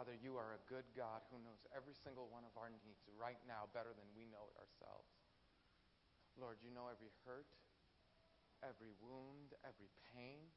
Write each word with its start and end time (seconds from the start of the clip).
Father, 0.00 0.16
you 0.16 0.40
are 0.40 0.56
a 0.56 0.64
good 0.64 0.88
God 0.96 1.20
who 1.28 1.36
knows 1.44 1.60
every 1.76 1.92
single 1.92 2.24
one 2.32 2.40
of 2.48 2.56
our 2.56 2.72
needs 2.72 3.04
right 3.20 3.36
now 3.44 3.68
better 3.76 3.92
than 3.92 4.08
we 4.16 4.24
know 4.32 4.48
it 4.48 4.56
ourselves. 4.56 5.12
Lord, 6.40 6.56
you 6.64 6.72
know 6.72 6.88
every 6.88 7.12
hurt, 7.28 7.52
every 8.64 8.96
wound, 8.96 9.52
every 9.60 9.92
pain, 10.16 10.48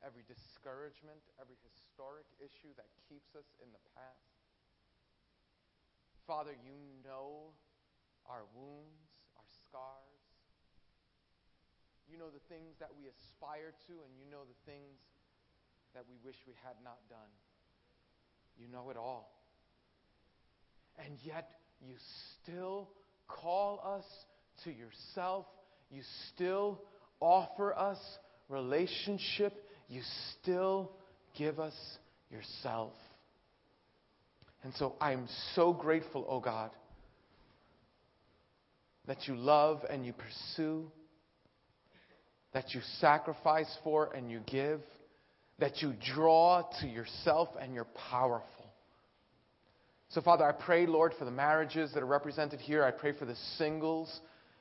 every 0.00 0.24
discouragement, 0.24 1.20
every 1.36 1.60
historic 1.60 2.24
issue 2.40 2.72
that 2.80 2.88
keeps 3.04 3.36
us 3.36 3.52
in 3.60 3.68
the 3.76 3.84
past. 3.92 4.40
Father, 6.24 6.56
you 6.56 6.80
know 7.04 7.52
our 8.24 8.48
wounds, 8.56 9.20
our 9.36 9.52
scars. 9.52 10.24
You 12.08 12.16
know 12.16 12.32
the 12.32 12.40
things 12.48 12.80
that 12.80 12.96
we 12.96 13.12
aspire 13.12 13.76
to, 13.84 14.00
and 14.00 14.16
you 14.16 14.24
know 14.32 14.48
the 14.48 14.56
things 14.64 14.96
that 15.92 16.08
we 16.08 16.16
wish 16.24 16.40
we 16.48 16.56
had 16.64 16.80
not 16.80 17.04
done. 17.12 17.36
You 18.58 18.68
know 18.72 18.90
it 18.90 18.96
all. 18.96 19.30
And 21.04 21.16
yet, 21.22 21.50
you 21.80 21.94
still 22.42 22.88
call 23.26 23.80
us 23.84 24.04
to 24.64 24.70
yourself. 24.70 25.46
You 25.90 26.02
still 26.34 26.80
offer 27.20 27.76
us 27.76 27.98
relationship. 28.48 29.54
You 29.88 30.02
still 30.40 30.92
give 31.36 31.58
us 31.58 31.74
yourself. 32.30 32.92
And 34.62 34.72
so 34.74 34.94
I'm 35.00 35.26
so 35.54 35.72
grateful, 35.72 36.24
oh 36.28 36.40
God, 36.40 36.70
that 39.06 39.26
you 39.26 39.34
love 39.34 39.80
and 39.90 40.06
you 40.06 40.12
pursue, 40.12 40.90
that 42.52 42.72
you 42.72 42.80
sacrifice 43.00 43.76
for 43.82 44.12
and 44.14 44.30
you 44.30 44.40
give, 44.46 44.80
that 45.62 45.80
you 45.80 45.94
draw 46.12 46.64
to 46.80 46.88
yourself 46.88 47.48
and 47.60 47.72
you're 47.72 47.86
powerful. 48.10 48.66
So, 50.08 50.20
Father, 50.20 50.44
I 50.44 50.50
pray, 50.50 50.86
Lord, 50.86 51.12
for 51.16 51.24
the 51.24 51.30
marriages 51.30 51.92
that 51.94 52.02
are 52.02 52.06
represented 52.06 52.58
here. 52.58 52.82
I 52.82 52.90
pray 52.90 53.12
for 53.16 53.26
the 53.26 53.36
singles, 53.58 54.12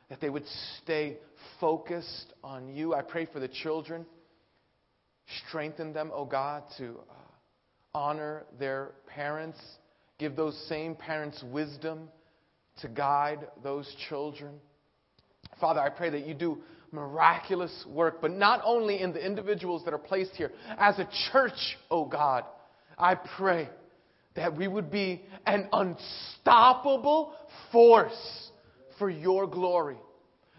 that 0.10 0.22
they 0.22 0.30
would 0.30 0.46
stay 0.84 1.18
focused 1.60 2.34
on 2.44 2.76
you. 2.76 2.94
I 2.94 3.02
pray 3.02 3.26
for 3.26 3.40
the 3.40 3.48
children. 3.48 4.06
Strengthen 5.48 5.92
them, 5.92 6.12
oh 6.14 6.24
God, 6.24 6.66
to 6.78 7.00
uh, 7.10 7.14
honor 7.96 8.44
their 8.60 8.92
parents. 9.08 9.58
Give 10.20 10.36
those 10.36 10.56
same 10.70 10.94
parents 10.94 11.44
wisdom 11.52 12.10
to 12.82 12.88
guide 12.88 13.48
those 13.64 13.92
children. 14.08 14.54
Father, 15.60 15.80
I 15.80 15.90
pray 15.90 16.12
that 16.12 16.28
you 16.28 16.36
do 16.36 16.60
miraculous 16.92 17.86
work, 17.88 18.22
but 18.22 18.32
not 18.32 18.62
only 18.64 19.02
in 19.02 19.14
the 19.14 19.26
individuals 19.26 19.84
that 19.86 19.94
are 19.94 20.00
placed 20.00 20.36
here. 20.36 20.52
As 20.78 21.00
a 21.00 21.08
church, 21.32 21.78
oh 21.90 22.06
God, 22.06 22.44
I 22.98 23.16
pray 23.16 23.70
that 24.36 24.56
we 24.56 24.68
would 24.68 24.92
be 24.92 25.24
an 25.46 25.68
unstoppable 25.74 27.34
force 27.72 28.50
for 28.98 29.10
your 29.10 29.48
glory. 29.48 29.98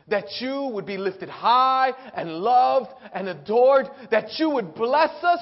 That 0.08 0.26
you 0.40 0.70
would 0.72 0.86
be 0.86 0.96
lifted 0.96 1.28
high 1.28 1.92
and 2.14 2.34
loved 2.38 2.90
and 3.14 3.28
adored. 3.28 3.88
That 4.10 4.38
you 4.38 4.50
would 4.50 4.74
bless 4.74 5.22
us 5.22 5.40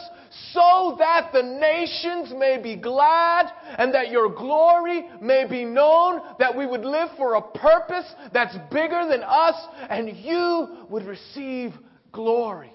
so 0.52 0.96
that 0.98 1.30
the 1.32 1.42
nations 1.42 2.32
may 2.36 2.60
be 2.62 2.76
glad 2.76 3.46
and 3.78 3.94
that 3.94 4.10
your 4.10 4.28
glory 4.28 5.08
may 5.20 5.46
be 5.48 5.64
known. 5.64 6.20
That 6.38 6.56
we 6.56 6.66
would 6.66 6.84
live 6.84 7.08
for 7.16 7.34
a 7.34 7.42
purpose 7.42 8.06
that's 8.32 8.56
bigger 8.70 9.06
than 9.08 9.22
us 9.22 9.56
and 9.88 10.16
you 10.16 10.86
would 10.88 11.04
receive 11.04 11.72
glory. 12.12 12.72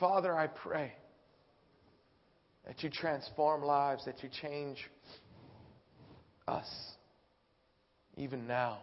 Father, 0.00 0.36
I 0.36 0.46
pray 0.46 0.92
that 2.66 2.82
you 2.82 2.90
transform 2.90 3.62
lives, 3.62 4.04
that 4.04 4.22
you 4.22 4.28
change 4.28 4.78
us 6.46 6.68
even 8.16 8.46
now. 8.46 8.78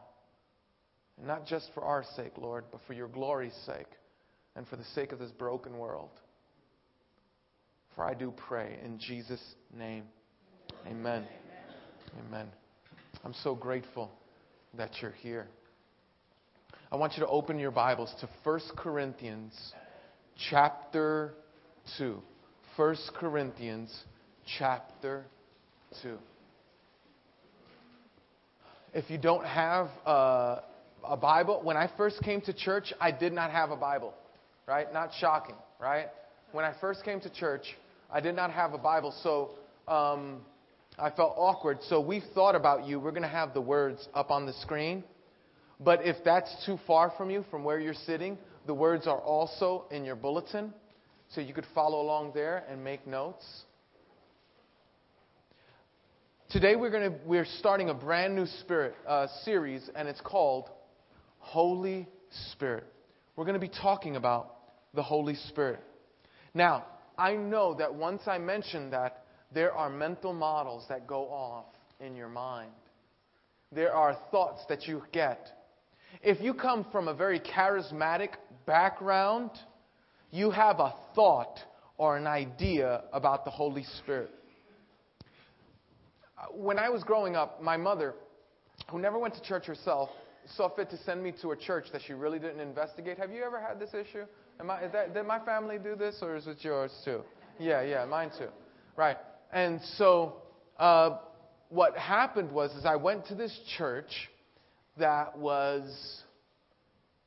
Not 1.24 1.46
just 1.46 1.70
for 1.74 1.84
our 1.84 2.04
sake, 2.16 2.34
Lord, 2.38 2.66
but 2.72 2.82
for 2.88 2.94
your 2.94 3.08
glory's 3.08 3.56
sake 3.66 3.88
and 4.56 4.68
for 4.68 4.76
the 4.76 4.84
sake 4.96 5.12
of 5.12 5.20
this 5.20 5.32
broken 5.32 5.78
world. 5.78 6.10
For 7.96 8.04
I 8.04 8.14
do 8.14 8.34
pray 8.48 8.78
in 8.84 9.00
Jesus' 9.00 9.44
name. 9.78 10.04
Amen. 10.86 11.26
Amen. 12.28 12.48
I'm 13.24 13.34
so 13.44 13.56
grateful 13.56 14.12
that 14.78 14.92
you're 15.02 15.12
here. 15.12 15.48
I 16.92 16.98
want 16.98 17.14
you 17.18 17.22
to 17.22 17.28
open 17.28 17.58
your 17.58 17.72
Bibles 17.72 18.14
to 18.22 18.30
1 18.44 18.60
Corinthians 18.76 19.54
chapter 20.50 21.34
2. 21.98 22.22
1 22.76 22.96
Corinthians 23.18 24.04
chapter 24.60 25.26
2. 26.04 26.18
If 28.94 29.10
you 29.10 29.18
don't 29.18 29.46
have 29.46 29.88
a, 30.06 30.60
a, 31.10 31.18
Bible, 31.18 31.62
when 31.64 31.78
I 31.78 31.90
first 31.98 32.22
came 32.22 32.42
to 32.42 32.54
church, 32.54 32.94
I 33.00 33.12
did 33.12 33.34
not 33.34 33.52
have 33.52 33.72
a 33.72 33.76
Bible, 33.76 34.14
right? 34.68 34.92
Not 34.94 35.12
shocking, 35.20 35.56
right? 35.80 36.08
When 36.52 36.66
I 36.66 36.74
first 36.80 37.04
came 37.04 37.20
to 37.22 37.30
church, 37.30 37.66
I 38.12 38.22
did 38.22 38.36
not 38.36 38.52
have 38.52 38.74
a 38.74 38.78
Bible, 38.78 39.14
so 39.24 39.52
um, 39.92 40.42
I 40.98 41.10
felt 41.10 41.34
awkward. 41.38 41.80
So 41.90 42.00
we've 42.00 42.24
thought 42.34 42.56
about 42.56 42.86
you. 42.86 43.00
We're 43.00 43.12
going 43.12 43.24
to 43.24 43.28
have 43.28 43.54
the 43.54 43.62
words 43.62 44.08
up 44.14 44.32
on 44.32 44.46
the 44.46 44.54
screen. 44.54 45.04
But 45.80 46.06
if 46.06 46.18
that's 46.24 46.66
too 46.66 46.78
far 46.88 47.12
from 47.18 47.30
you, 47.30 47.44
from 47.52 47.64
where 47.64 47.80
you're 47.80 47.94
sitting, 47.94 48.38
the 48.66 48.74
words 48.74 49.08
are 49.08 49.20
also 49.20 49.86
in 49.92 50.06
your 50.06 50.16
bulletin 50.16 50.74
so 51.30 51.42
you 51.42 51.54
could 51.54 51.68
follow 51.74 52.02
along 52.02 52.32
there 52.34 52.64
and 52.70 52.84
make 52.84 53.06
notes. 53.06 53.46
Today 56.50 56.76
we're 56.76 56.92
going 56.92 57.12
to 57.12 57.18
we're 57.26 57.46
starting 57.60 57.90
a 57.90 57.94
brand 57.94 58.36
new 58.36 58.46
spirit 58.62 58.94
uh, 59.08 59.28
series, 59.44 59.90
and 59.96 60.08
it's 60.08 60.22
called 60.22 60.70
Holy 61.46 62.08
Spirit. 62.52 62.86
We're 63.36 63.46
going 63.46 63.54
to 63.54 63.60
be 63.60 63.70
talking 63.70 64.16
about 64.16 64.56
the 64.96 65.04
Holy 65.04 65.36
Spirit. 65.36 65.80
Now, 66.56 66.86
I 67.18 67.36
know 67.36 67.76
that 67.76 67.94
once 67.94 68.24
I 68.26 68.40
mention 68.40 68.90
that, 68.90 69.24
there 69.54 69.72
are 69.72 69.90
mental 69.90 70.34
models 70.34 70.86
that 70.90 71.06
go 71.06 71.26
off 71.26 71.66
in 72.00 72.16
your 72.16 72.30
mind. 72.30 72.72
There 73.72 73.94
are 73.94 74.18
thoughts 74.32 74.64
that 74.70 74.88
you 74.88 75.04
get. 75.12 75.48
If 76.24 76.42
you 76.42 76.56
come 76.56 76.86
from 76.92 77.08
a 77.08 77.14
very 77.14 77.40
charismatic 77.40 78.30
background, 78.66 79.52
you 80.32 80.50
have 80.50 80.80
a 80.80 80.96
thought 81.14 81.60
or 81.98 82.18
an 82.18 82.26
idea 82.26 83.04
about 83.14 83.46
the 83.46 83.52
Holy 83.52 83.86
Spirit. 84.00 84.32
When 86.54 86.80
I 86.80 86.90
was 86.90 87.04
growing 87.04 87.36
up, 87.36 87.62
my 87.62 87.78
mother, 87.78 88.16
who 88.90 89.00
never 89.00 89.20
went 89.20 89.36
to 89.36 89.42
church 89.42 89.68
herself, 89.68 90.10
saw 90.56 90.70
fit 90.70 90.90
to 90.92 90.98
send 90.98 91.24
me 91.24 91.34
to 91.42 91.52
a 91.52 91.56
church 91.56 91.86
that 91.92 92.02
she 92.06 92.14
really 92.14 92.40
didn't 92.40 92.60
investigate. 92.60 93.18
Have 93.18 93.32
you 93.32 93.44
ever 93.44 93.60
had 93.60 93.80
this 93.80 93.94
issue? 93.94 94.26
Am 94.60 94.70
I, 94.70 94.88
that, 94.88 95.14
did 95.14 95.26
my 95.26 95.40
family 95.40 95.78
do 95.78 95.96
this, 95.96 96.18
or 96.22 96.36
is 96.36 96.48
it 96.48 96.58
yours 96.62 96.92
too? 97.04 97.22
Yeah, 97.60 97.82
yeah, 97.82 98.06
mine 98.06 98.32
too. 98.38 98.50
Right. 98.96 99.18
And 99.52 99.80
so, 99.98 100.38
uh, 100.78 101.18
what 101.70 101.98
happened 101.98 102.52
was, 102.52 102.72
is 102.76 102.86
I 102.86 102.96
went 102.96 103.26
to 103.28 103.36
this 103.36 103.58
church 103.78 104.30
that 104.98 105.38
was 105.38 106.22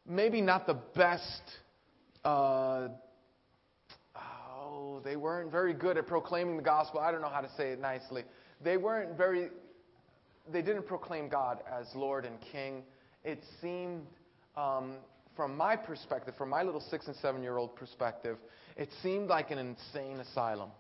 maybe 0.07 0.41
not 0.41 0.67
the 0.67 0.79
best 0.95 1.43
uh, 2.25 2.89
oh, 4.79 5.01
they 5.05 5.17
weren't 5.17 5.51
very 5.51 5.75
good 5.75 5.97
at 5.97 6.07
proclaiming 6.07 6.57
the 6.57 6.63
gospel. 6.63 7.01
I 7.01 7.11
don't 7.13 7.21
know 7.21 7.29
how 7.29 7.41
to 7.41 7.51
say 7.57 7.71
it 7.71 7.81
nicely. 7.81 8.25
They 8.63 8.77
weren't 8.77 9.17
very, 9.17 9.49
they 10.53 10.63
didn't 10.63 10.87
proclaim 10.87 11.29
God 11.29 11.61
as 11.71 11.87
Lord 11.95 12.25
and 12.25 12.39
King. 12.53 12.83
It 13.25 13.43
seemed, 13.61 14.07
um, 14.57 14.95
from 15.37 15.57
my 15.57 15.77
perspective, 15.77 16.35
from 16.37 16.51
my 16.51 16.63
little 16.63 16.81
six 16.81 17.07
and 17.07 17.17
seven 17.17 17.43
year 17.43 17.59
old 17.59 17.75
perspective, 17.77 18.39
it 18.77 18.89
seemed 19.03 19.29
like 19.29 19.51
an 19.51 19.59
insane 19.59 20.19
asylum. 20.19 20.71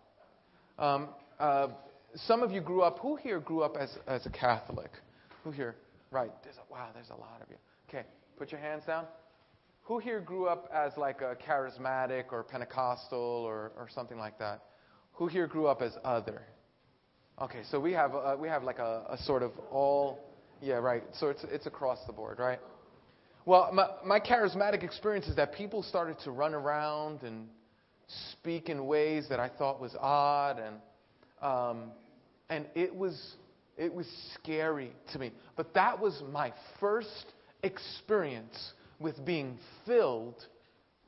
Um, 0.78 1.08
uh, 1.38 1.68
some 2.14 2.42
of 2.42 2.50
you 2.52 2.60
grew 2.60 2.82
up, 2.82 2.98
who 3.00 3.16
here 3.16 3.40
grew 3.40 3.62
up 3.62 3.76
as, 3.76 3.90
as 4.06 4.24
a 4.26 4.30
Catholic? 4.30 4.90
Who 5.44 5.50
here? 5.50 5.76
Right. 6.10 6.32
There's 6.42 6.56
a, 6.56 6.72
wow, 6.72 6.88
there's 6.94 7.10
a 7.10 7.16
lot 7.16 7.40
of 7.42 7.48
you. 7.50 7.56
Okay, 7.88 8.06
put 8.38 8.50
your 8.50 8.60
hands 8.60 8.84
down. 8.86 9.04
Who 9.82 9.98
here 9.98 10.20
grew 10.20 10.46
up 10.46 10.68
as 10.72 10.92
like 10.96 11.22
a 11.22 11.34
charismatic 11.34 12.24
or 12.30 12.42
Pentecostal 12.42 13.18
or, 13.18 13.72
or 13.76 13.88
something 13.94 14.18
like 14.18 14.38
that? 14.38 14.62
Who 15.12 15.26
here 15.26 15.46
grew 15.46 15.66
up 15.66 15.82
as 15.82 15.92
other? 16.04 16.42
Okay, 17.40 17.60
so 17.70 17.80
we 17.80 17.92
have 17.92 18.12
we 18.38 18.48
have 18.48 18.64
like 18.64 18.78
a, 18.78 19.04
a 19.08 19.18
sort 19.18 19.42
of 19.42 19.52
all, 19.70 20.18
yeah, 20.60 20.74
right. 20.74 21.02
So 21.18 21.28
it's 21.28 21.44
it's 21.44 21.66
across 21.66 21.98
the 22.06 22.12
board, 22.12 22.38
right? 22.38 22.60
Well, 23.46 23.70
my, 23.72 23.88
my 24.04 24.20
charismatic 24.20 24.82
experience 24.82 25.26
is 25.26 25.36
that 25.36 25.54
people 25.54 25.82
started 25.82 26.18
to 26.24 26.30
run 26.30 26.54
around 26.54 27.22
and 27.22 27.48
speak 28.32 28.68
in 28.68 28.86
ways 28.86 29.26
that 29.30 29.40
I 29.40 29.48
thought 29.48 29.80
was 29.80 29.94
odd, 29.98 30.58
and 30.58 30.76
um, 31.40 31.90
and 32.50 32.66
it 32.74 32.94
was 32.94 33.36
it 33.76 33.94
was 33.94 34.06
scary 34.34 34.92
to 35.12 35.18
me. 35.18 35.32
But 35.56 35.72
that 35.74 35.98
was 35.98 36.22
my 36.30 36.52
first 36.80 37.32
experience 37.62 38.72
with 38.98 39.24
being 39.24 39.58
filled 39.86 40.44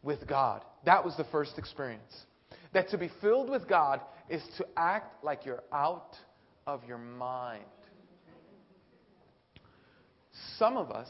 with 0.02 0.26
God. 0.26 0.64
That 0.84 1.04
was 1.04 1.16
the 1.16 1.24
first 1.24 1.58
experience. 1.58 2.24
That 2.72 2.88
to 2.90 2.98
be 2.98 3.10
filled 3.20 3.50
with 3.50 3.68
God 3.68 4.00
is 4.28 4.42
to 4.58 4.66
act 4.76 5.24
like 5.24 5.44
you're 5.44 5.64
out 5.72 6.16
of 6.66 6.84
your 6.84 6.98
mind. 6.98 7.64
Some 10.60 10.76
of 10.76 10.90
us, 10.90 11.08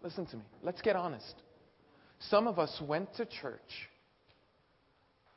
listen 0.00 0.26
to 0.26 0.36
me, 0.36 0.44
let's 0.62 0.80
get 0.80 0.94
honest. 0.94 1.34
Some 2.20 2.46
of 2.46 2.60
us 2.60 2.80
went 2.86 3.12
to 3.16 3.26
church, 3.26 3.88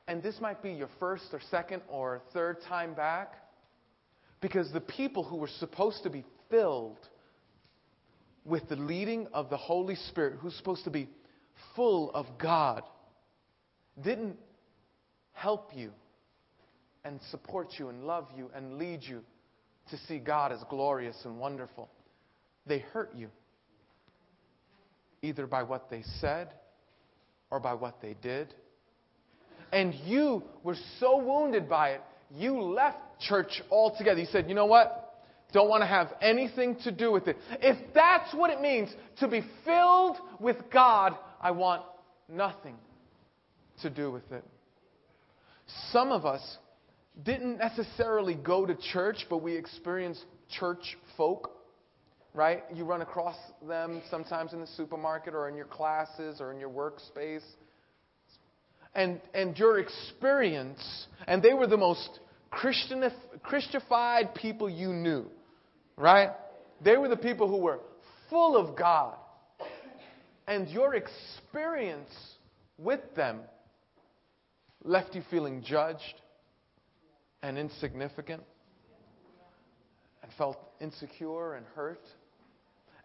and 0.07 0.21
this 0.21 0.39
might 0.39 0.62
be 0.62 0.71
your 0.71 0.89
first 1.00 1.25
or 1.33 1.39
second 1.50 1.81
or 1.89 2.21
third 2.31 2.57
time 2.69 2.94
back, 2.94 3.33
because 4.39 4.71
the 4.71 4.81
people 4.81 5.24
who 5.24 5.38
were 5.38 5.50
supposed 5.57 6.03
to 6.03 6.12
be 6.12 6.24
filled 6.51 7.00
with 8.45 8.69
the 8.69 8.75
leading 8.75 9.25
of 9.33 9.50
the 9.50 9.57
Holy 9.57 9.95
Spirit, 9.95 10.35
who's 10.39 10.56
supposed 10.56 10.83
to 10.83 10.91
be 10.91 11.09
full 11.75 12.12
of 12.12 12.27
God, 12.38 12.83
didn't 14.00 14.38
help 15.31 15.71
you 15.75 15.91
and 17.03 17.19
support 17.31 17.80
you 17.80 17.89
and 17.89 18.03
love 18.03 18.27
you 18.38 18.51
and 18.53 18.77
lead 18.77 19.01
you 19.01 19.21
to 19.89 19.97
see 20.07 20.19
God 20.19 20.51
as 20.51 20.59
glorious 20.69 21.18
and 21.25 21.39
wonderful. 21.39 21.89
They 22.65 22.80
hurt 22.80 23.13
you, 23.15 23.30
either 25.21 25.48
by 25.48 25.63
what 25.63 25.89
they 25.89 26.04
said 26.19 26.50
or 27.51 27.60
by 27.60 27.74
what 27.74 28.01
they 28.01 28.15
did. 28.21 28.54
And 29.71 29.94
you 30.06 30.44
were 30.63 30.77
so 31.00 31.18
wounded 31.18 31.68
by 31.68 31.92
it, 31.92 32.01
you 32.31 32.62
left 32.62 32.98
church 33.19 33.62
altogether. 33.71 34.19
You 34.19 34.27
said, 34.31 34.48
you 34.48 34.56
know 34.56 34.65
what? 34.65 35.21
Don't 35.51 35.69
want 35.69 35.81
to 35.81 35.88
have 35.88 36.13
anything 36.21 36.75
to 36.83 36.92
do 36.92 37.12
with 37.12 37.27
it. 37.27 37.38
If 37.62 37.77
that's 37.94 38.33
what 38.33 38.50
it 38.50 38.60
means 38.60 38.89
to 39.19 39.27
be 39.27 39.44
filled 39.63 40.18
with 40.39 40.57
God, 40.71 41.16
I 41.39 41.51
want 41.51 41.83
nothing 42.27 42.75
to 43.81 43.89
do 43.89 44.12
with 44.12 44.31
it. 44.31 44.44
Some 45.92 46.12
of 46.12 46.25
us 46.25 46.42
didn't 47.24 47.57
necessarily 47.57 48.33
go 48.33 48.66
to 48.66 48.75
church, 48.92 49.27
but 49.30 49.44
we 49.44 49.56
experienced 49.56 50.24
church 50.59 50.98
folk, 51.16 51.51
right? 52.33 52.63
You 52.74 52.85
run 52.85 53.01
across 53.01 53.38
them 53.68 54.01
sometimes 54.09 54.53
in 54.53 54.59
the 54.59 54.68
supermarket 54.68 55.33
or 55.33 55.47
in 55.47 55.56
your 55.56 55.65
classes 55.65 56.41
or 56.41 56.51
in 56.51 56.59
your 56.59 56.69
workspace. 56.69 57.44
And, 58.95 59.19
and 59.33 59.57
your 59.57 59.80
experience, 59.80 61.07
and 61.27 61.41
they 61.41 61.53
were 61.53 61.68
the 61.68 61.77
most 61.77 62.19
Christified 62.51 64.35
people 64.35 64.69
you 64.69 64.89
knew, 64.89 65.25
right? 65.97 66.30
They 66.83 66.97
were 66.97 67.07
the 67.07 67.18
people 67.18 67.47
who 67.47 67.57
were 67.57 67.80
full 68.30 68.56
of 68.56 68.77
God. 68.77 69.15
And 70.47 70.68
your 70.69 70.94
experience 70.95 72.12
with 72.77 73.00
them 73.15 73.39
left 74.83 75.15
you 75.15 75.24
feeling 75.31 75.63
judged 75.65 76.21
and 77.41 77.57
insignificant 77.57 78.44
and 80.21 80.31
felt 80.38 80.57
insecure 80.81 81.56
and 81.56 81.65
hurt. 81.75 82.01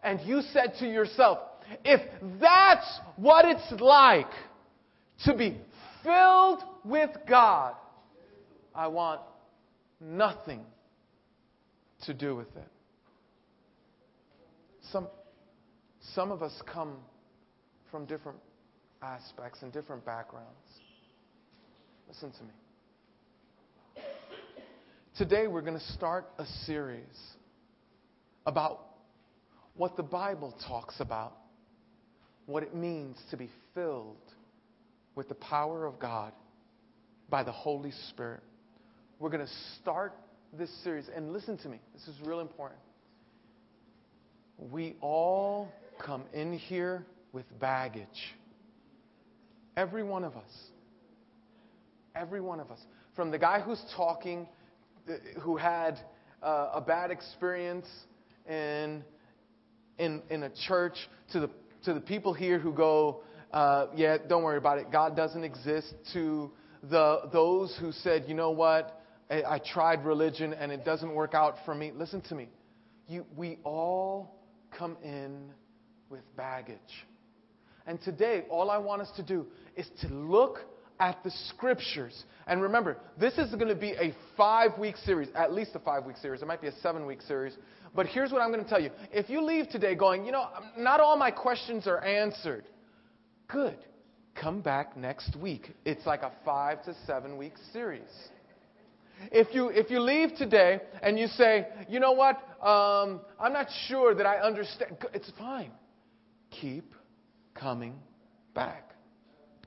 And 0.03 0.21
you 0.21 0.41
said 0.53 0.73
to 0.79 0.87
yourself, 0.87 1.39
if 1.83 2.01
that's 2.39 2.99
what 3.17 3.45
it's 3.45 3.81
like 3.81 4.31
to 5.25 5.35
be 5.35 5.57
filled 6.03 6.63
with 6.85 7.11
God, 7.27 7.75
I 8.73 8.87
want 8.87 9.21
nothing 9.99 10.61
to 12.05 12.13
do 12.13 12.35
with 12.35 12.47
it. 12.55 12.67
Some, 14.91 15.07
some 16.13 16.31
of 16.31 16.41
us 16.41 16.53
come 16.71 16.95
from 17.91 18.05
different 18.05 18.39
aspects 19.01 19.61
and 19.61 19.71
different 19.73 20.05
backgrounds. 20.05 20.47
Listen 22.07 22.31
to 22.31 22.43
me. 22.43 24.03
Today 25.17 25.47
we're 25.47 25.61
going 25.61 25.77
to 25.77 25.93
start 25.93 26.25
a 26.37 26.45
series 26.65 27.03
about 28.45 28.88
what 29.79 29.95
the 29.95 30.03
Bible 30.03 30.53
talks 30.67 30.99
about, 30.99 31.31
what 32.47 32.63
it 32.63 32.75
means 32.75 33.15
to 33.31 33.37
be 33.37 33.49
filled 33.73 34.17
with 35.15 35.29
the 35.29 35.35
power 35.35 35.85
of 35.85 35.97
God 35.97 36.33
by 37.29 37.43
the 37.43 37.53
Holy 37.53 37.93
Spirit. 38.09 38.43
We're 39.19 39.29
going 39.29 39.45
to 39.45 39.53
start 39.81 40.11
this 40.51 40.69
series. 40.83 41.05
And 41.15 41.31
listen 41.31 41.57
to 41.59 41.69
me, 41.69 41.79
this 41.93 42.05
is 42.09 42.15
real 42.27 42.41
important. 42.41 42.81
We 44.57 44.97
all 44.99 45.71
come 46.05 46.23
in 46.33 46.51
here 46.57 47.05
with 47.31 47.45
baggage. 47.61 48.35
Every 49.77 50.03
one 50.03 50.25
of 50.25 50.35
us. 50.35 50.51
Every 52.17 52.41
one 52.41 52.59
of 52.59 52.69
us. 52.69 52.79
From 53.15 53.31
the 53.31 53.39
guy 53.39 53.61
who's 53.61 53.81
talking, 53.95 54.45
who 55.39 55.55
had 55.55 55.97
uh, 56.43 56.71
a 56.73 56.81
bad 56.81 57.11
experience 57.11 57.87
in, 58.45 59.05
in, 59.99 60.21
in 60.29 60.43
a 60.43 60.49
church, 60.67 60.95
to 61.33 61.41
the, 61.41 61.49
to 61.83 61.93
the 61.93 62.01
people 62.01 62.33
here 62.33 62.57
who 62.57 62.73
go, 62.73 63.21
uh, 63.51 63.87
yeah, 63.95 64.17
don't 64.27 64.43
worry 64.43 64.57
about 64.57 64.79
it, 64.79 64.91
God 64.91 65.15
doesn't 65.15 65.43
exist, 65.43 65.93
to 66.13 66.51
the, 66.89 67.29
those 67.31 67.75
who 67.79 67.91
said, 67.91 68.25
you 68.27 68.33
know 68.33 68.51
what, 68.51 69.01
I, 69.29 69.43
I 69.43 69.59
tried 69.59 70.05
religion 70.05 70.53
and 70.53 70.71
it 70.71 70.85
doesn't 70.85 71.13
work 71.13 71.33
out 71.33 71.55
for 71.65 71.75
me. 71.75 71.91
Listen 71.93 72.21
to 72.29 72.35
me. 72.35 72.49
You, 73.07 73.25
we 73.35 73.59
all 73.63 74.39
come 74.77 74.97
in 75.03 75.51
with 76.09 76.21
baggage. 76.35 76.77
And 77.85 78.01
today, 78.01 78.45
all 78.49 78.69
I 78.69 78.77
want 78.77 79.01
us 79.01 79.11
to 79.15 79.23
do 79.23 79.47
is 79.75 79.87
to 80.01 80.07
look 80.07 80.59
at 80.99 81.23
the 81.23 81.31
scriptures. 81.49 82.23
And 82.47 82.61
remember, 82.61 82.97
this 83.19 83.37
is 83.37 83.53
going 83.55 83.67
to 83.67 83.75
be 83.75 83.91
a 83.91 84.13
five 84.35 84.77
week 84.77 84.97
series, 84.97 85.29
at 85.35 85.53
least 85.53 85.71
a 85.75 85.79
five 85.79 86.05
week 86.05 86.17
series. 86.17 86.41
It 86.41 86.47
might 86.47 86.61
be 86.61 86.67
a 86.67 86.75
seven 86.81 87.05
week 87.05 87.21
series. 87.21 87.55
But 87.95 88.07
here's 88.07 88.31
what 88.31 88.41
I'm 88.41 88.51
going 88.51 88.63
to 88.63 88.69
tell 88.69 88.81
you. 88.81 88.91
If 89.11 89.29
you 89.29 89.41
leave 89.41 89.69
today 89.69 89.95
going, 89.95 90.25
you 90.25 90.31
know, 90.31 90.47
not 90.77 90.99
all 90.99 91.17
my 91.17 91.31
questions 91.31 91.87
are 91.87 92.03
answered, 92.03 92.65
good. 93.47 93.77
Come 94.39 94.61
back 94.61 94.95
next 94.95 95.35
week. 95.35 95.71
It's 95.85 96.05
like 96.05 96.21
a 96.21 96.31
five 96.45 96.83
to 96.85 96.95
seven 97.05 97.37
week 97.37 97.53
series. 97.73 98.09
If 99.31 99.53
you, 99.53 99.67
if 99.69 99.89
you 99.89 99.99
leave 99.99 100.35
today 100.37 100.79
and 101.01 101.19
you 101.19 101.27
say, 101.27 101.67
you 101.89 101.99
know 101.99 102.13
what, 102.13 102.37
um, 102.65 103.21
I'm 103.39 103.51
not 103.51 103.67
sure 103.87 104.15
that 104.15 104.25
I 104.25 104.37
understand, 104.37 104.97
it's 105.13 105.29
fine. 105.37 105.71
Keep 106.51 106.93
coming 107.53 107.95
back, 108.53 108.91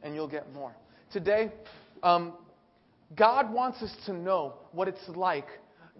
and 0.02 0.14
you'll 0.14 0.28
get 0.28 0.50
more. 0.52 0.74
Today, 1.12 1.52
um, 2.02 2.32
God 3.14 3.52
wants 3.52 3.82
us 3.82 3.94
to 4.06 4.14
know 4.14 4.54
what 4.72 4.88
it's 4.88 5.06
like 5.08 5.46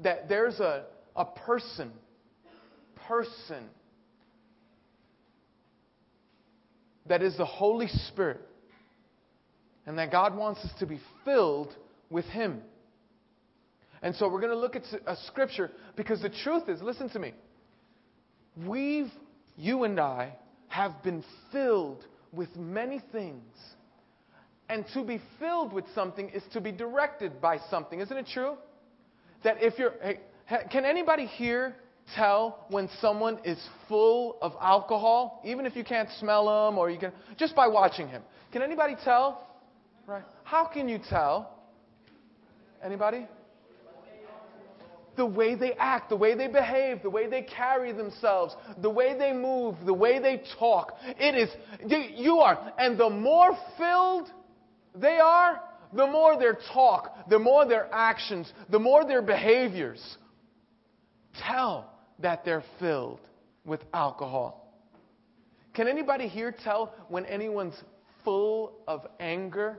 that 0.03 0.29
there's 0.29 0.59
a, 0.59 0.85
a 1.15 1.25
person, 1.25 1.93
person, 3.07 3.65
that 7.07 7.23
is 7.23 7.37
the 7.37 7.45
Holy 7.45 7.89
Spirit, 8.09 8.41
and 9.87 9.99
that 9.99 10.11
God 10.11 10.35
wants 10.35 10.61
us 10.61 10.71
to 10.79 10.87
be 10.87 10.99
filled 11.25 11.75
with 12.09 12.25
Him. 12.27 12.63
And 14.01 14.17
so 14.17 14.29
we're 14.29 14.41
going 14.41 14.53
to 14.53 14.59
look 14.59 14.77
at 14.77 14.85
a 15.07 15.17
scripture 15.27 15.71
because 15.95 16.23
the 16.23 16.31
truth 16.43 16.69
is, 16.69 16.81
listen 16.81 17.11
to 17.11 17.19
me. 17.19 17.35
We've, 18.67 19.11
you 19.57 19.85
and 19.85 20.01
I, 20.01 20.35
have 20.69 21.03
been 21.03 21.23
filled 21.53 22.05
with 22.33 22.57
many 22.57 23.03
things. 23.13 23.45
And 24.69 24.85
to 24.95 25.05
be 25.05 25.21
filled 25.39 25.73
with 25.73 25.85
something 25.95 26.31
is 26.31 26.43
to 26.53 26.61
be 26.61 26.73
directed 26.73 27.41
by 27.41 27.59
something. 27.71 28.01
Isn't 28.01 28.17
it 28.17 28.27
true? 28.33 28.57
That 29.45 29.63
if 29.63 29.79
you're, 29.79 29.95
hey, 30.03 30.21
can 30.71 30.85
anybody 30.85 31.27
here 31.27 31.77
tell 32.15 32.67
when 32.69 32.89
someone 33.01 33.39
is 33.45 33.59
full 33.89 34.39
of 34.41 34.53
alcohol, 34.61 35.43
even 35.45 35.67
if 35.67 35.77
you 35.77 35.85
can't 35.85 36.09
smell 36.19 36.47
them 36.47 36.79
or 36.79 36.91
you 36.91 36.99
can, 36.99 37.13
just 37.37 37.55
by 37.55 37.69
watching 37.69 38.09
him? 38.09 38.23
Can 38.53 38.63
anybody 38.63 38.97
tell? 39.05 39.47
Right? 40.07 40.23
How 40.45 40.67
can 40.67 40.89
you 40.89 40.99
tell? 41.09 41.59
Anybody? 42.83 43.27
the 45.17 45.27
way 45.27 45.55
they 45.55 45.73
act, 45.75 46.09
the 46.09 46.17
way 46.17 46.35
they 46.35 46.49
behave, 46.49 47.03
the 47.03 47.11
way 47.11 47.29
they 47.29 47.43
carry 47.43 47.93
themselves, 47.93 48.55
the 48.81 48.91
way 48.91 49.17
they 49.19 49.33
move, 49.33 49.77
the 49.85 49.93
way 49.93 50.19
they 50.19 50.43
talk. 50.59 50.95
It 51.19 51.35
is, 51.35 51.51
you 52.17 52.39
are. 52.39 52.73
And 52.79 52.99
the 52.99 53.11
more 53.11 53.57
filled 53.77 54.31
they 54.95 55.19
are, 55.19 55.61
the 55.93 56.07
more 56.07 56.39
their 56.39 56.59
talk, 56.73 57.29
the 57.29 57.39
more 57.39 57.67
their 57.67 57.89
actions, 57.93 58.53
the 58.71 58.79
more 58.79 59.05
their 59.05 59.23
behaviors 59.23 60.19
tell 61.35 61.91
that 62.19 62.45
they're 62.45 62.65
filled 62.79 63.21
with 63.65 63.81
alcohol. 63.93 64.75
Can 65.75 65.89
anybody 65.89 66.29
here 66.29 66.53
tell 66.53 66.95
when 67.09 67.25
anyone's 67.27 67.81
full 68.25 68.73
of 68.87 69.07
anger? 69.21 69.79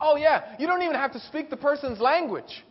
Oh, 0.00 0.16
yeah, 0.16 0.56
you 0.58 0.66
don't 0.66 0.82
even 0.82 0.94
have 0.94 1.12
to 1.12 1.20
speak 1.20 1.50
the 1.50 1.56
person's 1.56 2.00
language. 2.00 2.64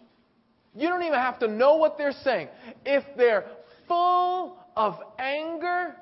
You 0.76 0.88
don't 0.88 1.04
even 1.04 1.20
have 1.20 1.40
to 1.40 1.48
know 1.48 1.76
what 1.78 1.98
they're 1.98 2.16
saying. 2.24 2.48
If 2.86 3.04
they're 3.18 3.46
full 3.88 4.58
of 4.76 4.96
anger, 5.20 5.96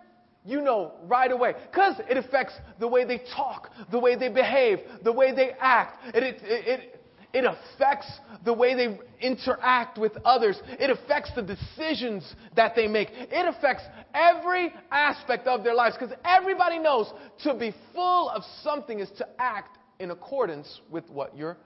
you 0.43 0.61
know 0.61 0.93
right 1.05 1.31
away 1.31 1.53
because 1.71 1.95
it 2.09 2.17
affects 2.17 2.53
the 2.79 2.87
way 2.87 3.05
they 3.05 3.21
talk, 3.35 3.69
the 3.91 3.99
way 3.99 4.15
they 4.15 4.29
behave, 4.29 4.79
the 5.03 5.11
way 5.11 5.33
they 5.35 5.51
act. 5.59 5.97
It, 6.15 6.23
it, 6.23 6.41
it, 6.43 7.01
it 7.33 7.45
affects 7.45 8.11
the 8.43 8.53
way 8.53 8.75
they 8.75 8.99
interact 9.21 9.97
with 9.97 10.13
others. 10.25 10.59
It 10.67 10.89
affects 10.89 11.31
the 11.35 11.41
decisions 11.41 12.35
that 12.55 12.75
they 12.75 12.87
make. 12.87 13.09
It 13.11 13.55
affects 13.55 13.83
every 14.13 14.73
aspect 14.91 15.47
of 15.47 15.63
their 15.63 15.73
lives 15.73 15.95
because 15.97 16.15
everybody 16.25 16.79
knows 16.79 17.11
to 17.43 17.53
be 17.53 17.73
full 17.93 18.29
of 18.29 18.43
something 18.63 18.99
is 18.99 19.09
to 19.17 19.27
act 19.39 19.77
in 19.99 20.11
accordance 20.11 20.81
with 20.89 21.09
what 21.09 21.37
you're 21.37 21.57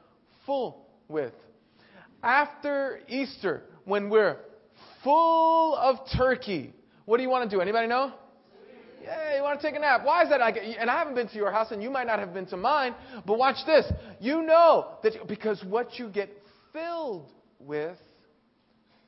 full 0.46 0.86
with. 1.08 1.34
After 2.22 3.00
Easter, 3.08 3.64
when 3.86 4.10
we're 4.10 4.38
full 5.04 5.76
of 5.76 5.98
turkey, 6.16 6.74
what 7.06 7.18
do 7.18 7.24
you 7.24 7.30
want 7.30 7.50
to 7.50 7.56
do? 7.56 7.62
Anybody 7.62 7.88
know? 7.88 8.14
Yeah, 9.06 9.38
you 9.38 9.44
want 9.44 9.62
to 9.62 9.68
take 9.68 9.76
a 9.76 9.80
nap. 9.80 10.02
Why 10.04 10.24
is 10.24 10.30
that? 10.30 10.42
And 10.42 10.90
I 10.90 10.98
haven't 10.98 11.14
been 11.14 11.28
to 11.28 11.36
your 11.36 11.52
house, 11.52 11.72
and 11.72 11.84
you 11.84 11.92
might 11.92 12.08
not 12.08 12.18
have 12.18 12.34
been 12.34 12.48
to 12.48 12.58
mine, 12.58 12.96
but 13.26 13.38
watch 13.38 13.58
this. 13.68 13.86
You 14.20 14.42
know 14.42 14.98
that 15.04 15.28
because 15.28 15.64
what 15.64 16.00
you 16.00 16.10
get 16.10 16.30
filled 16.74 17.30
with 17.60 17.98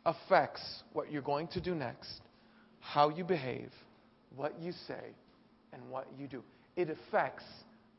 affects 0.06 0.62
what 0.94 1.12
you're 1.12 1.24
going 1.24 1.48
to 1.50 1.62
do 1.62 1.74
next, 1.74 2.22
how 2.80 3.10
you 3.10 3.24
behave, 3.24 3.72
what 4.36 4.60
you 4.62 4.72
say, 4.88 5.16
and 5.74 5.82
what 5.90 6.08
you 6.18 6.28
do. 6.28 6.44
It 6.76 6.90
affects 6.90 7.44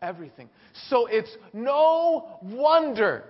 everything. 0.01 0.49
So 0.89 1.07
it's 1.07 1.37
no 1.53 2.39
wonder 2.43 3.25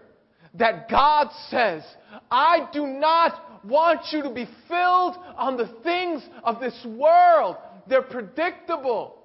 that 0.55 0.89
God 0.91 1.29
says, 1.49 1.83
I 2.31 2.69
do 2.73 2.87
not 2.87 3.65
want 3.65 4.01
you 4.13 4.23
to 4.23 4.31
be 4.31 4.47
filled 4.69 5.17
on 5.37 5.57
the 5.57 5.69
things 5.83 6.23
of 6.45 6.61
this 6.61 6.87
world. 6.87 7.57
They're 7.89 8.03
predictable. 8.03 9.19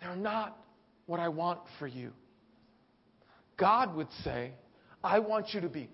They're 0.00 0.16
not 0.16 0.56
what 1.06 1.20
I 1.20 1.28
want 1.28 1.60
for 1.78 1.86
you. 1.86 2.12
God 3.56 3.94
would 3.96 4.08
say, 4.24 4.52
I 5.02 5.18
want 5.18 5.52
you 5.52 5.60
to 5.60 5.68
be 5.68 5.88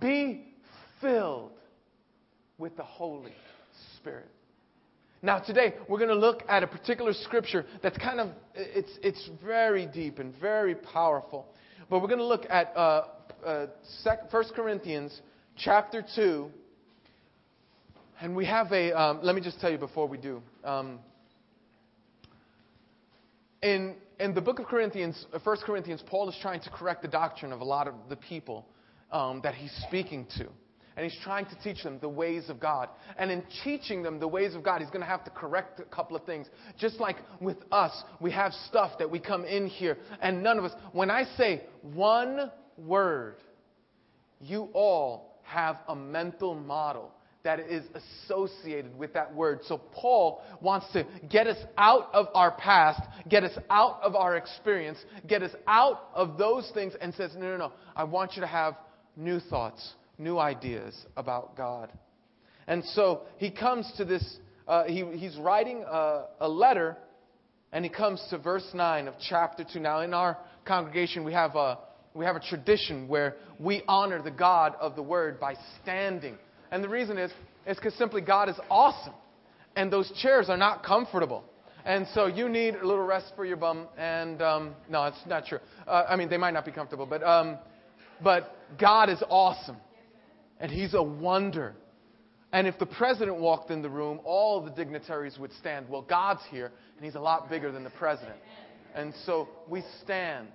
be 0.00 0.46
filled 1.00 1.52
with 2.58 2.76
the 2.76 2.82
Holy 2.82 3.34
Spirit. 3.96 4.28
Now 5.22 5.38
today 5.38 5.74
we're 5.88 5.98
going 5.98 6.10
to 6.10 6.16
look 6.16 6.42
at 6.48 6.62
a 6.62 6.66
particular 6.66 7.12
scripture 7.12 7.64
that's 7.82 7.98
kind 7.98 8.20
of 8.20 8.30
it's 8.54 8.92
it's 9.02 9.30
very 9.44 9.86
deep 9.86 10.18
and 10.18 10.34
very 10.40 10.74
powerful. 10.74 11.46
But 11.90 12.00
we're 12.00 12.08
going 12.08 12.18
to 12.18 12.26
look 12.26 12.46
at 12.48 12.72
uh, 12.76 13.04
uh, 13.44 13.66
1 14.02 14.44
Corinthians 14.54 15.20
chapter 15.56 16.04
2 16.16 16.50
and 18.20 18.36
we 18.36 18.44
have 18.46 18.70
a, 18.72 18.92
um, 18.92 19.20
let 19.22 19.34
me 19.34 19.40
just 19.40 19.60
tell 19.60 19.70
you 19.70 19.78
before 19.78 20.06
we 20.06 20.18
do. 20.18 20.42
Um, 20.62 21.00
in, 23.62 23.96
in 24.20 24.34
the 24.34 24.40
book 24.40 24.58
of 24.58 24.66
Corinthians, 24.66 25.26
1 25.30 25.40
uh, 25.44 25.60
Corinthians, 25.64 26.02
Paul 26.06 26.28
is 26.28 26.36
trying 26.40 26.60
to 26.60 26.70
correct 26.70 27.02
the 27.02 27.08
doctrine 27.08 27.52
of 27.52 27.60
a 27.60 27.64
lot 27.64 27.88
of 27.88 27.94
the 28.08 28.16
people 28.16 28.66
um, 29.10 29.40
that 29.42 29.54
he's 29.54 29.72
speaking 29.88 30.26
to. 30.38 30.46
And 30.96 31.04
he's 31.04 31.18
trying 31.24 31.46
to 31.46 31.56
teach 31.64 31.82
them 31.82 31.98
the 32.00 32.08
ways 32.08 32.48
of 32.48 32.60
God. 32.60 32.88
And 33.18 33.28
in 33.32 33.42
teaching 33.64 34.04
them 34.04 34.20
the 34.20 34.28
ways 34.28 34.54
of 34.54 34.62
God, 34.62 34.80
he's 34.80 34.90
going 34.90 35.00
to 35.00 35.06
have 35.06 35.24
to 35.24 35.30
correct 35.30 35.80
a 35.80 35.84
couple 35.84 36.16
of 36.16 36.24
things. 36.24 36.46
Just 36.78 37.00
like 37.00 37.16
with 37.40 37.56
us, 37.72 38.04
we 38.20 38.30
have 38.30 38.52
stuff 38.68 38.96
that 38.98 39.10
we 39.10 39.18
come 39.18 39.44
in 39.44 39.66
here, 39.66 39.98
and 40.22 40.40
none 40.40 40.56
of 40.56 40.64
us, 40.64 40.72
when 40.92 41.10
I 41.10 41.24
say 41.36 41.64
one 41.82 42.52
word, 42.78 43.38
you 44.40 44.68
all 44.72 45.40
have 45.42 45.78
a 45.88 45.96
mental 45.96 46.54
model 46.54 47.10
that 47.44 47.60
is 47.60 47.84
associated 48.24 48.98
with 48.98 49.12
that 49.12 49.32
word. 49.34 49.60
So 49.66 49.78
Paul 49.92 50.42
wants 50.62 50.90
to 50.94 51.06
get 51.30 51.46
us 51.46 51.58
out 51.76 52.08
of 52.14 52.26
our 52.34 52.52
past, 52.52 53.02
get 53.28 53.44
us 53.44 53.56
out 53.70 54.00
of 54.02 54.16
our 54.16 54.36
experience, 54.36 54.98
get 55.28 55.42
us 55.42 55.52
out 55.66 56.08
of 56.14 56.38
those 56.38 56.70
things, 56.72 56.94
and 57.00 57.14
says, 57.14 57.32
no, 57.36 57.42
no, 57.42 57.56
no, 57.56 57.72
I 57.94 58.04
want 58.04 58.32
you 58.34 58.40
to 58.40 58.46
have 58.46 58.76
new 59.14 59.40
thoughts, 59.40 59.92
new 60.18 60.38
ideas 60.38 60.94
about 61.18 61.54
God. 61.54 61.92
And 62.66 62.82
so 62.82 63.22
he 63.36 63.50
comes 63.50 63.92
to 63.98 64.06
this, 64.06 64.38
uh, 64.66 64.84
he, 64.84 65.04
he's 65.14 65.36
writing 65.36 65.84
a, 65.86 66.24
a 66.40 66.48
letter, 66.48 66.96
and 67.72 67.84
he 67.84 67.90
comes 67.90 68.24
to 68.30 68.38
verse 68.38 68.68
9 68.72 69.06
of 69.06 69.14
chapter 69.28 69.66
2. 69.70 69.80
Now, 69.80 70.00
in 70.00 70.14
our 70.14 70.38
congregation, 70.64 71.24
we 71.24 71.34
have 71.34 71.56
a, 71.56 71.78
we 72.14 72.24
have 72.24 72.36
a 72.36 72.40
tradition 72.40 73.06
where 73.06 73.36
we 73.60 73.82
honor 73.86 74.22
the 74.22 74.30
God 74.30 74.76
of 74.80 74.96
the 74.96 75.02
word 75.02 75.38
by 75.38 75.56
standing 75.82 76.38
and 76.74 76.82
the 76.82 76.88
reason 76.88 77.18
is, 77.18 77.30
is 77.66 77.76
because 77.76 77.94
simply 77.94 78.20
God 78.20 78.48
is 78.48 78.56
awesome. 78.68 79.14
And 79.76 79.92
those 79.92 80.12
chairs 80.20 80.48
are 80.48 80.56
not 80.56 80.84
comfortable. 80.84 81.44
And 81.84 82.06
so 82.14 82.26
you 82.26 82.48
need 82.48 82.74
a 82.74 82.84
little 82.86 83.04
rest 83.04 83.32
for 83.36 83.44
your 83.44 83.56
bum. 83.56 83.86
And 83.96 84.42
um, 84.42 84.74
no, 84.88 85.04
it's 85.04 85.16
not 85.26 85.46
true. 85.46 85.60
Uh, 85.86 86.04
I 86.08 86.16
mean, 86.16 86.28
they 86.28 86.36
might 86.36 86.52
not 86.52 86.64
be 86.64 86.72
comfortable, 86.72 87.06
but 87.06 87.22
um, 87.22 87.58
but 88.22 88.56
God 88.78 89.08
is 89.08 89.22
awesome, 89.28 89.76
and 90.58 90.70
He's 90.70 90.94
a 90.94 91.02
wonder. 91.02 91.74
And 92.52 92.66
if 92.66 92.78
the 92.78 92.86
president 92.86 93.38
walked 93.38 93.70
in 93.70 93.82
the 93.82 93.90
room, 93.90 94.20
all 94.24 94.60
the 94.60 94.70
dignitaries 94.70 95.38
would 95.38 95.52
stand. 95.54 95.88
Well, 95.88 96.02
God's 96.02 96.42
here, 96.50 96.72
and 96.96 97.04
He's 97.04 97.16
a 97.16 97.20
lot 97.20 97.50
bigger 97.50 97.70
than 97.70 97.84
the 97.84 97.90
president. 97.90 98.36
And 98.94 99.12
so 99.26 99.48
we 99.68 99.82
stand 100.02 100.48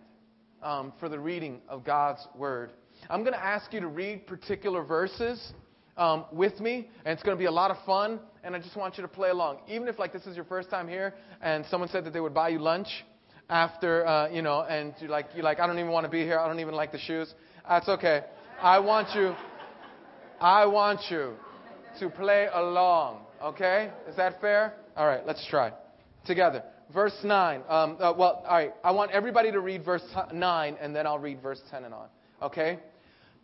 um, 0.64 0.94
for 1.00 1.10
the 1.10 1.20
reading 1.20 1.62
of 1.68 1.84
God's 1.84 2.26
word. 2.36 2.72
I'm 3.10 3.22
going 3.22 3.34
to 3.34 3.44
ask 3.44 3.72
you 3.74 3.80
to 3.82 3.88
read 3.88 4.28
particular 4.28 4.84
verses 4.84 5.54
um, 6.00 6.26
with 6.32 6.60
me, 6.60 6.90
and 7.06 7.14
it's 7.14 7.22
going 7.22 7.38
to 7.38 7.40
be 7.40 7.46
a 7.46 7.52
lot 7.52 7.70
of 7.70 7.78
fun. 7.86 8.20
And 8.44 8.56
I 8.56 8.60
just 8.60 8.76
want 8.76 8.98
you 8.98 9.02
to 9.04 9.08
play 9.08 9.30
along, 9.30 9.60
even 9.68 9.88
if 9.88 10.00
like 10.00 10.14
this 10.14 10.26
is 10.26 10.36
your 10.36 10.46
first 10.46 10.70
time 10.70 10.88
here, 10.88 11.14
and 11.42 11.66
someone 11.70 11.90
said 11.90 12.06
that 12.06 12.14
they 12.14 12.22
would 12.22 12.34
buy 12.34 12.50
you 12.50 12.60
lunch 12.60 12.88
after, 13.50 14.08
uh, 14.08 14.30
you 14.30 14.42
know, 14.42 14.62
and 14.62 14.94
you're 15.00 15.10
like, 15.10 15.28
you're 15.36 15.44
like, 15.44 15.60
I 15.60 15.68
don't 15.68 15.78
even 15.78 15.92
want 15.92 16.06
to 16.06 16.10
be 16.10 16.24
here. 16.24 16.40
I 16.40 16.48
don't 16.48 16.60
even 16.60 16.74
like 16.74 16.92
the 16.92 17.00
shoes. 17.00 17.34
That's 17.68 17.90
okay. 17.90 18.22
I 18.62 18.80
want 18.80 19.14
you. 19.14 19.36
I 20.40 20.66
want 20.66 21.02
you 21.10 21.34
to 22.00 22.10
play 22.10 22.48
along. 22.54 23.22
Okay? 23.44 23.92
Is 24.08 24.16
that 24.16 24.40
fair? 24.40 24.74
All 24.96 25.06
right, 25.06 25.26
let's 25.26 25.46
try. 25.48 25.74
Together. 26.26 26.64
Verse 26.94 27.18
9. 27.24 27.62
Um, 27.68 27.98
uh, 28.00 28.14
well, 28.18 28.44
all 28.48 28.58
right. 28.58 28.74
I 28.84 28.92
want 28.92 29.12
everybody 29.12 29.52
to 29.52 29.60
read 29.60 29.84
verse 29.84 30.04
9, 30.34 30.78
and 30.82 30.96
then 30.96 31.06
I'll 31.06 31.20
read 31.20 31.42
verse 31.42 31.62
10 31.72 31.84
and 31.84 31.94
on. 31.94 32.08
Okay? 32.42 32.80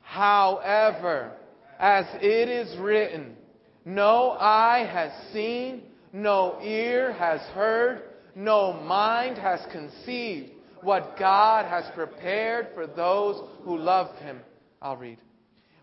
However, 0.02 1.34
as 1.80 2.06
it 2.22 2.50
is 2.50 2.78
written, 2.78 3.36
no 3.84 4.32
eye 4.32 4.88
has 4.92 5.12
seen, 5.34 5.84
no 6.14 6.58
ear 6.64 7.14
has 7.14 7.42
heard, 7.54 8.04
no 8.36 8.74
mind 8.74 9.38
has 9.38 9.60
conceived 9.72 10.52
what 10.82 11.18
God 11.18 11.66
has 11.66 11.86
prepared 11.96 12.68
for 12.74 12.88
those 12.88 13.42
who 13.64 13.78
love 13.78 14.16
Him. 14.18 14.40
I'll 14.82 14.98
read. 14.98 15.18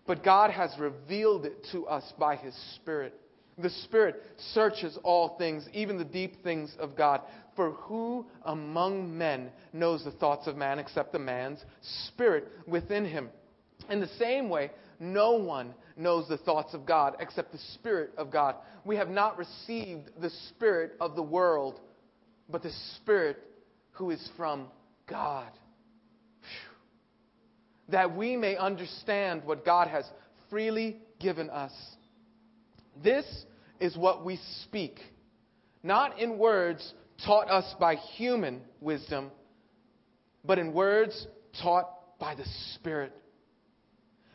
But 0.05 0.23
God 0.23 0.51
has 0.51 0.71
revealed 0.77 1.45
it 1.45 1.67
to 1.71 1.87
us 1.87 2.03
by 2.17 2.35
His 2.35 2.55
Spirit. 2.75 3.19
The 3.57 3.69
Spirit 3.69 4.21
searches 4.53 4.97
all 5.03 5.37
things, 5.37 5.67
even 5.73 5.97
the 5.97 6.03
deep 6.03 6.43
things 6.43 6.75
of 6.79 6.95
God. 6.95 7.21
For 7.55 7.71
who 7.71 8.25
among 8.45 9.15
men 9.15 9.51
knows 9.73 10.03
the 10.03 10.11
thoughts 10.11 10.47
of 10.47 10.57
man 10.57 10.79
except 10.79 11.11
the 11.11 11.19
man's 11.19 11.63
spirit 12.07 12.47
within 12.65 13.05
him? 13.05 13.29
In 13.89 13.99
the 13.99 14.07
same 14.19 14.49
way, 14.49 14.71
no 15.03 15.33
one 15.33 15.73
knows 15.97 16.27
the 16.27 16.37
thoughts 16.37 16.73
of 16.73 16.85
God 16.85 17.17
except 17.19 17.51
the 17.51 17.59
Spirit 17.75 18.11
of 18.17 18.31
God. 18.31 18.55
We 18.85 18.95
have 18.95 19.09
not 19.09 19.37
received 19.37 20.09
the 20.19 20.31
Spirit 20.49 20.93
of 20.99 21.15
the 21.15 21.23
world, 21.23 21.79
but 22.49 22.63
the 22.63 22.71
Spirit 22.95 23.37
who 23.91 24.09
is 24.09 24.29
from 24.37 24.67
God. 25.07 25.51
That 27.89 28.15
we 28.15 28.37
may 28.37 28.55
understand 28.55 29.43
what 29.43 29.65
God 29.65 29.89
has 29.89 30.05
freely 30.49 30.97
given 31.19 31.49
us. 31.49 31.73
This 33.03 33.25
is 33.79 33.97
what 33.97 34.23
we 34.23 34.39
speak, 34.63 34.99
not 35.83 36.19
in 36.19 36.37
words 36.37 36.93
taught 37.25 37.49
us 37.49 37.75
by 37.79 37.95
human 37.95 38.61
wisdom, 38.79 39.31
but 40.45 40.59
in 40.59 40.73
words 40.73 41.27
taught 41.61 42.19
by 42.19 42.35
the 42.35 42.45
Spirit 42.75 43.13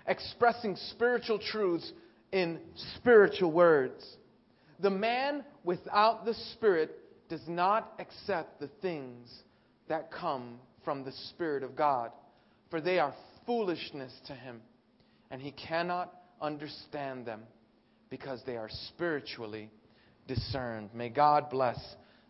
expressing 0.08 0.76
spiritual 0.90 1.38
truths 1.38 1.92
in 2.32 2.58
spiritual 2.96 3.52
words. 3.52 4.04
The 4.80 4.90
man 4.90 5.44
without 5.64 6.24
the 6.24 6.34
Spirit 6.54 6.98
does 7.28 7.46
not 7.46 7.92
accept 7.98 8.60
the 8.60 8.70
things 8.80 9.28
that 9.88 10.10
come 10.10 10.58
from 10.84 11.04
the 11.04 11.12
Spirit 11.30 11.62
of 11.62 11.76
God, 11.76 12.10
for 12.70 12.80
they 12.80 12.98
are 12.98 13.14
foolishness 13.46 14.12
to 14.26 14.34
him, 14.34 14.60
and 15.30 15.40
he 15.40 15.52
cannot 15.52 16.12
understand 16.40 17.26
them 17.26 17.42
because 18.10 18.40
they 18.46 18.56
are 18.56 18.68
spiritually 18.88 19.70
discerned. 20.26 20.90
May 20.94 21.08
God 21.08 21.50
bless 21.50 21.78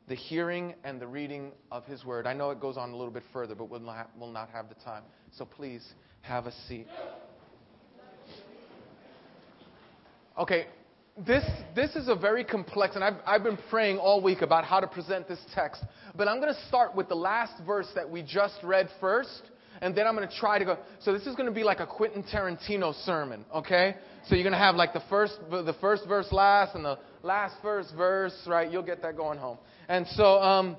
the 0.08 0.14
hearing 0.14 0.74
and 0.84 1.00
the 1.00 1.06
reading 1.06 1.52
of 1.70 1.84
his 1.84 2.04
word. 2.04 2.26
I 2.26 2.32
know 2.32 2.50
it 2.50 2.60
goes 2.60 2.76
on 2.76 2.90
a 2.90 2.96
little 2.96 3.12
bit 3.12 3.24
further, 3.32 3.54
but 3.54 3.68
we'll 3.68 3.80
not, 3.80 4.48
have 4.52 4.68
the 4.68 4.74
time. 4.76 5.02
So 5.36 5.44
please 5.44 5.86
have 6.22 6.46
a 6.46 6.52
seat. 6.66 6.86
Okay, 10.38 10.66
this, 11.26 11.42
this 11.74 11.96
is 11.96 12.06
a 12.06 12.14
very 12.14 12.44
complex, 12.44 12.94
and 12.94 13.02
I've, 13.02 13.16
I've 13.26 13.42
been 13.42 13.58
praying 13.70 13.98
all 13.98 14.22
week 14.22 14.40
about 14.40 14.64
how 14.64 14.78
to 14.78 14.86
present 14.86 15.26
this 15.26 15.40
text. 15.52 15.82
But 16.14 16.28
I'm 16.28 16.40
going 16.40 16.54
to 16.54 16.66
start 16.68 16.94
with 16.94 17.08
the 17.08 17.16
last 17.16 17.54
verse 17.66 17.88
that 17.96 18.08
we 18.08 18.22
just 18.22 18.54
read 18.62 18.88
first, 19.00 19.42
and 19.82 19.96
then 19.96 20.06
I'm 20.06 20.14
going 20.14 20.28
to 20.28 20.36
try 20.36 20.60
to 20.60 20.64
go. 20.64 20.78
So 21.00 21.12
this 21.12 21.26
is 21.26 21.34
going 21.34 21.48
to 21.48 21.54
be 21.54 21.64
like 21.64 21.80
a 21.80 21.88
Quentin 21.88 22.22
Tarantino 22.22 22.94
sermon, 23.04 23.44
okay? 23.52 23.96
So 24.28 24.36
you're 24.36 24.44
going 24.44 24.52
to 24.52 24.58
have 24.58 24.76
like 24.76 24.92
the 24.92 25.02
first, 25.10 25.40
the 25.50 25.74
first 25.80 26.06
verse 26.06 26.30
last, 26.30 26.76
and 26.76 26.84
the 26.84 27.00
last 27.24 27.56
first 27.60 27.92
verse, 27.96 28.40
right? 28.46 28.70
You'll 28.70 28.84
get 28.84 29.02
that 29.02 29.16
going 29.16 29.40
home. 29.40 29.58
And 29.88 30.06
so 30.06 30.40
um, 30.40 30.76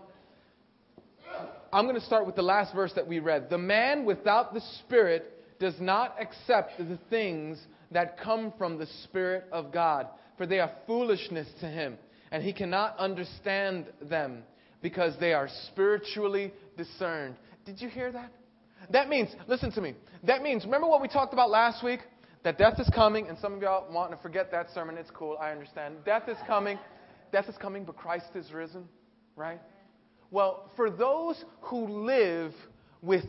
I'm 1.74 1.84
going 1.84 2.00
to 2.00 2.06
start 2.06 2.26
with 2.26 2.38
the 2.38 2.44
last 2.44 2.74
verse 2.74 2.94
that 2.96 3.06
we 3.06 3.20
read. 3.20 3.50
The 3.50 3.58
man 3.58 4.06
without 4.06 4.54
the 4.54 4.62
Spirit 4.86 5.60
does 5.60 5.76
not 5.82 6.16
accept 6.18 6.78
the 6.78 6.98
things 7.10 7.60
that 7.92 8.20
come 8.20 8.54
from 8.58 8.78
the 8.78 8.88
Spirit 9.04 9.46
of 9.52 9.72
God 9.72 10.08
for 10.40 10.48
they 10.48 10.60
are 10.60 10.72
foolishness 10.88 11.48
to 11.60 11.68
him, 11.68 11.98
and 12.32 12.42
he 12.42 12.54
cannot 12.54 12.98
understand 12.98 13.86
them 14.02 14.42
because 14.82 15.14
they 15.20 15.34
are 15.34 15.50
spiritually 15.68 16.54
discerned. 16.78 17.36
Did 17.66 17.82
you 17.82 17.90
hear 17.90 18.10
that? 18.14 18.32
That 18.90 19.10
means, 19.10 19.30
listen 19.48 19.70
to 19.74 19.82
me. 19.82 19.96
That 20.24 20.42
means, 20.42 20.64
remember 20.64 20.88
what 20.88 21.02
we 21.02 21.10
talked 21.10 21.34
about 21.34 21.50
last 21.50 21.84
week? 21.84 22.00
That 22.46 22.58
death 22.58 22.80
is 22.80 22.90
coming, 22.96 23.28
and 23.28 23.38
some 23.40 23.54
of 23.54 23.62
y'all 23.62 23.94
want 23.94 24.12
to 24.12 24.18
forget 24.20 24.50
that 24.52 24.68
sermon. 24.74 24.98
It's 24.98 25.12
cool, 25.12 25.38
I 25.42 25.52
understand. 25.52 25.96
Death 26.06 26.30
is 26.30 26.38
coming. 26.48 26.80
Death 27.34 27.50
is 27.50 27.56
coming, 27.58 27.84
but 27.84 27.98
Christ 27.98 28.30
is 28.34 28.50
risen, 28.54 28.88
right? 29.36 29.60
Well, 30.32 30.72
for 30.78 30.90
those 30.90 31.44
who 31.64 31.86
live 32.06 32.54
with 33.02 33.26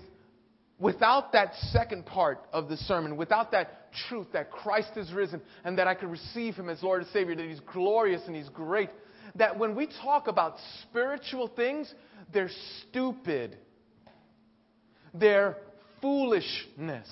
without 0.80 1.32
that 1.32 1.54
second 1.72 2.06
part 2.06 2.40
of 2.52 2.68
the 2.68 2.76
sermon, 2.76 3.16
without 3.16 3.52
that 3.52 3.92
truth 4.08 4.28
that 4.32 4.50
Christ 4.50 4.96
is 4.96 5.12
risen 5.12 5.40
and 5.64 5.78
that 5.78 5.86
I 5.86 5.94
can 5.94 6.10
receive 6.10 6.54
him 6.54 6.68
as 6.68 6.82
Lord 6.82 7.02
and 7.02 7.10
Savior, 7.12 7.36
that 7.36 7.44
he's 7.44 7.60
glorious 7.72 8.22
and 8.26 8.34
he's 8.34 8.48
great, 8.48 8.90
that 9.36 9.58
when 9.58 9.76
we 9.76 9.88
talk 10.02 10.26
about 10.26 10.56
spiritual 10.82 11.48
things, 11.48 11.92
they're 12.32 12.50
stupid. 12.88 13.56
They're 15.12 15.58
foolishness. 16.00 17.08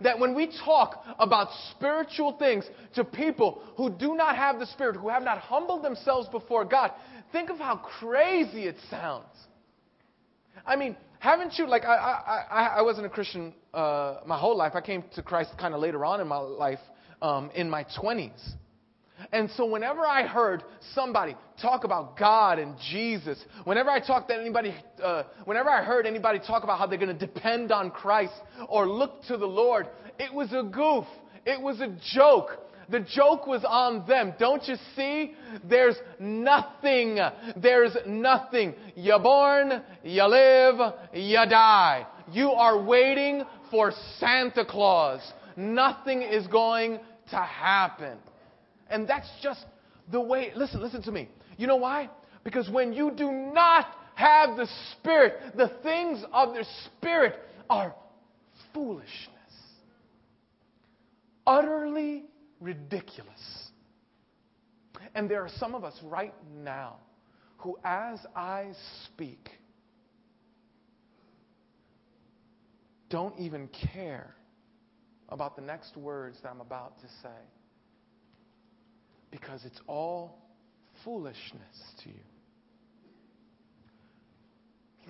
That 0.00 0.18
when 0.18 0.34
we 0.34 0.50
talk 0.64 1.04
about 1.18 1.48
spiritual 1.70 2.36
things 2.36 2.64
to 2.96 3.04
people 3.04 3.62
who 3.76 3.88
do 3.90 4.14
not 4.14 4.36
have 4.36 4.58
the 4.58 4.66
Spirit, 4.66 4.96
who 4.96 5.08
have 5.08 5.22
not 5.22 5.38
humbled 5.38 5.82
themselves 5.84 6.28
before 6.28 6.64
God, 6.64 6.90
think 7.32 7.48
of 7.48 7.58
how 7.58 7.76
crazy 7.76 8.64
it 8.64 8.76
sounds. 8.90 9.24
I 10.66 10.76
mean, 10.76 10.96
haven't 11.18 11.54
you, 11.58 11.68
like, 11.68 11.84
I, 11.84 12.46
I, 12.50 12.66
I 12.78 12.82
wasn't 12.82 13.06
a 13.06 13.10
Christian 13.10 13.54
uh, 13.72 14.18
my 14.26 14.38
whole 14.38 14.56
life. 14.56 14.72
I 14.74 14.80
came 14.80 15.04
to 15.14 15.22
Christ 15.22 15.50
kind 15.58 15.74
of 15.74 15.80
later 15.80 16.04
on 16.04 16.20
in 16.20 16.28
my 16.28 16.38
life, 16.38 16.80
um, 17.22 17.50
in 17.54 17.68
my 17.70 17.84
20s. 17.98 18.54
And 19.32 19.50
so 19.56 19.64
whenever 19.64 20.00
I 20.06 20.26
heard 20.26 20.62
somebody 20.94 21.36
talk 21.60 21.84
about 21.84 22.18
God 22.18 22.58
and 22.58 22.76
Jesus, 22.90 23.42
whenever 23.64 23.88
I 23.88 23.98
talked 23.98 24.28
to 24.28 24.38
anybody, 24.38 24.74
uh, 25.02 25.22
whenever 25.46 25.70
I 25.70 25.82
heard 25.82 26.06
anybody 26.06 26.38
talk 26.38 26.64
about 26.64 26.78
how 26.78 26.86
they're 26.86 26.98
going 26.98 27.16
to 27.16 27.26
depend 27.26 27.72
on 27.72 27.90
Christ 27.90 28.34
or 28.68 28.86
look 28.86 29.22
to 29.28 29.36
the 29.36 29.46
Lord, 29.46 29.88
it 30.18 30.32
was 30.32 30.52
a 30.52 30.62
goof. 30.62 31.06
It 31.46 31.60
was 31.60 31.80
a 31.80 31.96
joke. 32.14 32.50
The 32.88 33.00
joke 33.00 33.46
was 33.46 33.64
on 33.66 34.06
them. 34.06 34.34
Don't 34.38 34.66
you 34.68 34.76
see? 34.94 35.34
There's 35.68 35.96
nothing. 36.18 37.18
There's 37.56 37.96
nothing. 38.06 38.74
You're 38.94 39.20
born, 39.20 39.82
you 40.04 40.24
live, 40.28 40.94
you 41.12 41.38
die. 41.48 42.06
You 42.32 42.50
are 42.52 42.82
waiting 42.82 43.42
for 43.70 43.92
Santa 44.18 44.64
Claus. 44.64 45.20
Nothing 45.56 46.22
is 46.22 46.46
going 46.46 47.00
to 47.30 47.36
happen. 47.36 48.18
And 48.88 49.08
that's 49.08 49.28
just 49.42 49.64
the 50.12 50.20
way, 50.20 50.52
listen, 50.54 50.80
listen 50.80 51.02
to 51.02 51.12
me. 51.12 51.28
You 51.56 51.66
know 51.66 51.76
why? 51.76 52.10
Because 52.44 52.70
when 52.70 52.92
you 52.92 53.10
do 53.10 53.32
not 53.32 53.86
have 54.14 54.56
the 54.56 54.68
Spirit, 54.92 55.56
the 55.56 55.72
things 55.82 56.22
of 56.32 56.54
the 56.54 56.64
Spirit 56.86 57.34
are 57.68 57.94
foolishness. 58.72 59.32
Utterly 61.46 62.24
ridiculous. 62.60 63.68
And 65.14 65.30
there 65.30 65.42
are 65.42 65.50
some 65.58 65.74
of 65.74 65.84
us 65.84 65.94
right 66.02 66.34
now 66.62 66.96
who, 67.58 67.78
as 67.84 68.18
I 68.34 68.72
speak, 69.04 69.48
don't 73.08 73.38
even 73.38 73.68
care 73.94 74.34
about 75.28 75.56
the 75.56 75.62
next 75.62 75.96
words 75.96 76.38
that 76.42 76.48
I'm 76.50 76.60
about 76.60 76.98
to 77.00 77.06
say 77.22 77.38
because 79.30 79.64
it's 79.64 79.80
all 79.86 80.38
foolishness 81.04 81.76
to 82.02 82.08
you. 82.08 82.14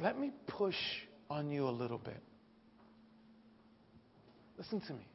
Let 0.03 0.19
me 0.19 0.33
push 0.47 0.77
on 1.31 1.51
you 1.51 1.69
a 1.69 1.71
little 1.71 1.99
bit. 1.99 2.21
Listen 4.59 4.81
to 4.83 4.93
me. 4.93 5.07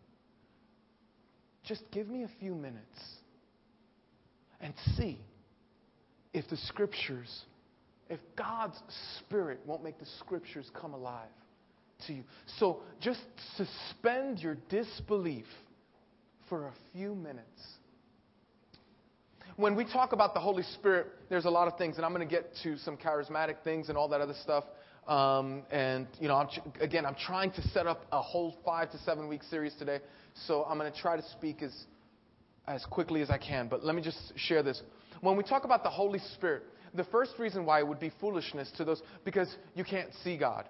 Just 1.71 1.89
give 1.91 2.09
me 2.09 2.23
a 2.23 2.29
few 2.37 2.53
minutes 2.53 2.99
and 4.59 4.73
see 4.97 5.17
if 6.33 6.45
the 6.49 6.57
scriptures, 6.57 7.43
if 8.09 8.19
God's 8.35 8.77
Spirit 9.19 9.61
won't 9.65 9.81
make 9.81 9.97
the 9.97 10.05
scriptures 10.19 10.69
come 10.73 10.93
alive 10.93 11.29
to 12.07 12.13
you. 12.13 12.23
So 12.59 12.81
just 12.99 13.21
suspend 13.55 14.39
your 14.39 14.57
disbelief 14.67 15.45
for 16.49 16.67
a 16.67 16.73
few 16.91 17.15
minutes. 17.15 17.61
When 19.55 19.73
we 19.73 19.85
talk 19.85 20.11
about 20.11 20.33
the 20.33 20.41
Holy 20.41 20.63
Spirit, 20.63 21.07
there's 21.29 21.45
a 21.45 21.49
lot 21.49 21.69
of 21.69 21.77
things, 21.77 21.95
and 21.95 22.05
I'm 22.05 22.13
going 22.13 22.27
to 22.27 22.35
get 22.35 22.51
to 22.63 22.77
some 22.79 22.97
charismatic 22.97 23.63
things 23.63 23.87
and 23.87 23.97
all 23.97 24.09
that 24.09 24.19
other 24.19 24.35
stuff. 24.43 24.65
Um, 25.07 25.63
and, 25.71 26.07
you 26.19 26.27
know, 26.27 26.35
I'm, 26.35 26.47
again, 26.79 27.05
I'm 27.05 27.15
trying 27.15 27.51
to 27.51 27.61
set 27.69 27.87
up 27.87 28.05
a 28.11 28.21
whole 28.21 28.55
five 28.63 28.91
to 28.91 28.97
seven 28.99 29.27
week 29.27 29.43
series 29.43 29.73
today. 29.75 29.99
So 30.47 30.63
I'm 30.63 30.77
going 30.77 30.91
to 30.91 30.97
try 30.97 31.15
to 31.15 31.23
speak 31.31 31.61
as, 31.63 31.73
as 32.67 32.85
quickly 32.85 33.21
as 33.21 33.29
I 33.29 33.37
can. 33.37 33.67
But 33.67 33.83
let 33.83 33.95
me 33.95 34.01
just 34.01 34.33
share 34.35 34.63
this. 34.63 34.81
When 35.21 35.35
we 35.35 35.43
talk 35.43 35.65
about 35.65 35.83
the 35.83 35.89
Holy 35.89 36.19
Spirit, 36.35 36.63
the 36.93 37.03
first 37.05 37.33
reason 37.39 37.65
why 37.65 37.79
it 37.79 37.87
would 37.87 37.99
be 37.99 38.11
foolishness 38.19 38.71
to 38.77 38.85
those, 38.85 39.01
because 39.23 39.55
you 39.75 39.83
can't 39.83 40.09
see 40.23 40.37
God. 40.37 40.65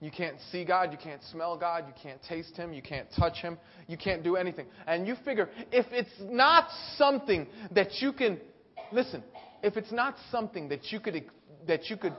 You 0.00 0.10
can't 0.10 0.36
see 0.50 0.64
God, 0.64 0.92
you 0.92 0.98
can't 0.98 1.22
smell 1.24 1.58
God, 1.58 1.84
you 1.86 1.92
can't 2.02 2.22
taste 2.22 2.56
Him, 2.56 2.72
you 2.72 2.80
can't 2.80 3.06
touch 3.18 3.36
Him, 3.36 3.58
you 3.86 3.98
can't 3.98 4.22
do 4.22 4.36
anything. 4.36 4.66
And 4.86 5.06
you 5.06 5.14
figure, 5.26 5.50
if 5.70 5.84
it's 5.92 6.08
not 6.22 6.68
something 6.96 7.46
that 7.72 8.00
you 8.00 8.12
can, 8.14 8.40
listen, 8.92 9.22
if 9.62 9.76
it's 9.76 9.92
not 9.92 10.16
something 10.30 10.70
that 10.70 10.90
you 10.90 11.00
could, 11.00 11.22
that 11.68 11.90
you 11.90 11.98
could 11.98 12.14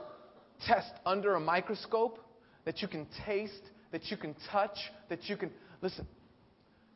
test 0.66 0.92
under 1.04 1.34
a 1.34 1.40
microscope, 1.40 2.18
that 2.64 2.80
you 2.80 2.88
can 2.88 3.06
taste, 3.26 3.62
that 3.90 4.10
you 4.10 4.16
can 4.16 4.34
touch, 4.50 4.76
that 5.08 5.24
you 5.24 5.36
can, 5.36 5.50
listen, 5.80 6.06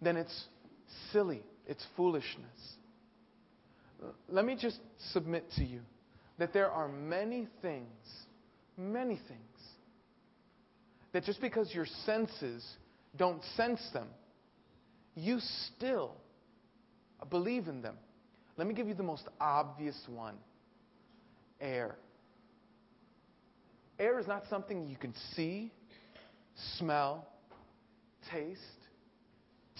then 0.01 0.17
it's 0.17 0.45
silly, 1.13 1.43
it's 1.67 1.85
foolishness. 1.97 2.75
Let 4.29 4.45
me 4.45 4.57
just 4.61 4.79
submit 5.13 5.45
to 5.57 5.65
you 5.65 5.81
that 6.39 6.53
there 6.53 6.71
are 6.71 6.89
many 6.89 7.49
things, 7.63 7.87
many 8.77 9.17
things, 9.29 9.41
that 11.13 11.25
just 11.25 11.41
because 11.41 11.75
your 11.75 11.87
senses 12.05 12.65
don't 13.17 13.43
sense 13.57 13.81
them, 13.93 14.09
you 15.15 15.39
still 15.75 16.13
believe 17.31 17.69
in 17.69 17.81
them. 17.81 17.97
Let 18.59 18.67
me 18.67 18.75
give 18.75 18.87
you 18.87 18.95
the 18.95 19.03
most 19.03 19.27
obvious 19.41 19.99
one 20.09 20.37
air. 21.61 21.97
Air 23.99 24.19
is 24.19 24.27
not 24.27 24.45
something 24.51 24.87
you 24.87 24.97
can 24.97 25.15
see, 25.35 25.73
smell, 26.79 27.27
taste, 28.31 28.61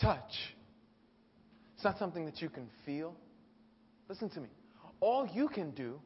touch. 0.01 0.33
It's 1.75 1.85
not 1.85 1.99
something 1.99 2.25
that 2.25 2.41
you 2.41 2.49
can 2.49 2.69
feel. 2.85 3.15
Listen 4.09 4.31
to 4.31 4.41
me. 4.41 4.49
All 5.01 5.27
you 5.27 5.49
can 5.49 5.73
do 5.73 6.01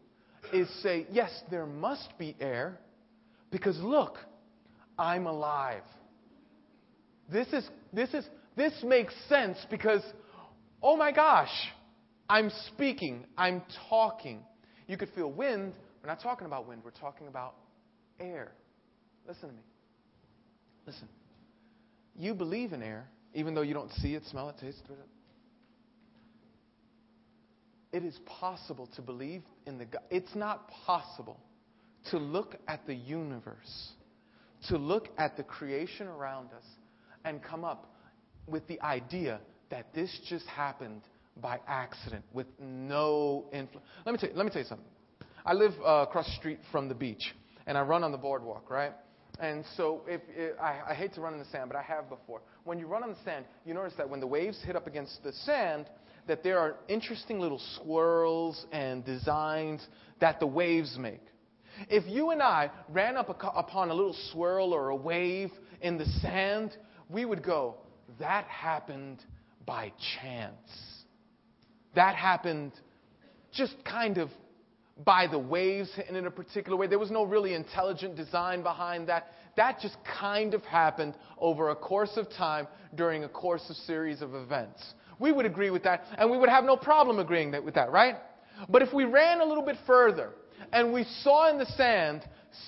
is 0.53 0.69
say, 0.83 1.07
Yes, 1.11 1.31
there 1.51 1.67
must 1.67 2.17
be 2.19 2.37
air 2.41 2.79
because 3.51 3.79
look, 3.79 4.19
I'm 4.99 5.27
alive. 5.27 5.83
This 7.31 7.47
is, 7.53 7.69
this 7.93 8.13
is, 8.13 8.25
this 8.57 8.73
makes 8.83 9.15
sense 9.29 9.57
because, 9.71 10.03
oh 10.83 10.97
my 10.97 11.13
gosh, 11.13 11.53
I'm 12.29 12.51
speaking, 12.75 13.25
I'm 13.37 13.63
talking. 13.89 14.41
You 14.89 14.97
could 14.97 15.11
feel 15.15 15.31
wind. 15.31 15.75
We're 16.03 16.09
not 16.09 16.21
talking 16.21 16.47
about 16.47 16.67
wind, 16.67 16.83
we're 16.85 16.91
talking 16.91 17.29
about 17.29 17.55
air. 18.21 18.53
Listen 19.27 19.49
to 19.49 19.55
me. 19.55 19.63
Listen. 20.87 21.09
You 22.17 22.35
believe 22.35 22.73
in 22.73 22.83
air, 22.83 23.09
even 23.35 23.55
though 23.55 23.63
you 23.63 23.75
don't 23.75 23.93
see 23.95 24.15
it, 24.15 24.25
smell 24.27 24.49
it, 24.49 24.57
taste 24.61 24.83
it. 24.89 24.99
It 27.93 28.05
is 28.05 28.19
possible 28.27 28.89
to 28.95 29.03
believe 29.03 29.43
in 29.67 29.79
the 29.79 29.85
God. 29.85 30.03
It's 30.11 30.35
not 30.35 30.69
possible 30.87 31.41
to 32.11 32.19
look 32.19 32.57
at 32.69 32.87
the 32.87 32.95
universe, 32.95 33.89
to 34.69 34.79
look 34.79 35.09
at 35.19 35.37
the 35.37 35.43
creation 35.43 36.07
around 36.07 36.53
us, 36.53 36.65
and 37.25 37.43
come 37.43 37.65
up 37.65 37.93
with 38.47 38.67
the 38.69 38.81
idea 38.81 39.41
that 39.71 39.93
this 39.95 40.17
just 40.29 40.47
happened 40.47 41.03
by 41.41 41.59
accident 41.67 42.25
with 42.33 42.47
no 42.59 43.47
influence. 43.53 43.87
Let 44.05 44.13
me 44.13 44.19
tell 44.19 44.31
you, 44.31 44.37
let 44.37 44.45
me 44.45 44.53
tell 44.53 44.63
you 44.63 44.69
something. 44.69 44.87
I 45.45 45.55
live 45.55 45.73
uh, 45.85 46.05
across 46.09 46.27
the 46.27 46.37
street 46.37 46.59
from 46.71 46.89
the 46.89 46.95
beach, 46.95 47.35
and 47.71 47.79
I 47.79 47.83
run 47.83 48.03
on 48.03 48.11
the 48.11 48.19
boardwalk, 48.19 48.69
right? 48.69 48.93
And 49.39 49.65
so, 49.77 50.03
if, 50.09 50.21
if 50.37 50.59
I, 50.59 50.81
I 50.89 50.95
hate 50.95 51.15
to 51.15 51.21
run 51.21 51.35
in 51.35 51.39
the 51.39 51.45
sand, 51.53 51.71
but 51.71 51.79
I 51.79 51.83
have 51.83 52.09
before. 52.09 52.41
When 52.65 52.81
you 52.81 52.89
run 52.89 53.05
on 53.05 53.11
the 53.11 53.17
sand, 53.25 53.45
you 53.65 53.75
notice 53.75 53.93
that 53.97 54.11
when 54.11 54.19
the 54.19 54.27
waves 54.27 54.61
hit 54.67 54.75
up 54.75 54.89
against 54.89 55.23
the 55.23 55.33
sand, 55.33 55.89
that 56.27 56.43
there 56.43 56.59
are 56.59 56.75
interesting 56.89 57.39
little 57.39 57.61
swirls 57.77 58.67
and 58.73 59.05
designs 59.05 59.87
that 60.19 60.41
the 60.41 60.49
waves 60.49 60.99
make. 60.99 61.23
If 61.89 62.03
you 62.09 62.31
and 62.31 62.43
I 62.43 62.73
ran 62.89 63.17
up 63.17 63.29
upon 63.31 63.91
a 63.91 63.95
little 63.95 64.17
swirl 64.33 64.75
or 64.75 64.89
a 64.89 64.97
wave 64.97 65.53
in 65.81 65.97
the 65.97 66.07
sand, 66.21 66.77
we 67.09 67.25
would 67.25 67.45
go, 67.45 67.77
that 68.19 68.47
happened 68.47 69.25
by 69.65 69.93
chance. 70.21 70.73
That 71.95 72.17
happened 72.17 72.73
just 73.53 73.77
kind 73.85 74.19
of 74.19 74.29
by 75.05 75.27
the 75.27 75.39
waves 75.39 75.91
hitting 75.95 76.17
in 76.17 76.27
a 76.27 76.31
particular 76.31 76.77
way. 76.77 76.87
There 76.87 76.99
was 76.99 77.11
no 77.11 77.25
really 77.25 77.55
intelligent 77.55 78.17
design 78.17 78.63
behind 78.63 79.09
that. 79.09 79.29
That 79.57 79.81
just 79.81 79.97
kind 80.21 80.55
of 80.55 80.63
happened 80.65 81.15
over 81.39 81.71
a 81.71 81.77
course 81.77 82.17
of 82.17 82.31
time 82.31 82.67
during 82.95 83.25
a 83.25 83.29
course 83.29 83.69
of 83.71 83.77
series 83.77 84.23
of 84.23 84.35
events. 84.35 84.83
We 85.19 85.33
would 85.33 85.47
agree 85.47 85.71
with 85.71 85.83
that, 85.85 86.05
and 86.17 86.31
we 86.31 86.39
would 86.39 86.49
have 86.49 86.65
no 86.65 86.77
problem 86.77 87.19
agreeing 87.19 87.53
with 87.65 87.75
that, 87.75 87.91
right? 87.91 88.17
But 88.69 88.83
if 88.83 88.93
we 88.93 89.05
ran 89.05 89.41
a 89.41 89.45
little 89.45 89.65
bit 89.65 89.77
further 89.87 90.31
and 90.73 90.93
we 90.93 91.05
saw 91.23 91.51
in 91.51 91.59
the 91.59 91.67
sand, 91.67 92.23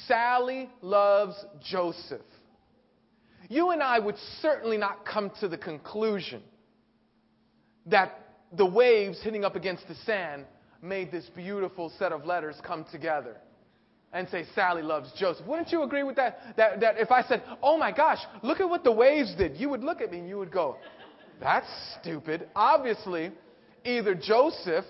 Sally 0.06 0.70
loves 0.80 1.34
Joseph, 1.62 2.20
you 3.48 3.70
and 3.70 3.82
I 3.82 3.98
would 3.98 4.16
certainly 4.40 4.78
not 4.78 5.04
come 5.04 5.30
to 5.40 5.48
the 5.48 5.58
conclusion 5.58 6.42
that 7.86 8.18
the 8.52 8.66
waves 8.66 9.20
hitting 9.22 9.44
up 9.44 9.56
against 9.56 9.88
the 9.88 9.94
sand 10.06 10.44
made 10.82 11.12
this 11.12 11.30
beautiful 11.34 11.92
set 11.98 12.12
of 12.12 12.26
letters 12.26 12.56
come 12.66 12.84
together 12.90 13.36
and 14.12 14.28
say, 14.28 14.44
Sally 14.54 14.82
loves 14.82 15.10
Joseph. 15.16 15.46
Wouldn't 15.46 15.70
you 15.70 15.82
agree 15.84 16.02
with 16.02 16.16
that? 16.16 16.38
That, 16.56 16.80
that 16.80 16.98
if 16.98 17.10
I 17.10 17.22
said, 17.22 17.42
oh 17.62 17.78
my 17.78 17.92
gosh, 17.92 18.18
look 18.42 18.60
at 18.60 18.68
what 18.68 18.84
the 18.84 18.92
waves 18.92 19.34
did, 19.36 19.56
you 19.56 19.70
would 19.70 19.82
look 19.82 20.00
at 20.00 20.10
me 20.10 20.18
and 20.18 20.28
you 20.28 20.38
would 20.38 20.52
go, 20.52 20.76
that's 21.40 21.66
stupid. 22.00 22.48
Obviously, 22.54 23.32
either 23.84 24.14
Joseph 24.14 24.84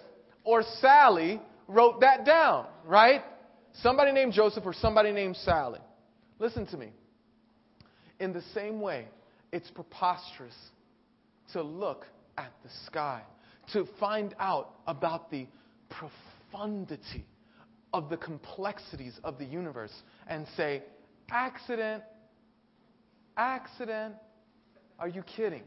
or 0.44 0.62
Sally 0.80 1.40
wrote 1.68 2.00
that 2.00 2.24
down, 2.26 2.66
right? 2.84 3.22
Somebody 3.74 4.12
named 4.12 4.32
Joseph 4.32 4.64
or 4.66 4.72
somebody 4.72 5.12
named 5.12 5.36
Sally. 5.36 5.80
Listen 6.38 6.66
to 6.66 6.76
me. 6.76 6.90
In 8.18 8.32
the 8.32 8.42
same 8.54 8.80
way, 8.80 9.06
it's 9.52 9.70
preposterous 9.70 10.54
to 11.52 11.62
look 11.62 12.06
at 12.36 12.52
the 12.64 12.70
sky, 12.86 13.22
to 13.72 13.86
find 14.00 14.34
out 14.38 14.70
about 14.86 15.30
the 15.30 15.46
profundity 15.98 17.24
of 17.92 18.08
the 18.08 18.16
complexities 18.16 19.18
of 19.24 19.38
the 19.38 19.44
universe 19.44 19.92
and 20.26 20.46
say, 20.56 20.82
accident, 21.30 22.02
accident. 23.36 24.14
Are 24.98 25.08
you 25.08 25.22
kidding? 25.36 25.62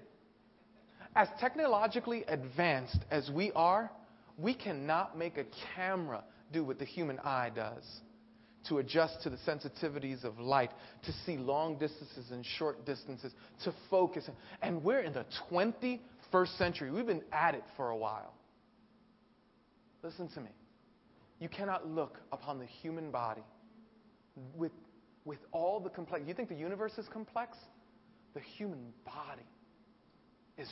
As 1.15 1.27
technologically 1.39 2.23
advanced 2.27 2.99
as 3.09 3.29
we 3.29 3.51
are, 3.53 3.91
we 4.37 4.53
cannot 4.53 5.17
make 5.17 5.37
a 5.37 5.45
camera 5.75 6.23
do 6.51 6.63
what 6.63 6.79
the 6.79 6.85
human 6.85 7.19
eye 7.19 7.51
does 7.53 7.83
to 8.67 8.79
adjust 8.79 9.21
to 9.23 9.29
the 9.29 9.37
sensitivities 9.37 10.23
of 10.23 10.39
light, 10.39 10.71
to 11.03 11.11
see 11.25 11.37
long 11.37 11.77
distances 11.77 12.31
and 12.31 12.45
short 12.57 12.85
distances, 12.85 13.31
to 13.63 13.73
focus. 13.89 14.27
And 14.61 14.83
we're 14.83 15.01
in 15.01 15.13
the 15.13 15.25
21st 15.51 16.57
century. 16.57 16.91
We've 16.91 17.05
been 17.05 17.23
at 17.31 17.55
it 17.55 17.63
for 17.77 17.89
a 17.89 17.97
while. 17.97 18.34
Listen 20.05 20.27
to 20.35 20.41
me. 20.41 20.51
You 21.39 21.49
cannot 21.49 21.87
look 21.87 22.19
upon 22.31 22.59
the 22.59 22.67
human 22.67 23.09
body 23.09 23.41
with, 24.55 24.71
with 25.25 25.39
all 25.51 25.79
the 25.79 25.89
complex. 25.89 26.23
You 26.27 26.35
think 26.35 26.47
the 26.47 26.55
universe 26.55 26.91
is 26.99 27.07
complex? 27.11 27.57
The 28.35 28.39
human 28.39 28.93
body 29.03 29.47
is. 30.59 30.67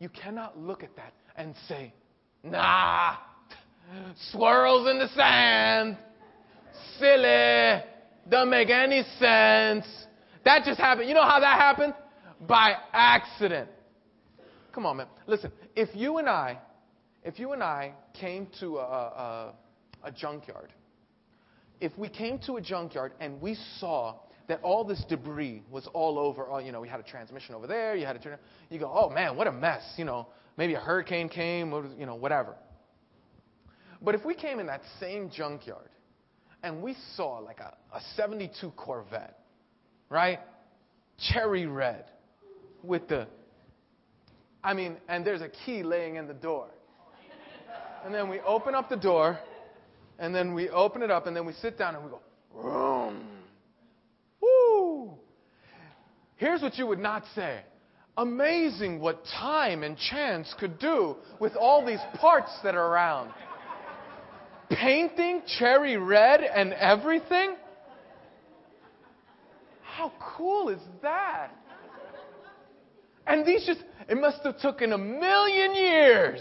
You 0.00 0.08
cannot 0.08 0.58
look 0.58 0.82
at 0.82 0.96
that 0.96 1.12
and 1.36 1.54
say, 1.68 1.94
nah, 2.42 3.18
swirls 4.32 4.90
in 4.90 4.98
the 4.98 5.08
sand, 5.14 5.96
silly, 6.98 7.84
doesn't 8.28 8.50
make 8.50 8.68
any 8.68 9.04
sense. 9.20 9.86
That 10.44 10.64
just 10.64 10.80
happened. 10.80 11.08
You 11.08 11.14
know 11.14 11.22
how 11.22 11.38
that 11.38 11.60
happened? 11.60 11.94
By 12.48 12.74
accident. 12.92 13.70
Come 14.72 14.86
on, 14.86 14.96
man. 14.96 15.06
Listen, 15.28 15.52
if 15.76 15.88
you 15.94 16.18
and 16.18 16.28
I, 16.28 16.58
if 17.24 17.38
you 17.38 17.52
and 17.52 17.62
I 17.62 17.92
came 18.14 18.48
to 18.60 18.78
a, 18.78 18.82
a, 18.82 19.54
a 20.04 20.12
junkyard, 20.12 20.72
if 21.80 21.96
we 21.96 22.08
came 22.08 22.38
to 22.46 22.56
a 22.56 22.60
junkyard 22.60 23.12
and 23.20 23.40
we 23.40 23.56
saw 23.78 24.16
that 24.48 24.60
all 24.62 24.84
this 24.84 25.02
debris 25.08 25.62
was 25.70 25.88
all 25.94 26.18
over, 26.18 26.46
oh, 26.50 26.58
you 26.58 26.72
know, 26.72 26.80
we 26.80 26.88
had 26.88 27.00
a 27.00 27.04
transmission 27.04 27.54
over 27.54 27.66
there, 27.66 27.94
you 27.94 28.06
had 28.06 28.16
a 28.16 28.18
turn, 28.18 28.38
you 28.70 28.78
go, 28.78 28.90
oh 28.92 29.08
man, 29.08 29.36
what 29.36 29.46
a 29.46 29.52
mess, 29.52 29.82
you 29.96 30.04
know, 30.04 30.26
maybe 30.56 30.74
a 30.74 30.80
hurricane 30.80 31.28
came, 31.28 31.72
you 31.98 32.06
know, 32.06 32.14
whatever. 32.14 32.54
But 34.00 34.14
if 34.14 34.24
we 34.24 34.34
came 34.34 34.58
in 34.58 34.66
that 34.66 34.82
same 34.98 35.30
junkyard 35.30 35.88
and 36.62 36.82
we 36.82 36.96
saw 37.16 37.38
like 37.38 37.60
a, 37.60 37.74
a 37.94 38.00
72 38.16 38.70
Corvette, 38.76 39.38
right? 40.08 40.40
Cherry 41.32 41.66
red 41.66 42.04
with 42.82 43.08
the, 43.08 43.28
I 44.62 44.74
mean, 44.74 44.96
and 45.08 45.24
there's 45.24 45.40
a 45.40 45.48
key 45.48 45.82
laying 45.82 46.16
in 46.16 46.26
the 46.26 46.34
door. 46.34 46.68
And 48.04 48.14
then 48.14 48.28
we 48.28 48.40
open 48.40 48.74
up 48.74 48.88
the 48.88 48.96
door 48.96 49.38
and 50.18 50.34
then 50.34 50.54
we 50.54 50.68
open 50.68 51.02
it 51.02 51.10
up, 51.10 51.26
and 51.26 51.34
then 51.34 51.44
we 51.44 51.52
sit 51.54 51.76
down 51.76 51.96
and 51.96 52.04
we 52.04 52.10
go, 52.10 52.20
Vroom. 52.54 53.26
Woo! 54.40 55.14
Here's 56.36 56.62
what 56.62 56.76
you 56.76 56.86
would 56.86 57.00
not 57.00 57.24
say. 57.34 57.60
Amazing 58.16 59.00
what 59.00 59.24
time 59.40 59.82
and 59.82 59.96
chance 59.96 60.54
could 60.60 60.78
do 60.78 61.16
with 61.40 61.56
all 61.56 61.84
these 61.84 61.98
parts 62.20 62.50
that 62.62 62.74
are 62.74 62.86
around. 62.86 63.32
Painting 64.70 65.42
cherry 65.58 65.96
red 65.96 66.42
and 66.42 66.72
everything? 66.74 67.56
How 69.82 70.12
cool 70.36 70.68
is 70.68 70.80
that? 71.02 71.50
And 73.26 73.46
these 73.46 73.64
just, 73.66 73.82
it 74.08 74.18
must 74.18 74.42
have 74.44 74.58
taken 74.58 74.92
a 74.92 74.98
million 74.98 75.74
years. 75.74 76.40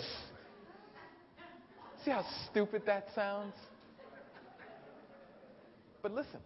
See 2.04 2.12
how 2.12 2.26
stupid 2.50 2.84
that 2.86 3.08
sounds? 3.14 3.54
But 6.02 6.14
listen, 6.14 6.40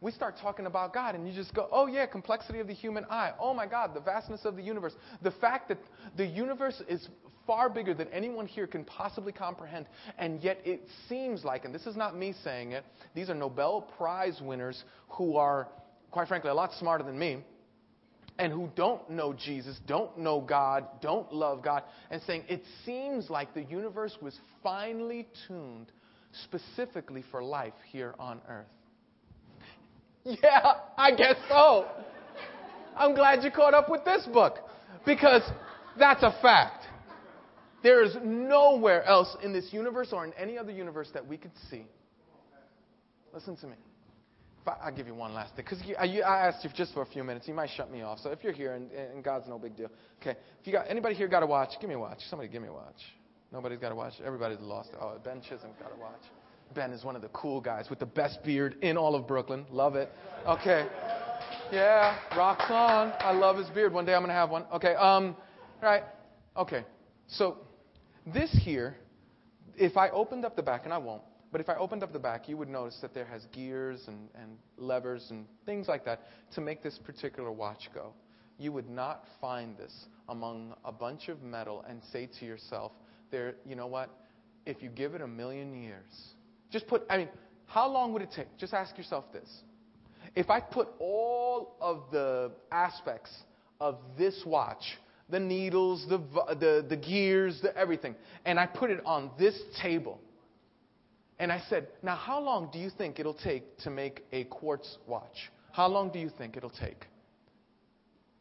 we 0.00 0.12
start 0.12 0.34
talking 0.40 0.66
about 0.66 0.92
God 0.92 1.14
and 1.14 1.26
you 1.26 1.32
just 1.32 1.54
go, 1.54 1.66
oh 1.72 1.86
yeah, 1.86 2.04
complexity 2.04 2.60
of 2.60 2.66
the 2.66 2.74
human 2.74 3.06
eye. 3.08 3.32
Oh 3.40 3.54
my 3.54 3.66
God, 3.66 3.94
the 3.94 4.00
vastness 4.00 4.44
of 4.44 4.56
the 4.56 4.62
universe. 4.62 4.92
The 5.22 5.30
fact 5.30 5.68
that 5.68 5.78
the 6.16 6.26
universe 6.26 6.82
is 6.88 7.08
far 7.46 7.70
bigger 7.70 7.94
than 7.94 8.08
anyone 8.08 8.46
here 8.46 8.66
can 8.66 8.84
possibly 8.84 9.32
comprehend. 9.32 9.86
And 10.18 10.42
yet 10.42 10.60
it 10.64 10.82
seems 11.08 11.42
like, 11.42 11.64
and 11.64 11.74
this 11.74 11.86
is 11.86 11.96
not 11.96 12.16
me 12.16 12.34
saying 12.44 12.72
it, 12.72 12.84
these 13.14 13.30
are 13.30 13.34
Nobel 13.34 13.88
Prize 13.96 14.40
winners 14.42 14.84
who 15.08 15.36
are, 15.36 15.68
quite 16.10 16.28
frankly, 16.28 16.50
a 16.50 16.54
lot 16.54 16.72
smarter 16.78 17.04
than 17.04 17.18
me. 17.18 17.42
And 18.38 18.52
who 18.52 18.68
don't 18.74 19.08
know 19.10 19.32
Jesus, 19.32 19.78
don't 19.86 20.18
know 20.18 20.40
God, 20.40 20.86
don't 21.00 21.32
love 21.32 21.62
God, 21.62 21.84
and 22.10 22.20
saying 22.22 22.44
it 22.48 22.62
seems 22.84 23.30
like 23.30 23.54
the 23.54 23.62
universe 23.62 24.16
was 24.20 24.36
finely 24.62 25.28
tuned 25.46 25.92
specifically 26.42 27.22
for 27.30 27.44
life 27.44 27.74
here 27.92 28.14
on 28.18 28.40
earth? 28.48 28.66
Yeah, 30.24 30.72
I 30.96 31.12
guess 31.12 31.36
so. 31.48 31.86
I'm 32.96 33.14
glad 33.14 33.44
you 33.44 33.50
caught 33.50 33.74
up 33.74 33.88
with 33.88 34.04
this 34.04 34.26
book 34.32 34.58
because 35.06 35.42
that's 35.98 36.22
a 36.22 36.34
fact. 36.42 36.86
There 37.82 38.02
is 38.02 38.16
nowhere 38.24 39.04
else 39.04 39.36
in 39.42 39.52
this 39.52 39.68
universe 39.70 40.08
or 40.12 40.24
in 40.24 40.32
any 40.32 40.56
other 40.56 40.72
universe 40.72 41.10
that 41.12 41.26
we 41.26 41.36
could 41.36 41.52
see. 41.70 41.86
Listen 43.32 43.56
to 43.56 43.66
me. 43.66 43.76
I, 44.66 44.90
will 44.90 44.96
give 44.96 45.06
you 45.06 45.14
one 45.14 45.34
last 45.34 45.54
thing 45.54 45.64
because 45.68 45.82
I, 45.98 46.20
I, 46.20 46.48
asked 46.48 46.64
you 46.64 46.70
just 46.74 46.94
for 46.94 47.02
a 47.02 47.06
few 47.06 47.22
minutes. 47.24 47.46
You 47.46 47.54
might 47.54 47.70
shut 47.76 47.90
me 47.90 48.02
off. 48.02 48.18
So 48.20 48.30
if 48.30 48.42
you're 48.42 48.52
here 48.52 48.72
and, 48.72 48.90
and 48.92 49.22
God's 49.22 49.46
no 49.48 49.58
big 49.58 49.76
deal, 49.76 49.90
okay. 50.20 50.38
If 50.60 50.66
you 50.66 50.72
got 50.72 50.86
anybody 50.88 51.14
here 51.14 51.28
got 51.28 51.42
a 51.42 51.46
watch, 51.46 51.70
give 51.80 51.88
me 51.88 51.94
a 51.94 51.98
watch. 51.98 52.18
Somebody 52.30 52.50
give 52.50 52.62
me 52.62 52.68
a 52.68 52.72
watch. 52.72 53.00
Nobody's 53.52 53.78
got 53.78 53.92
a 53.92 53.94
watch. 53.94 54.14
Everybody's 54.24 54.60
lost. 54.60 54.90
Oh, 55.00 55.18
Ben 55.22 55.40
Chisholm's 55.40 55.76
got 55.80 55.92
a 55.92 56.00
watch. 56.00 56.20
Ben 56.74 56.92
is 56.92 57.04
one 57.04 57.14
of 57.14 57.22
the 57.22 57.28
cool 57.28 57.60
guys 57.60 57.88
with 57.88 57.98
the 57.98 58.06
best 58.06 58.42
beard 58.42 58.76
in 58.82 58.96
all 58.96 59.14
of 59.14 59.28
Brooklyn. 59.28 59.64
Love 59.70 59.94
it. 59.94 60.10
Okay. 60.46 60.86
Yeah, 61.70 62.18
rocks 62.36 62.64
on. 62.68 63.12
I 63.20 63.32
love 63.32 63.56
his 63.56 63.68
beard. 63.68 63.92
One 63.92 64.04
day 64.04 64.14
I'm 64.14 64.20
going 64.20 64.28
to 64.28 64.34
have 64.34 64.50
one. 64.50 64.64
Okay. 64.72 64.94
Um, 64.94 65.36
right. 65.82 66.02
Okay. 66.56 66.84
So 67.28 67.58
this 68.26 68.50
here, 68.62 68.96
if 69.76 69.96
I 69.96 70.08
opened 70.10 70.44
up 70.44 70.56
the 70.56 70.62
back, 70.62 70.82
and 70.84 70.92
I 70.92 70.98
won't, 70.98 71.22
but 71.54 71.60
if 71.60 71.68
I 71.68 71.76
opened 71.76 72.02
up 72.02 72.12
the 72.12 72.18
back, 72.18 72.48
you 72.48 72.56
would 72.56 72.68
notice 72.68 72.98
that 73.00 73.14
there 73.14 73.26
has 73.26 73.46
gears 73.52 74.02
and, 74.08 74.28
and 74.34 74.58
levers 74.76 75.28
and 75.30 75.46
things 75.64 75.86
like 75.86 76.04
that 76.04 76.22
to 76.56 76.60
make 76.60 76.82
this 76.82 76.98
particular 76.98 77.52
watch 77.52 77.90
go. 77.94 78.12
you 78.58 78.72
would 78.72 78.90
not 78.90 79.22
find 79.40 79.78
this 79.78 80.06
among 80.28 80.74
a 80.84 80.90
bunch 80.90 81.28
of 81.28 81.44
metal 81.44 81.84
and 81.88 82.02
say 82.12 82.28
to 82.40 82.44
yourself, 82.44 82.90
there, 83.30 83.54
you 83.64 83.76
know 83.76 83.86
what? 83.86 84.10
If 84.66 84.82
you 84.82 84.88
give 84.88 85.14
it 85.14 85.20
a 85.20 85.28
million 85.28 85.80
years, 85.80 86.34
just 86.72 86.88
put, 86.88 87.04
I 87.08 87.18
mean, 87.18 87.28
how 87.66 87.86
long 87.86 88.12
would 88.14 88.22
it 88.22 88.32
take? 88.34 88.48
Just 88.58 88.74
ask 88.74 88.98
yourself 88.98 89.24
this. 89.32 89.48
If 90.34 90.50
I 90.50 90.58
put 90.58 90.88
all 90.98 91.76
of 91.80 92.02
the 92.10 92.50
aspects 92.72 93.30
of 93.80 93.98
this 94.18 94.42
watch, 94.44 94.82
the 95.28 95.38
needles, 95.38 96.04
the, 96.08 96.18
the, 96.58 96.84
the 96.88 96.96
gears, 96.96 97.60
the 97.62 97.76
everything, 97.76 98.16
and 98.44 98.58
I 98.58 98.66
put 98.66 98.90
it 98.90 99.00
on 99.06 99.30
this 99.38 99.56
table, 99.80 100.18
and 101.38 101.50
I 101.50 101.62
said, 101.68 101.88
now 102.02 102.16
how 102.16 102.40
long 102.40 102.70
do 102.72 102.78
you 102.78 102.90
think 102.90 103.18
it'll 103.18 103.34
take 103.34 103.78
to 103.78 103.90
make 103.90 104.24
a 104.32 104.44
quartz 104.44 104.98
watch? 105.06 105.50
How 105.72 105.88
long 105.88 106.10
do 106.10 106.18
you 106.18 106.30
think 106.38 106.56
it'll 106.56 106.70
take? 106.70 107.06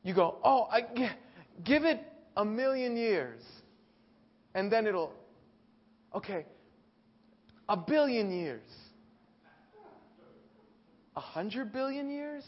You 0.03 0.13
go, 0.13 0.37
oh, 0.43 0.67
I, 0.71 0.81
give 1.63 1.83
it 1.83 2.01
a 2.37 2.45
million 2.45 2.95
years. 2.95 3.41
And 4.53 4.71
then 4.71 4.85
it'll, 4.85 5.11
okay, 6.13 6.45
a 7.67 7.77
billion 7.77 8.31
years. 8.31 8.67
A 11.15 11.21
hundred 11.21 11.71
billion 11.71 12.09
years? 12.09 12.43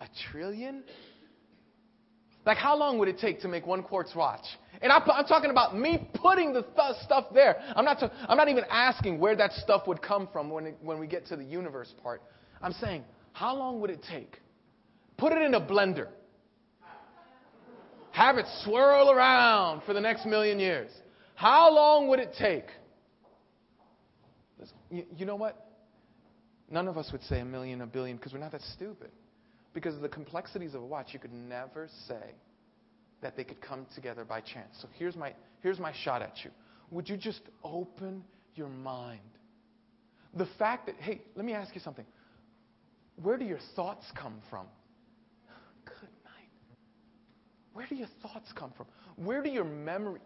A 0.00 0.06
trillion? 0.30 0.84
Like, 2.46 2.58
how 2.58 2.76
long 2.76 2.98
would 2.98 3.08
it 3.08 3.18
take 3.18 3.40
to 3.40 3.48
make 3.48 3.66
one 3.66 3.82
quartz 3.82 4.14
watch? 4.14 4.44
And 4.82 4.92
I, 4.92 4.96
am 4.96 5.24
talking 5.24 5.50
about 5.50 5.76
me 5.76 6.08
putting 6.14 6.52
the 6.52 6.62
th- 6.62 6.96
stuff 7.02 7.26
there. 7.32 7.56
I'm 7.74 7.84
not, 7.84 8.02
I'm 8.28 8.36
not 8.36 8.48
even 8.48 8.64
asking 8.70 9.18
where 9.18 9.34
that 9.36 9.52
stuff 9.52 9.86
would 9.86 10.02
come 10.02 10.28
from 10.32 10.50
when, 10.50 10.66
it, 10.66 10.76
when 10.82 10.98
we 10.98 11.06
get 11.06 11.26
to 11.28 11.36
the 11.36 11.44
universe 11.44 11.92
part. 12.02 12.22
I'm 12.60 12.72
saying, 12.72 13.04
how 13.32 13.56
long 13.56 13.80
would 13.80 13.90
it 13.90 14.04
take? 14.08 14.40
Put 15.16 15.32
it 15.32 15.40
in 15.40 15.54
a 15.54 15.60
blender. 15.60 16.08
Have 18.10 18.36
it 18.36 18.46
swirl 18.62 19.10
around 19.10 19.82
for 19.86 19.92
the 19.92 20.00
next 20.00 20.26
million 20.26 20.60
years. 20.60 20.90
How 21.34 21.74
long 21.74 22.08
would 22.08 22.20
it 22.20 22.34
take? 22.38 22.66
You, 24.90 25.04
you 25.16 25.26
know 25.26 25.36
what? 25.36 25.66
None 26.70 26.88
of 26.88 26.96
us 26.96 27.10
would 27.10 27.22
say 27.24 27.40
a 27.40 27.44
million, 27.44 27.80
a 27.80 27.86
billion, 27.86 28.16
because 28.16 28.32
we're 28.32 28.38
not 28.38 28.52
that 28.52 28.62
stupid. 28.74 29.10
Because 29.74 29.96
of 29.96 30.00
the 30.00 30.08
complexities 30.08 30.74
of 30.74 30.82
a 30.82 30.86
watch, 30.86 31.08
you 31.12 31.18
could 31.18 31.32
never 31.32 31.88
say 32.08 32.32
that 33.20 33.36
they 33.36 33.44
could 33.44 33.60
come 33.60 33.86
together 33.94 34.24
by 34.24 34.40
chance. 34.40 34.76
So 34.80 34.88
here's 34.96 35.16
my, 35.16 35.34
here's 35.62 35.80
my 35.80 35.92
shot 36.04 36.22
at 36.22 36.44
you. 36.44 36.50
Would 36.90 37.08
you 37.08 37.16
just 37.16 37.40
open 37.64 38.22
your 38.54 38.68
mind? 38.68 39.20
The 40.34 40.46
fact 40.58 40.86
that, 40.86 40.94
hey, 41.00 41.22
let 41.34 41.44
me 41.44 41.52
ask 41.52 41.74
you 41.74 41.80
something. 41.80 42.04
Where 43.20 43.36
do 43.36 43.44
your 43.44 43.58
thoughts 43.74 44.04
come 44.16 44.40
from? 44.48 44.66
Good 45.84 46.08
night. 46.24 46.50
Where 47.72 47.86
do 47.88 47.96
your 47.96 48.08
thoughts 48.22 48.52
come 48.56 48.72
from? 48.76 48.86
Where 49.16 49.42
do 49.42 49.48
your 49.48 49.64
memory? 49.64 50.20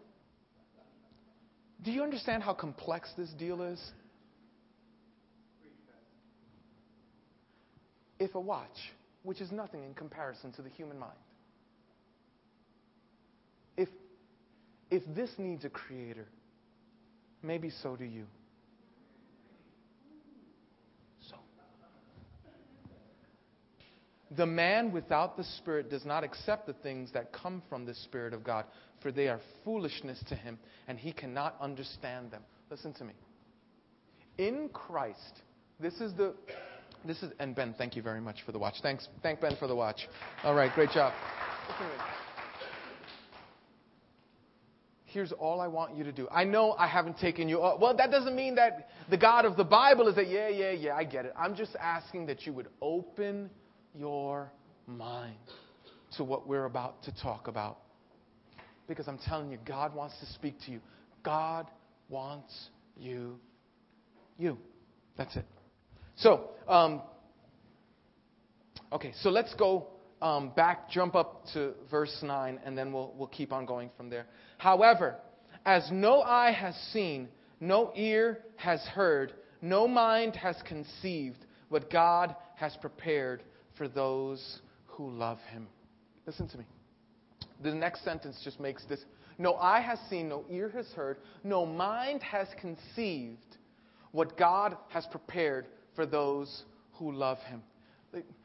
Do 1.83 1.91
you 1.91 2.03
understand 2.03 2.43
how 2.43 2.53
complex 2.53 3.09
this 3.17 3.29
deal 3.29 3.61
is? 3.61 3.79
If 8.19 8.35
a 8.35 8.39
watch, 8.39 8.67
which 9.29 9.41
is 9.41 9.51
nothing 9.51 9.83
in 9.83 9.93
comparison 9.93 10.51
to 10.51 10.63
the 10.63 10.69
human 10.69 10.97
mind, 10.97 11.13
if, 13.77 13.87
if 14.89 15.03
this 15.15 15.29
needs 15.37 15.63
a 15.65 15.69
creator, 15.69 16.25
maybe 17.43 17.69
so 17.69 17.95
do 17.95 18.05
you. 18.05 18.25
So. 21.29 21.35
The 24.35 24.47
man 24.47 24.91
without 24.91 25.37
the 25.37 25.43
Spirit 25.43 25.91
does 25.91 26.05
not 26.05 26.23
accept 26.23 26.65
the 26.65 26.73
things 26.73 27.11
that 27.13 27.31
come 27.31 27.61
from 27.69 27.85
the 27.85 27.93
Spirit 27.93 28.33
of 28.33 28.43
God, 28.43 28.65
for 28.99 29.11
they 29.11 29.27
are 29.27 29.39
foolishness 29.63 30.23
to 30.29 30.33
him, 30.33 30.57
and 30.87 30.97
he 30.97 31.11
cannot 31.11 31.55
understand 31.61 32.31
them. 32.31 32.41
Listen 32.71 32.93
to 32.93 33.03
me. 33.03 33.13
In 34.39 34.69
Christ, 34.69 35.43
this 35.79 35.93
is 36.01 36.15
the 36.15 36.33
this 37.05 37.21
is, 37.23 37.31
and 37.39 37.55
Ben, 37.55 37.73
thank 37.77 37.95
you 37.95 38.01
very 38.01 38.21
much 38.21 38.37
for 38.45 38.51
the 38.51 38.59
watch. 38.59 38.75
Thanks, 38.81 39.07
thank 39.23 39.41
Ben 39.41 39.55
for 39.57 39.67
the 39.67 39.75
watch. 39.75 40.07
All 40.43 40.55
right, 40.55 40.73
great 40.73 40.91
job. 40.91 41.13
Here's 45.05 45.31
all 45.31 45.59
I 45.59 45.67
want 45.67 45.95
you 45.95 46.03
to 46.03 46.11
do. 46.11 46.27
I 46.31 46.43
know 46.43 46.73
I 46.77 46.87
haven't 46.87 47.17
taken 47.17 47.49
you. 47.49 47.59
Oh, 47.61 47.77
well, 47.81 47.95
that 47.97 48.11
doesn't 48.11 48.35
mean 48.35 48.55
that 48.55 48.89
the 49.09 49.17
God 49.17 49.45
of 49.45 49.57
the 49.57 49.63
Bible 49.63 50.07
is 50.07 50.15
that, 50.15 50.29
yeah, 50.29 50.49
yeah, 50.49 50.71
yeah, 50.71 50.95
I 50.95 51.03
get 51.03 51.25
it. 51.25 51.33
I'm 51.37 51.55
just 51.55 51.75
asking 51.79 52.27
that 52.27 52.45
you 52.45 52.53
would 52.53 52.67
open 52.81 53.49
your 53.95 54.51
mind 54.85 55.35
to 56.17 56.23
what 56.23 56.47
we're 56.47 56.65
about 56.65 57.01
to 57.03 57.11
talk 57.11 57.47
about. 57.47 57.79
Because 58.87 59.07
I'm 59.07 59.19
telling 59.19 59.51
you, 59.51 59.57
God 59.65 59.95
wants 59.95 60.15
to 60.19 60.25
speak 60.33 60.59
to 60.65 60.71
you. 60.71 60.79
God 61.23 61.67
wants 62.07 62.69
you. 62.95 63.39
You. 64.37 64.57
That's 65.17 65.35
it. 65.35 65.45
So, 66.19 66.49
um, 66.67 67.01
okay, 68.91 69.13
so 69.21 69.29
let's 69.29 69.53
go 69.55 69.87
um, 70.21 70.51
back, 70.55 70.89
jump 70.89 71.15
up 71.15 71.45
to 71.53 71.73
verse 71.89 72.15
9, 72.21 72.59
and 72.65 72.77
then 72.77 72.91
we'll, 72.91 73.13
we'll 73.17 73.27
keep 73.27 73.53
on 73.53 73.65
going 73.65 73.89
from 73.95 74.09
there. 74.09 74.25
However, 74.57 75.15
as 75.65 75.87
no 75.91 76.21
eye 76.21 76.51
has 76.51 76.75
seen, 76.91 77.29
no 77.61 77.93
ear 77.95 78.39
has 78.57 78.81
heard, 78.81 79.33
no 79.61 79.87
mind 79.87 80.35
has 80.35 80.57
conceived 80.67 81.45
what 81.69 81.89
God 81.89 82.35
has 82.55 82.75
prepared 82.81 83.41
for 83.77 83.87
those 83.87 84.59
who 84.87 85.09
love 85.11 85.37
him. 85.51 85.67
Listen 86.25 86.49
to 86.49 86.57
me. 86.57 86.65
The 87.63 87.73
next 87.73 88.03
sentence 88.03 88.41
just 88.43 88.59
makes 88.59 88.83
this 88.85 89.05
no 89.37 89.55
eye 89.55 89.79
has 89.79 89.99
seen, 90.09 90.27
no 90.27 90.43
ear 90.49 90.69
has 90.75 90.87
heard, 90.87 91.17
no 91.45 91.65
mind 91.65 92.21
has 92.23 92.49
conceived 92.59 93.57
what 94.11 94.37
God 94.37 94.75
has 94.89 95.05
prepared 95.05 95.67
for 95.95 96.05
those 96.05 96.63
who 96.93 97.11
love 97.11 97.37
him. 97.39 97.61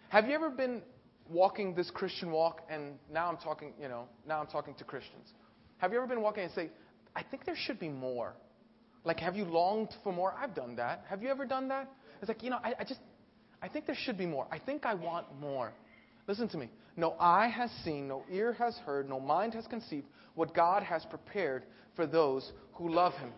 Have 0.08 0.26
you 0.26 0.34
ever 0.34 0.50
been 0.50 0.82
walking 1.28 1.74
this 1.74 1.90
Christian 1.90 2.30
walk 2.30 2.62
and 2.68 2.94
now 3.12 3.28
I'm 3.28 3.36
talking, 3.36 3.72
you 3.80 3.88
know, 3.88 4.06
now 4.26 4.40
I'm 4.40 4.46
talking 4.46 4.74
to 4.74 4.84
Christians. 4.84 5.32
Have 5.78 5.92
you 5.92 5.98
ever 5.98 6.06
been 6.06 6.20
walking 6.20 6.44
and 6.44 6.52
say, 6.52 6.70
I 7.16 7.22
think 7.22 7.44
there 7.44 7.56
should 7.56 7.80
be 7.80 7.88
more? 7.88 8.34
Like, 9.04 9.20
have 9.20 9.36
you 9.36 9.44
longed 9.44 9.90
for 10.02 10.12
more? 10.12 10.34
I've 10.38 10.54
done 10.54 10.76
that. 10.76 11.04
Have 11.08 11.22
you 11.22 11.28
ever 11.28 11.44
done 11.44 11.68
that? 11.68 11.90
It's 12.20 12.28
like, 12.28 12.42
you 12.42 12.50
know, 12.50 12.58
I, 12.62 12.74
I 12.80 12.84
just, 12.84 13.00
I 13.62 13.68
think 13.68 13.86
there 13.86 13.96
should 13.98 14.16
be 14.16 14.26
more. 14.26 14.46
I 14.50 14.58
think 14.58 14.86
I 14.86 14.94
want 14.94 15.26
more. 15.40 15.72
Listen 16.26 16.48
to 16.48 16.56
me. 16.56 16.70
No 16.96 17.16
eye 17.18 17.48
has 17.48 17.70
seen, 17.84 18.08
no 18.08 18.24
ear 18.30 18.52
has 18.54 18.76
heard, 18.86 19.08
no 19.08 19.20
mind 19.20 19.54
has 19.54 19.66
conceived 19.66 20.06
what 20.34 20.54
God 20.54 20.82
has 20.82 21.04
prepared 21.04 21.64
for 21.96 22.06
those 22.06 22.52
who 22.74 22.92
love 22.92 23.12
him. 23.14 23.30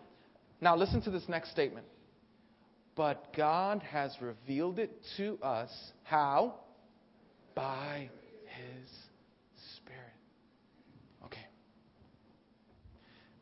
Now, 0.61 0.75
listen 0.75 1.01
to 1.03 1.11
this 1.11 1.23
next 1.27 1.51
statement. 1.51 1.85
But 2.97 3.31
God 3.37 3.83
has 3.83 4.11
revealed 4.19 4.79
it 4.79 4.91
to 5.17 5.37
us. 5.43 5.69
How? 6.03 6.55
By 7.53 8.09
His 8.47 8.89
Spirit. 9.75 10.01
Okay. 11.23 11.45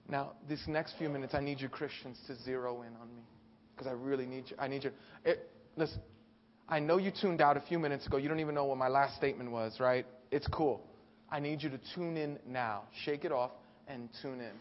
Now, 0.09 0.33
this 0.49 0.59
next 0.67 0.95
few 0.97 1.07
minutes, 1.07 1.33
I 1.33 1.39
need 1.39 1.61
you 1.61 1.69
Christians 1.69 2.19
to 2.27 2.35
zero 2.43 2.81
in 2.81 2.93
on 3.01 3.07
me. 3.15 3.23
Because 3.73 3.87
I 3.87 3.93
really 3.93 4.25
need 4.25 4.49
you. 4.49 4.57
I 4.59 4.67
need 4.67 4.83
you. 4.83 4.91
It, 5.23 5.49
listen, 5.77 6.01
I 6.67 6.79
know 6.79 6.97
you 6.97 7.11
tuned 7.21 7.39
out 7.39 7.55
a 7.55 7.61
few 7.61 7.79
minutes 7.79 8.05
ago. 8.07 8.17
You 8.17 8.27
don't 8.27 8.41
even 8.41 8.55
know 8.55 8.65
what 8.65 8.77
my 8.77 8.89
last 8.89 9.15
statement 9.15 9.51
was, 9.51 9.79
right? 9.79 10.05
It's 10.31 10.47
cool. 10.47 10.81
I 11.29 11.39
need 11.39 11.63
you 11.63 11.69
to 11.69 11.79
tune 11.95 12.17
in 12.17 12.39
now. 12.45 12.83
Shake 13.05 13.23
it 13.23 13.31
off 13.31 13.51
and 13.87 14.09
tune 14.21 14.41
in. 14.41 14.51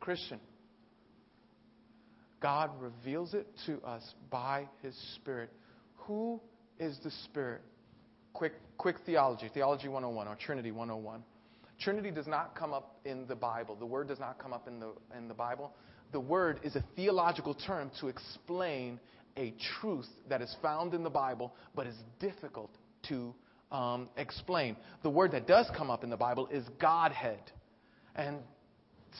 Christian, 0.00 0.38
God 2.44 2.72
reveals 2.78 3.32
it 3.32 3.46
to 3.64 3.80
us 3.86 4.02
by 4.30 4.68
His 4.82 4.94
Spirit. 5.14 5.48
Who 6.00 6.42
is 6.78 6.98
the 7.02 7.10
Spirit? 7.24 7.62
Quick, 8.34 8.52
quick 8.76 8.96
theology, 9.06 9.50
Theology 9.54 9.88
101 9.88 10.28
or 10.28 10.36
Trinity 10.36 10.70
101. 10.70 11.24
Trinity 11.80 12.10
does 12.10 12.26
not 12.26 12.54
come 12.54 12.74
up 12.74 12.98
in 13.06 13.26
the 13.28 13.34
Bible. 13.34 13.76
The 13.76 13.86
word 13.86 14.08
does 14.08 14.20
not 14.20 14.38
come 14.38 14.52
up 14.52 14.68
in 14.68 14.78
the, 14.78 14.92
in 15.16 15.26
the 15.26 15.32
Bible. 15.32 15.72
The 16.12 16.20
word 16.20 16.60
is 16.62 16.76
a 16.76 16.84
theological 16.94 17.54
term 17.54 17.90
to 18.00 18.08
explain 18.08 19.00
a 19.38 19.54
truth 19.80 20.10
that 20.28 20.42
is 20.42 20.54
found 20.60 20.92
in 20.92 21.02
the 21.02 21.08
Bible 21.08 21.54
but 21.74 21.86
is 21.86 21.96
difficult 22.20 22.76
to 23.08 23.34
um, 23.72 24.10
explain. 24.18 24.76
The 25.02 25.08
word 25.08 25.32
that 25.32 25.46
does 25.46 25.66
come 25.74 25.90
up 25.90 26.04
in 26.04 26.10
the 26.10 26.18
Bible 26.18 26.48
is 26.52 26.66
Godhead. 26.78 27.40
And 28.14 28.40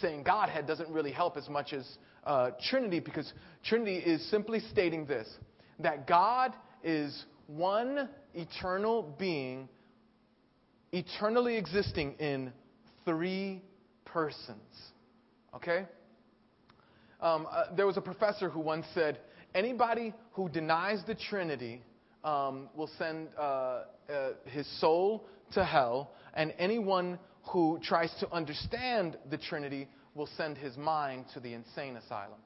saying 0.03 0.25
Godhead 0.25 0.67
doesn't 0.67 0.91
really 0.91 1.13
help 1.13 1.39
as 1.39 1.49
much 1.49 1.73
as 1.73 1.89
uh, 2.25 2.51
Trinity 2.69 3.01
because 3.01 3.33
Trinity 3.65 3.97
is 3.97 4.29
simply 4.31 4.61
stating 4.61 5.07
this 5.07 5.29
that 5.81 6.07
God 6.07 6.55
is 6.83 7.25
one 7.47 8.09
eternal 8.35 9.15
being, 9.19 9.69
eternally 10.93 11.57
existing 11.57 12.15
in 12.19 12.53
three 13.05 13.63
persons. 14.05 14.59
Okay? 15.55 15.87
Um, 17.21 17.47
uh, 17.51 17.75
there 17.77 17.87
was 17.87 17.97
a 17.97 18.01
professor 18.01 18.49
who 18.49 18.61
once 18.61 18.87
said, 18.95 19.19
anybody 19.55 20.13
who 20.33 20.49
denies 20.49 21.03
the 21.07 21.15
Trinity 21.15 21.83
um, 22.23 22.69
will 22.75 22.91
send 22.99 23.29
uh, 23.39 23.43
uh, 23.43 23.85
his 24.47 24.67
soul 24.81 25.27
to 25.53 25.65
hell, 25.65 26.13
and 26.35 26.53
anyone 26.59 27.19
who 27.53 27.79
tries 27.83 28.13
to 28.21 28.31
understand 28.33 29.19
the 29.31 29.39
Trinity 29.39 29.89
will 30.14 30.29
send 30.37 30.57
his 30.57 30.77
mind 30.77 31.27
to 31.35 31.40
the 31.40 31.53
insane 31.53 31.96
asylum 31.96 32.38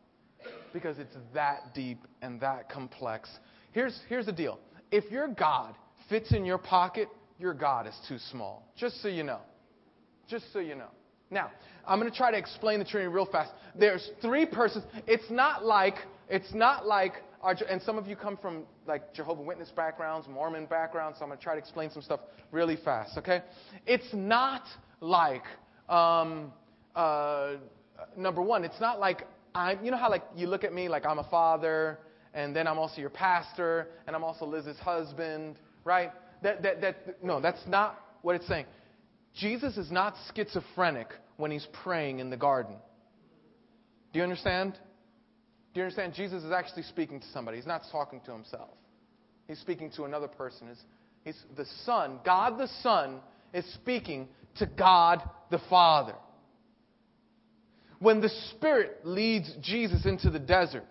because 0.72 0.98
it's 0.98 1.16
that 1.35 1.74
deep 1.74 1.98
and 2.22 2.40
that 2.40 2.70
complex. 2.70 3.28
Here's, 3.72 3.98
here's 4.09 4.26
the 4.26 4.33
deal 4.33 4.59
if 4.90 5.11
your 5.11 5.28
God 5.28 5.74
fits 6.09 6.33
in 6.33 6.44
your 6.44 6.59
pocket, 6.59 7.09
your 7.38 7.54
God 7.54 7.87
is 7.87 7.94
too 8.09 8.18
small. 8.31 8.66
Just 8.76 9.02
so 9.02 9.09
you 9.09 9.22
know. 9.22 9.40
Just 10.28 10.52
so 10.52 10.59
you 10.59 10.74
know. 10.74 10.88
Now, 11.31 11.50
I'm 11.87 11.98
going 11.98 12.11
to 12.11 12.16
try 12.16 12.31
to 12.31 12.38
explain 12.38 12.78
the 12.78 12.85
Trinity 12.85 13.12
real 13.12 13.26
fast. 13.26 13.52
There's 13.78 14.11
three 14.22 14.46
persons. 14.46 14.85
It's 15.07 15.31
not 15.31 15.64
like, 15.64 15.94
it's 16.28 16.54
not 16.54 16.87
like, 16.87 17.12
our, 17.42 17.54
and 17.68 17.81
some 17.83 17.98
of 17.98 18.07
you 18.07 18.16
come 18.16 18.37
from 18.38 18.64
like 18.87 19.12
Jehovah 19.14 19.42
Witness 19.42 19.70
backgrounds, 19.70 20.26
Mormon 20.26 20.66
backgrounds, 20.66 21.18
so 21.18 21.24
I'm 21.24 21.28
going 21.28 21.38
to 21.38 21.44
try 21.44 21.54
to 21.54 21.59
explain 21.59 21.90
some 21.90 22.02
stuff 22.02 22.20
really 22.50 22.76
fast, 22.83 23.18
okay? 23.18 23.42
It's 23.87 24.09
not 24.14 24.62
like, 25.00 25.44
um, 25.88 26.52
uh, 26.94 27.55
number 28.16 28.42
one, 28.42 28.64
it's 28.64 28.81
not 28.81 29.01
like 29.01 29.27
I'm, 29.55 29.85
you 29.85 29.90
know 29.90 29.96
how 29.96 30.11
like 30.11 30.24
you 30.37 30.46
look 30.46 30.64
at 30.64 30.72
me 30.72 30.88
like 30.88 31.07
I'm 31.07 31.18
a 31.18 31.29
father, 31.29 31.98
and 32.35 32.55
then 32.55 32.66
I'm 32.66 32.79
also 32.79 33.01
your 33.01 33.11
pastor, 33.11 33.88
and 34.07 34.14
I'm 34.14 34.24
also 34.24 34.46
Liz's 34.46 34.79
husband, 34.79 35.57
right? 35.85 36.12
That, 36.42 36.62
that, 36.62 36.81
that, 36.81 37.24
no, 37.24 37.40
that's 37.40 37.61
not 37.66 38.01
what 38.22 38.37
it's 38.37 38.46
saying. 38.46 38.66
Jesus 39.35 39.77
is 39.77 39.90
not 39.90 40.14
schizophrenic 40.35 41.09
when 41.37 41.51
he's 41.51 41.66
praying 41.83 42.20
in 42.20 42.31
the 42.31 42.37
garden. 42.37 42.77
Do 44.12 44.18
you 44.18 44.22
understand? 44.22 44.74
Do 45.74 45.81
you 45.81 45.83
understand? 45.83 46.14
Jesus 46.14 46.42
is 46.42 46.53
actually 46.53 46.85
speaking 46.85 47.20
to 47.20 47.27
somebody. 47.33 47.57
He's 47.57 47.66
not 47.66 47.83
talking 47.90 48.20
to 48.27 48.33
himself. 48.33 48.70
He's 49.46 49.59
speaking 49.59 49.90
to 49.96 50.05
another 50.05 50.29
person. 50.29 50.68
He's, 50.68 50.83
he's 51.24 51.42
the 51.57 51.66
Son, 51.85 52.20
God 52.24 52.59
the 52.59 52.68
Son, 52.83 53.20
is 53.53 53.64
speaking 53.74 54.29
to 54.57 54.66
God 54.66 55.22
the 55.51 55.61
Father. 55.70 56.14
When 57.98 58.20
the 58.20 58.28
Spirit 58.50 59.00
leads 59.04 59.52
Jesus 59.61 60.06
into 60.06 60.30
the 60.30 60.38
desert, 60.38 60.84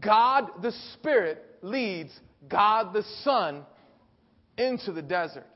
God 0.00 0.62
the 0.62 0.72
Spirit 0.94 1.44
leads 1.62 2.10
God 2.48 2.92
the 2.92 3.04
Son 3.22 3.64
into 4.56 4.92
the 4.92 5.02
desert. 5.02 5.46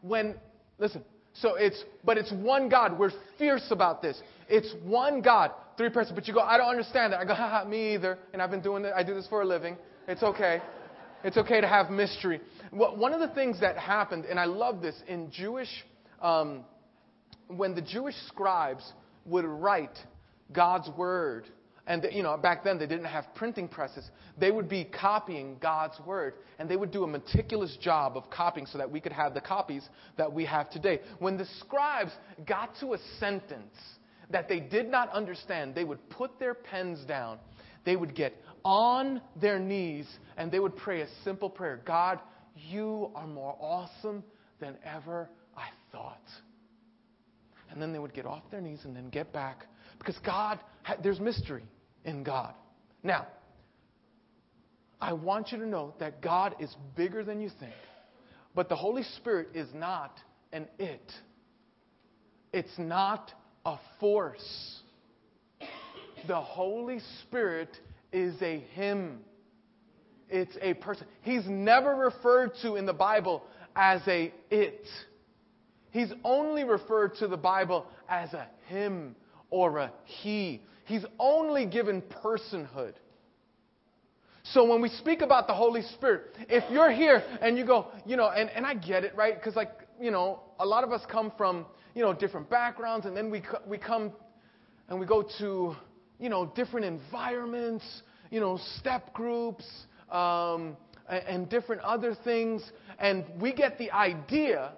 When, 0.00 0.36
listen, 0.78 1.02
so 1.34 1.56
it's, 1.56 1.82
but 2.04 2.16
it's 2.16 2.32
one 2.32 2.68
God. 2.68 2.98
We're 2.98 3.10
fierce 3.38 3.66
about 3.70 4.00
this. 4.00 4.20
It's 4.48 4.72
one 4.84 5.20
God, 5.20 5.50
three 5.76 5.90
persons. 5.90 6.14
But 6.14 6.28
you 6.28 6.34
go, 6.34 6.40
I 6.40 6.56
don't 6.56 6.70
understand 6.70 7.12
that. 7.12 7.20
I 7.20 7.24
go, 7.24 7.34
haha, 7.34 7.68
me 7.68 7.94
either. 7.94 8.18
And 8.32 8.40
I've 8.40 8.50
been 8.50 8.62
doing 8.62 8.84
it. 8.84 8.92
I 8.94 9.02
do 9.02 9.14
this 9.14 9.26
for 9.26 9.42
a 9.42 9.44
living. 9.44 9.76
It's 10.06 10.22
okay. 10.22 10.62
It's 11.24 11.36
okay 11.36 11.60
to 11.60 11.66
have 11.66 11.90
mystery. 11.90 12.40
One 12.70 13.12
of 13.12 13.20
the 13.20 13.34
things 13.34 13.60
that 13.60 13.76
happened, 13.76 14.26
and 14.26 14.38
I 14.38 14.44
love 14.44 14.80
this, 14.80 14.94
in 15.08 15.30
Jewish, 15.30 15.68
um, 16.22 16.64
when 17.48 17.74
the 17.74 17.82
Jewish 17.82 18.14
scribes 18.28 18.92
would 19.26 19.44
write 19.44 19.98
God's 20.52 20.88
word. 20.96 21.48
And 21.86 22.04
you 22.10 22.22
know 22.22 22.36
back 22.36 22.64
then 22.64 22.78
they 22.78 22.86
didn't 22.86 23.06
have 23.06 23.26
printing 23.34 23.68
presses. 23.68 24.10
They 24.38 24.50
would 24.50 24.68
be 24.68 24.84
copying 24.84 25.56
god's 25.60 25.98
word 26.04 26.34
and 26.58 26.68
they 26.68 26.76
would 26.76 26.90
do 26.90 27.04
a 27.04 27.06
meticulous 27.06 27.76
job 27.80 28.16
of 28.16 28.28
copying 28.28 28.66
so 28.66 28.78
that 28.78 28.90
we 28.90 29.00
could 29.00 29.12
have 29.12 29.34
the 29.34 29.40
copies 29.40 29.88
that 30.16 30.32
we 30.32 30.44
have 30.46 30.68
today. 30.70 31.00
When 31.20 31.36
the 31.36 31.46
scribes 31.60 32.10
got 32.46 32.74
to 32.80 32.94
a 32.94 32.98
sentence 33.20 33.76
that 34.30 34.48
they 34.48 34.58
did 34.58 34.88
not 34.88 35.10
understand 35.10 35.74
they 35.74 35.84
would 35.84 36.10
put 36.10 36.40
their 36.40 36.54
pens 36.54 37.04
down 37.06 37.38
they 37.84 37.94
would 37.94 38.16
get 38.16 38.34
on 38.64 39.20
their 39.40 39.60
knees 39.60 40.08
and 40.36 40.50
they 40.50 40.58
would 40.58 40.76
pray 40.76 41.02
a 41.02 41.06
simple 41.22 41.48
prayer. 41.48 41.80
God 41.84 42.18
you 42.56 43.10
are 43.14 43.28
more 43.28 43.56
awesome 43.60 44.24
than 44.58 44.76
ever 44.84 45.28
i 45.56 45.68
thought 45.92 46.22
and 47.76 47.82
then 47.82 47.92
they 47.92 47.98
would 47.98 48.14
get 48.14 48.24
off 48.24 48.42
their 48.50 48.62
knees 48.62 48.80
and 48.84 48.96
then 48.96 49.10
get 49.10 49.34
back 49.34 49.66
because 49.98 50.16
god 50.24 50.58
there's 51.02 51.20
mystery 51.20 51.62
in 52.06 52.22
God. 52.22 52.54
Now, 53.02 53.26
I 54.98 55.12
want 55.12 55.52
you 55.52 55.58
to 55.58 55.66
know 55.66 55.92
that 56.00 56.22
God 56.22 56.54
is 56.58 56.74
bigger 56.96 57.22
than 57.22 57.38
you 57.38 57.50
think. 57.60 57.74
But 58.54 58.70
the 58.70 58.76
Holy 58.76 59.02
Spirit 59.02 59.48
is 59.52 59.68
not 59.74 60.18
an 60.54 60.68
it, 60.78 61.12
it's 62.50 62.78
not 62.78 63.30
a 63.66 63.76
force. 64.00 64.80
The 66.26 66.40
Holy 66.40 67.00
Spirit 67.22 67.76
is 68.10 68.40
a 68.40 68.60
Him. 68.72 69.18
It's 70.30 70.56
a 70.62 70.72
person. 70.72 71.06
He's 71.20 71.46
never 71.46 71.94
referred 71.94 72.52
to 72.62 72.76
in 72.76 72.86
the 72.86 72.94
Bible 72.94 73.44
as 73.76 74.00
a 74.08 74.32
it. 74.50 74.86
He's 75.90 76.12
only 76.24 76.64
referred 76.64 77.16
to 77.16 77.28
the 77.28 77.36
Bible 77.36 77.86
as 78.08 78.32
a 78.34 78.48
him 78.66 79.14
or 79.50 79.78
a 79.78 79.92
he. 80.04 80.62
He's 80.84 81.04
only 81.18 81.66
given 81.66 82.02
personhood. 82.02 82.94
So 84.52 84.64
when 84.64 84.80
we 84.80 84.88
speak 84.88 85.22
about 85.22 85.48
the 85.48 85.54
Holy 85.54 85.82
Spirit, 85.82 86.36
if 86.48 86.62
you're 86.70 86.92
here 86.92 87.22
and 87.40 87.58
you 87.58 87.66
go, 87.66 87.88
you 88.04 88.16
know, 88.16 88.28
and, 88.28 88.48
and 88.50 88.64
I 88.64 88.74
get 88.74 89.02
it, 89.02 89.14
right? 89.16 89.34
Because, 89.34 89.56
like, 89.56 89.72
you 90.00 90.12
know, 90.12 90.40
a 90.60 90.66
lot 90.66 90.84
of 90.84 90.92
us 90.92 91.02
come 91.10 91.32
from, 91.36 91.66
you 91.94 92.02
know, 92.02 92.12
different 92.12 92.48
backgrounds, 92.48 93.06
and 93.06 93.16
then 93.16 93.30
we, 93.30 93.42
we 93.66 93.76
come 93.76 94.12
and 94.88 95.00
we 95.00 95.06
go 95.06 95.26
to, 95.38 95.74
you 96.20 96.28
know, 96.28 96.46
different 96.54 96.86
environments, 96.86 97.84
you 98.30 98.38
know, 98.38 98.60
step 98.78 99.12
groups, 99.12 99.64
um, 100.12 100.76
and, 101.08 101.24
and 101.26 101.48
different 101.48 101.82
other 101.82 102.16
things. 102.22 102.70
And 103.00 103.24
we 103.40 103.52
get 103.52 103.78
the 103.78 103.90
idea 103.90 104.72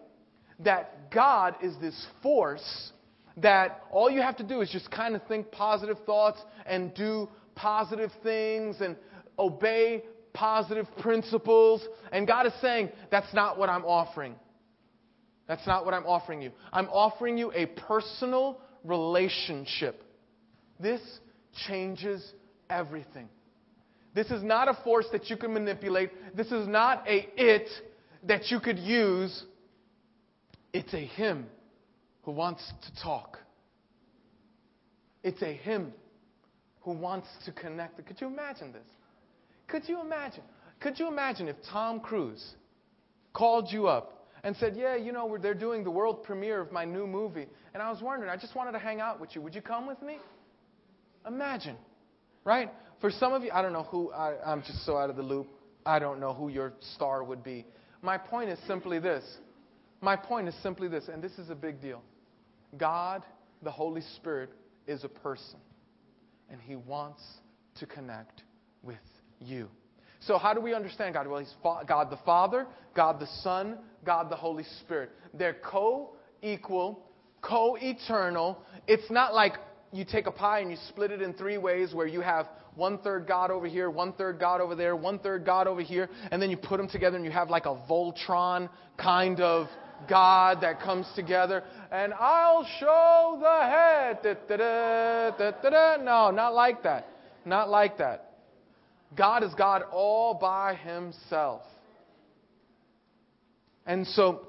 that 0.61 0.98
God 1.11 1.57
is 1.63 1.75
this 1.81 2.07
force 2.23 2.93
that 3.39 3.83
all 3.91 4.11
you 4.11 4.21
have 4.21 4.37
to 4.37 4.43
do 4.43 4.61
is 4.61 4.71
just 4.71 4.91
kind 4.91 5.15
of 5.15 5.23
think 5.27 5.51
positive 5.51 5.97
thoughts 6.05 6.41
and 6.67 6.93
do 6.95 7.29
positive 7.55 8.11
things 8.23 8.81
and 8.81 8.97
obey 9.39 10.03
positive 10.33 10.87
principles. 11.01 11.83
And 12.13 12.27
God 12.27 12.47
is 12.47 12.53
saying, 12.61 12.91
that's 13.11 13.33
not 13.33 13.59
what 13.59 13.69
I'm 13.69 13.85
offering. 13.85 14.35
That's 15.47 15.67
not 15.67 15.85
what 15.85 15.95
I'm 15.95 16.07
offering 16.07 16.43
you. 16.43 16.53
I'm 16.73 16.89
offering 16.89 17.39
you 17.39 17.53
a 17.53 17.67
personal 17.67 18.61
relationship. 18.85 20.03
This 20.79 21.01
changes 21.67 22.33
everything. 22.69 23.29
This 24.15 24.31
is 24.31 24.43
not 24.43 24.69
a 24.69 24.79
force 24.85 25.07
that 25.13 25.31
you 25.31 25.37
can 25.37 25.53
manipulate. 25.53 26.11
This 26.37 26.49
is 26.49 26.67
not 26.69 27.07
a 27.09 27.29
it 27.37 27.69
that 28.25 28.51
you 28.51 28.61
could 28.61 28.79
use. 28.79 29.45
It's 30.73 30.93
a 30.93 31.05
him 31.05 31.47
who 32.23 32.33
wants 32.33 32.63
to 32.83 33.03
talk. 33.03 33.39
It's 35.23 35.43
a 35.43 35.53
him 35.53 35.93
who 36.83 36.93
wants 36.93 37.29
to 37.45 37.53
connect. 37.53 38.05
Could 38.07 38.21
you 38.21 38.27
imagine 38.27 38.73
this? 38.73 38.87
Could 39.67 39.89
you 39.89 40.01
imagine? 40.01 40.43
Could 40.81 40.99
you 40.99 41.09
imagine 41.09 41.49
if 41.49 41.57
Tom 41.71 42.01
Cruise 42.01 42.55
called 43.33 43.69
you 43.71 43.87
up 43.89 44.27
and 44.43 44.57
said, 44.57 44.77
Yeah, 44.77 44.97
you 44.97 45.13
know, 45.13 45.37
they're 45.41 45.55
doing 45.55 45.85
the 45.85 45.91
world 45.91 46.23
premiere 46.23 46.61
of 46.61 46.73
my 46.73 46.85
new 46.85 47.07
movie, 47.07 47.47
and 47.75 47.83
I 47.83 47.91
was 47.91 48.01
wondering, 48.01 48.31
I 48.31 48.37
just 48.37 48.55
wanted 48.55 48.73
to 48.73 48.79
hang 48.79 49.01
out 49.01 49.21
with 49.21 49.35
you. 49.35 49.43
Would 49.43 49.55
you 49.55 49.63
come 49.63 49.87
with 49.87 50.01
me? 50.03 50.19
Imagine, 51.27 51.77
right? 52.45 52.71
For 53.01 53.11
some 53.11 53.33
of 53.33 53.43
you, 53.43 53.51
I 53.53 53.63
don't 53.63 53.73
know 53.73 53.85
who, 53.85 54.13
I, 54.13 54.37
I'm 54.45 54.63
just 54.63 54.85
so 54.87 54.97
out 54.97 55.11
of 55.11 55.17
the 55.17 55.23
loop. 55.23 55.49
I 55.85 55.99
don't 55.99 56.21
know 56.21 56.33
who 56.33 56.49
your 56.49 56.73
star 56.95 57.25
would 57.25 57.43
be. 57.43 57.67
My 58.03 58.19
point 58.19 58.51
is 58.51 58.59
simply 58.67 58.99
this. 58.99 59.25
My 60.01 60.17
point 60.17 60.49
is 60.49 60.55
simply 60.63 60.89
this, 60.89 61.09
and 61.09 61.23
this 61.23 61.33
is 61.39 61.51
a 61.51 61.55
big 61.55 61.81
deal. 61.81 62.03
God, 62.77 63.23
the 63.63 63.71
Holy 63.71 64.03
Spirit, 64.17 64.51
is 64.87 65.05
a 65.05 65.09
person, 65.09 65.59
and 66.51 66.61
He 66.61 66.77
wants 66.77 67.23
to 67.81 67.87
connect 67.87 68.43
with 68.83 68.97
you. 69.41 69.69
So, 70.21 70.39
how 70.39 70.55
do 70.55 70.61
we 70.61 70.75
understand 70.75 71.15
God? 71.15 71.27
Well, 71.27 71.41
He's 71.41 71.55
God 71.63 72.11
the 72.11 72.19
Father, 72.25 72.67
God 72.95 73.21
the 73.21 73.29
Son, 73.43 73.79
God 74.05 74.31
the 74.31 74.37
Holy 74.37 74.65
Spirit. 74.81 75.11
They're 75.35 75.57
co 75.65 76.11
equal, 76.43 77.05
co 77.43 77.77
eternal. 77.81 78.59
It's 78.87 79.11
not 79.11 79.35
like 79.35 79.55
you 79.93 80.05
take 80.05 80.27
a 80.27 80.33
pie 80.33 80.61
and 80.61 80.71
you 80.71 80.77
split 80.89 81.11
it 81.11 81.23
in 81.23 81.33
three 81.35 81.59
ways 81.59 81.95
where 81.95 82.07
you 82.07 82.21
have 82.21 82.47
one 82.75 82.99
third 82.99 83.27
God 83.27 83.51
over 83.51 83.67
here, 83.67 83.91
one 83.91 84.13
third 84.13 84.39
God 84.39 84.61
over 84.61 84.75
there, 84.75 84.95
one 84.95 85.19
third 85.19 85.45
God 85.45 85.67
over 85.67 85.81
here, 85.81 86.09
and 86.31 86.41
then 86.41 86.51
you 86.51 86.57
put 86.57 86.77
them 86.77 86.89
together 86.89 87.17
and 87.17 87.25
you 87.25 87.33
have 87.33 87.51
like 87.51 87.67
a 87.67 87.75
Voltron 87.91 88.69
kind 88.97 89.41
of 89.41 89.67
God 90.09 90.59
that 90.63 90.81
comes 90.81 91.07
together, 91.15 91.63
and 91.91 92.13
I'll 92.15 92.67
show 92.79 93.39
the 93.41 93.67
head. 93.67 94.37
Da, 94.49 94.57
da, 95.39 95.71
da, 95.71 96.03
no, 96.03 96.31
not 96.31 96.55
like 96.55 96.83
that. 96.83 97.09
Not 97.45 97.69
like 97.69 97.99
that. 97.99 98.33
God 99.17 99.43
is 99.43 99.55
God 99.55 99.83
all 99.91 100.35
by 100.35 100.75
himself. 100.75 101.63
And 103.87 104.07
so, 104.07 104.49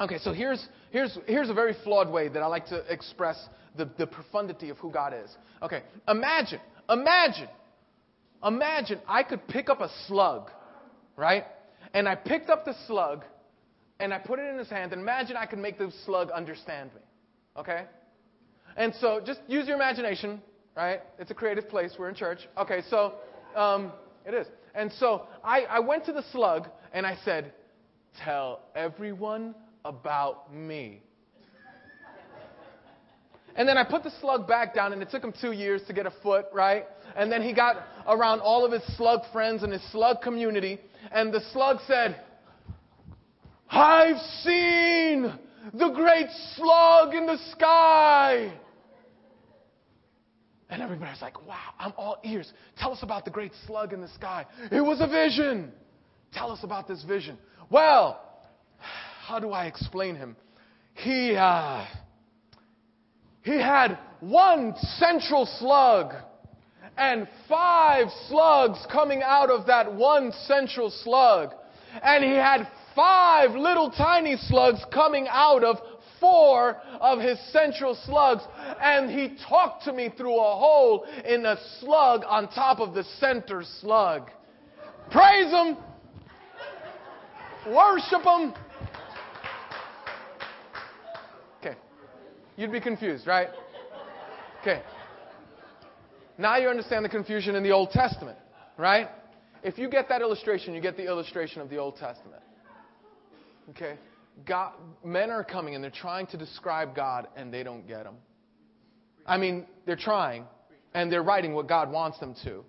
okay, 0.00 0.18
so 0.18 0.32
here's, 0.32 0.66
here's, 0.90 1.18
here's 1.26 1.48
a 1.48 1.54
very 1.54 1.74
flawed 1.82 2.10
way 2.10 2.28
that 2.28 2.42
I 2.42 2.46
like 2.46 2.66
to 2.66 2.84
express 2.92 3.42
the, 3.76 3.88
the 3.96 4.06
profundity 4.06 4.68
of 4.68 4.76
who 4.78 4.90
God 4.90 5.14
is. 5.14 5.34
Okay, 5.62 5.82
imagine, 6.06 6.60
imagine, 6.90 7.48
imagine 8.44 9.00
I 9.08 9.22
could 9.22 9.48
pick 9.48 9.70
up 9.70 9.80
a 9.80 9.90
slug 10.06 10.50
right? 11.16 11.44
And 11.94 12.08
I 12.08 12.14
picked 12.14 12.50
up 12.50 12.64
the 12.64 12.74
slug 12.86 13.24
and 14.00 14.12
I 14.12 14.18
put 14.18 14.38
it 14.38 14.50
in 14.50 14.58
his 14.58 14.68
hand. 14.68 14.92
And 14.92 15.00
imagine 15.00 15.36
I 15.36 15.46
could 15.46 15.58
make 15.58 15.78
the 15.78 15.92
slug 16.04 16.30
understand 16.30 16.90
me, 16.94 17.00
okay? 17.56 17.84
And 18.76 18.94
so 19.00 19.20
just 19.24 19.40
use 19.48 19.66
your 19.66 19.76
imagination, 19.76 20.42
right? 20.76 21.00
It's 21.18 21.30
a 21.30 21.34
creative 21.34 21.68
place. 21.68 21.92
We're 21.98 22.08
in 22.08 22.14
church. 22.14 22.40
Okay, 22.58 22.82
so 22.90 23.14
um, 23.54 23.92
it 24.24 24.34
is. 24.34 24.46
And 24.74 24.92
so 24.92 25.26
I, 25.42 25.62
I 25.62 25.80
went 25.80 26.04
to 26.06 26.12
the 26.12 26.24
slug 26.32 26.68
and 26.92 27.06
I 27.06 27.16
said, 27.24 27.52
Tell 28.24 28.60
everyone 28.74 29.54
about 29.84 30.52
me. 30.54 31.02
And 33.56 33.66
then 33.66 33.78
I 33.78 33.84
put 33.84 34.02
the 34.02 34.12
slug 34.20 34.46
back 34.46 34.74
down, 34.74 34.92
and 34.92 35.00
it 35.00 35.10
took 35.10 35.24
him 35.24 35.32
two 35.40 35.52
years 35.52 35.80
to 35.86 35.94
get 35.94 36.04
a 36.04 36.12
foot, 36.22 36.46
right? 36.52 36.84
And 37.16 37.32
then 37.32 37.40
he 37.42 37.54
got 37.54 37.76
around 38.06 38.40
all 38.40 38.66
of 38.66 38.72
his 38.72 38.82
slug 38.96 39.22
friends 39.32 39.62
and 39.62 39.72
his 39.72 39.82
slug 39.90 40.20
community, 40.20 40.78
and 41.10 41.32
the 41.32 41.40
slug 41.52 41.78
said, 41.86 42.20
I've 43.68 44.20
seen 44.42 45.32
the 45.72 45.90
great 45.90 46.28
slug 46.54 47.14
in 47.14 47.26
the 47.26 47.38
sky. 47.52 48.52
And 50.68 50.82
everybody's 50.82 51.22
like, 51.22 51.46
wow, 51.46 51.74
I'm 51.78 51.92
all 51.96 52.18
ears. 52.24 52.52
Tell 52.78 52.92
us 52.92 53.02
about 53.02 53.24
the 53.24 53.30
great 53.30 53.52
slug 53.66 53.92
in 53.92 54.00
the 54.00 54.08
sky. 54.08 54.46
It 54.70 54.80
was 54.80 55.00
a 55.00 55.06
vision. 55.06 55.72
Tell 56.32 56.50
us 56.50 56.60
about 56.62 56.88
this 56.88 57.04
vision. 57.04 57.38
Well, 57.70 58.20
how 59.26 59.38
do 59.38 59.50
I 59.50 59.66
explain 59.66 60.16
him? 60.16 60.36
He, 60.94 61.36
uh, 61.36 61.86
he 63.42 63.52
had 63.52 63.98
one 64.20 64.74
central 64.98 65.46
slug 65.58 66.14
and 66.96 67.28
five 67.48 68.08
slugs 68.28 68.78
coming 68.90 69.22
out 69.22 69.50
of 69.50 69.66
that 69.66 69.92
one 69.92 70.32
central 70.46 70.90
slug. 70.90 71.50
And 72.02 72.24
he 72.24 72.32
had 72.32 72.66
five 72.96 73.50
little 73.52 73.90
tiny 73.90 74.36
slugs 74.36 74.80
coming 74.92 75.28
out 75.28 75.62
of 75.62 75.76
four 76.18 76.76
of 77.00 77.20
his 77.20 77.38
central 77.52 77.94
slugs, 77.94 78.42
and 78.80 79.10
he 79.10 79.36
talked 79.48 79.84
to 79.84 79.92
me 79.92 80.10
through 80.16 80.34
a 80.34 80.56
hole 80.56 81.06
in 81.24 81.44
a 81.44 81.58
slug 81.78 82.22
on 82.26 82.48
top 82.48 82.80
of 82.80 82.94
the 82.94 83.04
center 83.20 83.62
slug. 83.80 84.30
Praise 85.10 85.50
him! 85.50 85.76
Worship 87.68 88.22
him! 88.22 88.54
Okay. 91.60 91.76
You'd 92.56 92.72
be 92.72 92.80
confused, 92.80 93.26
right? 93.26 93.48
Okay. 94.62 94.82
Now 96.38 96.56
you 96.56 96.68
understand 96.68 97.04
the 97.04 97.08
confusion 97.08 97.54
in 97.54 97.62
the 97.62 97.72
Old 97.72 97.90
Testament, 97.90 98.38
right? 98.76 99.08
If 99.62 99.78
you 99.78 99.88
get 99.88 100.08
that 100.08 100.22
illustration, 100.22 100.74
you 100.74 100.80
get 100.80 100.96
the 100.96 101.06
illustration 101.06 101.60
of 101.60 101.68
the 101.68 101.76
Old 101.76 101.96
Testament. 101.96 102.42
Okay? 103.70 103.96
God, 104.44 104.72
men 105.04 105.30
are 105.30 105.44
coming 105.44 105.74
and 105.74 105.82
they're 105.82 105.90
trying 105.90 106.26
to 106.28 106.36
describe 106.36 106.94
God 106.94 107.28
and 107.36 107.52
they 107.52 107.62
don't 107.62 107.86
get 107.86 108.04
him. 108.04 108.16
I 109.26 109.38
mean, 109.38 109.66
they're 109.86 109.96
trying 109.96 110.44
and 110.94 111.10
they're 111.10 111.22
writing 111.22 111.54
what 111.54 111.68
God 111.68 111.90
wants 111.90 112.18
them 112.18 112.34
to. 112.44 112.64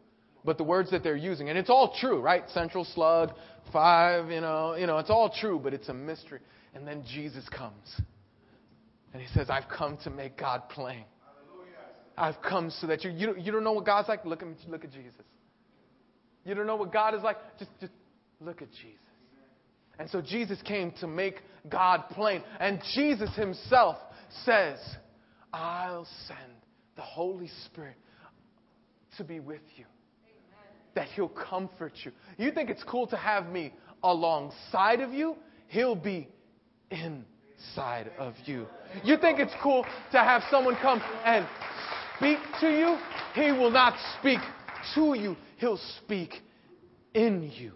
But 0.46 0.58
the 0.58 0.64
words 0.64 0.92
that 0.92 1.04
they're 1.04 1.18
using, 1.18 1.50
and 1.50 1.58
it's 1.58 1.70
all 1.70 1.94
true, 2.00 2.22
right? 2.22 2.44
Central 2.52 2.86
slug, 2.86 3.32
five, 3.74 4.32
you 4.32 4.40
know, 4.40 4.76
you 4.76 4.88
know, 4.88 4.98
it's 4.98 5.10
all 5.10 5.30
true, 5.30 5.60
but 5.62 5.74
it's 5.74 5.90
a 5.90 5.94
mystery. 5.94 6.40
And 6.74 6.88
then 6.88 7.04
Jesus 7.12 7.48
comes. 7.50 8.02
And 9.14 9.22
he 9.22 9.28
says, 9.34 9.50
I've 9.50 9.68
come 9.68 9.98
to 10.04 10.10
make 10.10 10.38
God 10.38 10.70
plain. 10.70 11.04
I've 12.18 12.42
come 12.42 12.72
so 12.72 12.88
that 12.88 13.04
you, 13.04 13.12
you, 13.12 13.36
you 13.38 13.52
don't 13.52 13.64
know 13.64 13.74
what 13.74 13.86
God's 13.86 14.08
like? 14.08 14.26
Look 14.26 14.42
at, 14.42 14.48
look 14.68 14.84
at 14.84 14.92
Jesus. 14.92 15.22
You 16.46 16.56
don't 16.56 16.66
know 16.66 16.76
what 16.76 16.94
God 16.94 17.14
is 17.14 17.22
like? 17.22 17.38
Just, 17.60 17.72
just 17.80 17.94
look 18.40 18.62
at 18.62 18.72
Jesus. 18.72 19.07
And 20.00 20.10
so 20.10 20.22
Jesus 20.22 20.62
came 20.62 20.92
to 21.00 21.08
make 21.08 21.42
God 21.70 22.04
plain. 22.12 22.44
And 22.60 22.82
Jesus 22.94 23.34
himself 23.36 23.98
says, 24.46 24.78
I'll 25.54 26.08
send 26.28 26.40
the 26.96 27.02
Holy 27.02 27.50
Spirit 27.66 27.96
to 29.18 29.24
be 29.24 29.40
with 29.40 29.62
you, 29.76 29.86
that 30.94 31.08
he'll 31.10 31.30
comfort 31.30 31.94
you. 32.04 32.12
You 32.38 32.52
think 32.52 32.70
it's 32.70 32.84
cool 32.84 33.08
to 33.08 33.18
have 33.18 33.48
me 33.48 33.74
alongside 34.04 35.02
of 35.02 35.12
you? 35.12 35.36
He'll 35.68 35.96
be 35.96 36.28
inside 36.92 38.12
of 38.20 38.36
you. 38.46 38.68
You 39.04 39.18
think 39.18 39.40
it's 39.40 39.54
cool 39.62 39.84
to 40.12 40.18
have 40.20 40.44
someone 40.52 40.76
come 40.82 41.02
and 41.26 41.48
speak 42.18 42.38
to 42.62 42.70
you? 42.70 42.98
He 43.34 43.52
will 43.52 43.72
not 43.72 43.96
speak 44.20 44.40
to 44.96 45.16
you, 45.16 45.36
he'll 45.58 45.80
speak 46.04 46.42
in 47.14 47.52
you. 47.56 47.74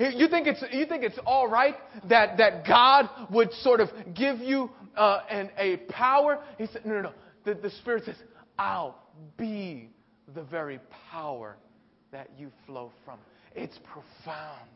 You 0.00 0.28
think 0.28 0.46
it's, 0.46 0.64
you 0.72 0.86
think 0.86 1.04
it's 1.04 1.18
all 1.26 1.46
right 1.46 1.74
that, 2.08 2.38
that 2.38 2.66
God 2.66 3.10
would 3.30 3.52
sort 3.52 3.80
of 3.80 3.90
give 4.14 4.38
you 4.38 4.70
uh, 4.96 5.20
an, 5.28 5.50
a 5.58 5.76
power? 5.90 6.42
He 6.56 6.66
said, 6.72 6.86
no, 6.86 6.94
no, 6.94 7.00
no. 7.02 7.12
The, 7.44 7.54
the 7.54 7.68
Spirit 7.70 8.04
says, 8.06 8.16
I'll 8.58 8.96
be 9.36 9.90
the 10.34 10.42
very 10.42 10.80
power 11.10 11.58
that 12.12 12.30
you 12.38 12.50
flow 12.66 12.92
from. 13.04 13.18
It's 13.54 13.78
profound. 13.92 14.70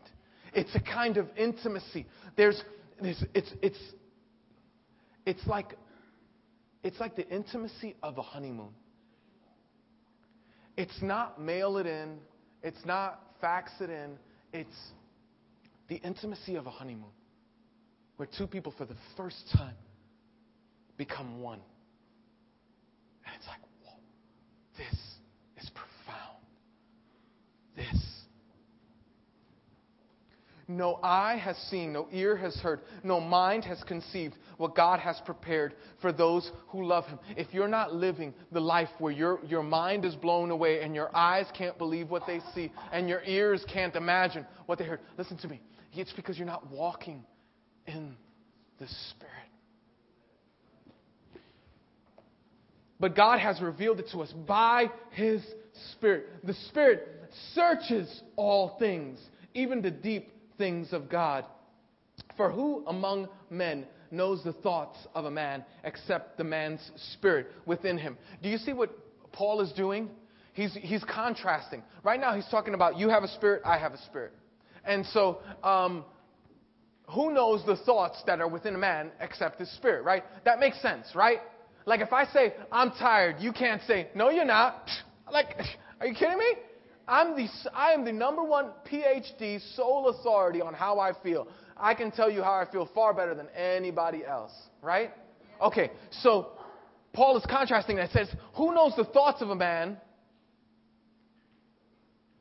It's 0.53 0.75
a 0.75 0.81
kind 0.81 1.17
of 1.17 1.27
intimacy. 1.39 2.05
There's, 2.37 2.63
there's 3.01 3.25
it's, 3.33 3.51
it's, 3.63 3.79
it's 5.25 5.47
like, 5.47 5.75
it's 6.83 7.01
like 7.01 7.17
the 7.17 7.27
intimacy 7.31 7.97
of 8.03 8.19
a 8.19 8.23
honeymoon. 8.23 8.75
It's 10.77 11.01
not 11.01 11.41
mail 11.41 11.79
it 11.79 11.87
in. 11.87 12.19
It's 12.63 12.85
not 12.85 13.21
fax 13.41 13.71
it 13.81 13.89
in. 13.89 14.19
It's 14.53 14.77
the 15.89 15.97
intimacy 15.97 16.57
of 16.57 16.67
a 16.67 16.71
honeymoon, 16.71 17.13
where 18.17 18.29
two 18.39 18.47
people 18.47 18.73
for 18.77 18.85
the 18.85 18.97
first 19.17 19.43
time 19.55 19.75
become 20.97 21.41
one. 21.41 21.61
And 23.27 23.35
it's 23.39 23.47
like, 23.47 23.61
whoa, 23.85 23.93
this 24.79 24.99
is 25.63 25.71
profound. 25.71 26.39
This. 27.77 28.15
No 30.67 30.99
eye 31.03 31.37
has 31.37 31.57
seen, 31.71 31.93
no 31.93 32.09
ear 32.11 32.37
has 32.37 32.55
heard, 32.57 32.81
no 33.03 33.21
mind 33.21 33.65
has 33.65 33.83
conceived 33.83 34.35
what 34.57 34.75
God 34.75 34.99
has 35.01 35.21
prepared 35.27 35.75
for 36.01 36.11
those 36.11 36.51
who 36.69 36.85
love 36.85 37.05
Him. 37.05 37.19
If 37.37 37.53
you're 37.53 37.69
not 37.69 37.95
living 37.95 38.33
the 38.51 38.61
life 38.61 38.89
where 38.99 39.13
your, 39.13 39.41
your 39.47 39.63
mind 39.63 40.07
is 40.07 40.15
blown 40.15 40.51
away 40.51 40.81
and 40.81 40.95
your 40.95 41.15
eyes 41.15 41.47
can't 41.57 41.77
believe 41.77 42.09
what 42.09 42.27
they 42.27 42.41
see 42.55 42.73
and 42.93 43.09
your 43.09 43.23
ears 43.25 43.65
can't 43.71 43.95
imagine 43.95 44.47
what 44.65 44.79
they 44.79 44.85
heard, 44.85 45.01
listen 45.19 45.37
to 45.39 45.49
me. 45.49 45.61
It's 45.97 46.13
because 46.13 46.37
you're 46.37 46.47
not 46.47 46.71
walking 46.71 47.25
in 47.87 48.17
the 48.79 48.87
Spirit. 49.11 49.33
But 53.01 53.17
God 53.17 53.39
has 53.39 53.61
revealed 53.61 54.01
it 54.01 54.09
to 54.13 54.21
us 54.21 54.33
by 54.47 54.91
His 55.11 55.43
Spirit. 55.93 56.27
The 56.45 56.55
Spirit 56.69 57.07
searches 57.53 58.23
all 58.37 58.77
things, 58.79 59.19
even 59.55 59.83
the 59.83 59.91
deep 59.91 60.31
things 60.59 60.93
of 60.93 61.09
God. 61.09 61.45
For 62.37 62.51
who 62.51 62.85
among 62.87 63.29
men 63.51 63.87
knows 64.11 64.43
the 64.45 64.53
thoughts 64.53 64.99
of 65.15 65.25
a 65.25 65.31
man 65.31 65.65
except 65.83 66.39
the 66.39 66.45
man's 66.45 66.81
spirit 67.13 67.49
within 67.67 67.99
him? 67.99 68.17
Do 68.43 68.49
you 68.49 68.59
see 68.59 68.73
what 68.73 68.91
Paul 69.33 69.61
is 69.61 69.73
doing? 69.73 70.09
He's, 70.53 70.73
he's 70.81 71.03
contrasting. 71.05 71.83
Right 72.05 72.21
now, 72.21 72.35
he's 72.35 72.47
talking 72.49 72.75
about 72.75 72.97
you 72.97 73.09
have 73.09 73.25
a 73.25 73.29
spirit, 73.29 73.63
I 73.65 73.79
have 73.79 73.93
a 73.93 73.99
spirit. 74.05 74.33
And 74.87 75.05
so, 75.07 75.39
um, 75.63 76.05
who 77.09 77.33
knows 77.33 77.65
the 77.67 77.77
thoughts 77.77 78.23
that 78.27 78.41
are 78.41 78.49
within 78.49 78.75
a 78.75 78.79
man 78.79 79.11
except 79.21 79.61
his 79.61 79.71
spirit, 79.73 80.05
right? 80.05 80.25
That 80.45 80.59
makes 80.59 80.81
sense, 80.81 81.07
right? 81.15 81.39
Like 81.87 82.01
if 82.01 82.13
I 82.13 82.25
say, 82.27 82.55
I'm 82.73 82.91
tired, 82.93 83.37
you 83.41 83.53
can't 83.53 83.83
say, 83.83 84.09
no, 84.15 84.31
you're 84.31 84.45
not. 84.45 84.89
Like, 85.33 85.57
are 86.01 86.07
you 86.07 86.15
kidding 86.15 86.37
me? 86.37 86.53
I'm 87.09 87.35
the, 87.35 87.49
I 87.73 87.93
am 87.93 88.05
the 88.05 88.13
number 88.13 88.45
one 88.45 88.73
PhD 88.87 89.59
sole 89.75 90.09
authority 90.11 90.61
on 90.61 90.75
how 90.75 91.01
I 91.01 91.13
feel. 91.23 91.49
I 91.79 91.95
can 91.95 92.11
tell 92.11 92.31
you 92.31 92.43
how 92.43 92.53
I 92.53 92.71
feel 92.71 92.89
far 92.95 93.15
better 93.15 93.35
than 93.35 93.49
anybody 93.49 94.23
else, 94.23 94.53
right? 94.83 95.13
Okay, 95.63 95.91
so 96.11 96.49
Paul 97.15 97.39
is 97.39 97.45
contrasting 97.49 97.97
that. 97.97 98.11
says, 98.11 98.29
Who 98.57 98.75
knows 98.75 98.93
the 98.97 99.05
thoughts 99.05 99.41
of 99.41 99.49
a 99.49 99.55
man 99.55 99.97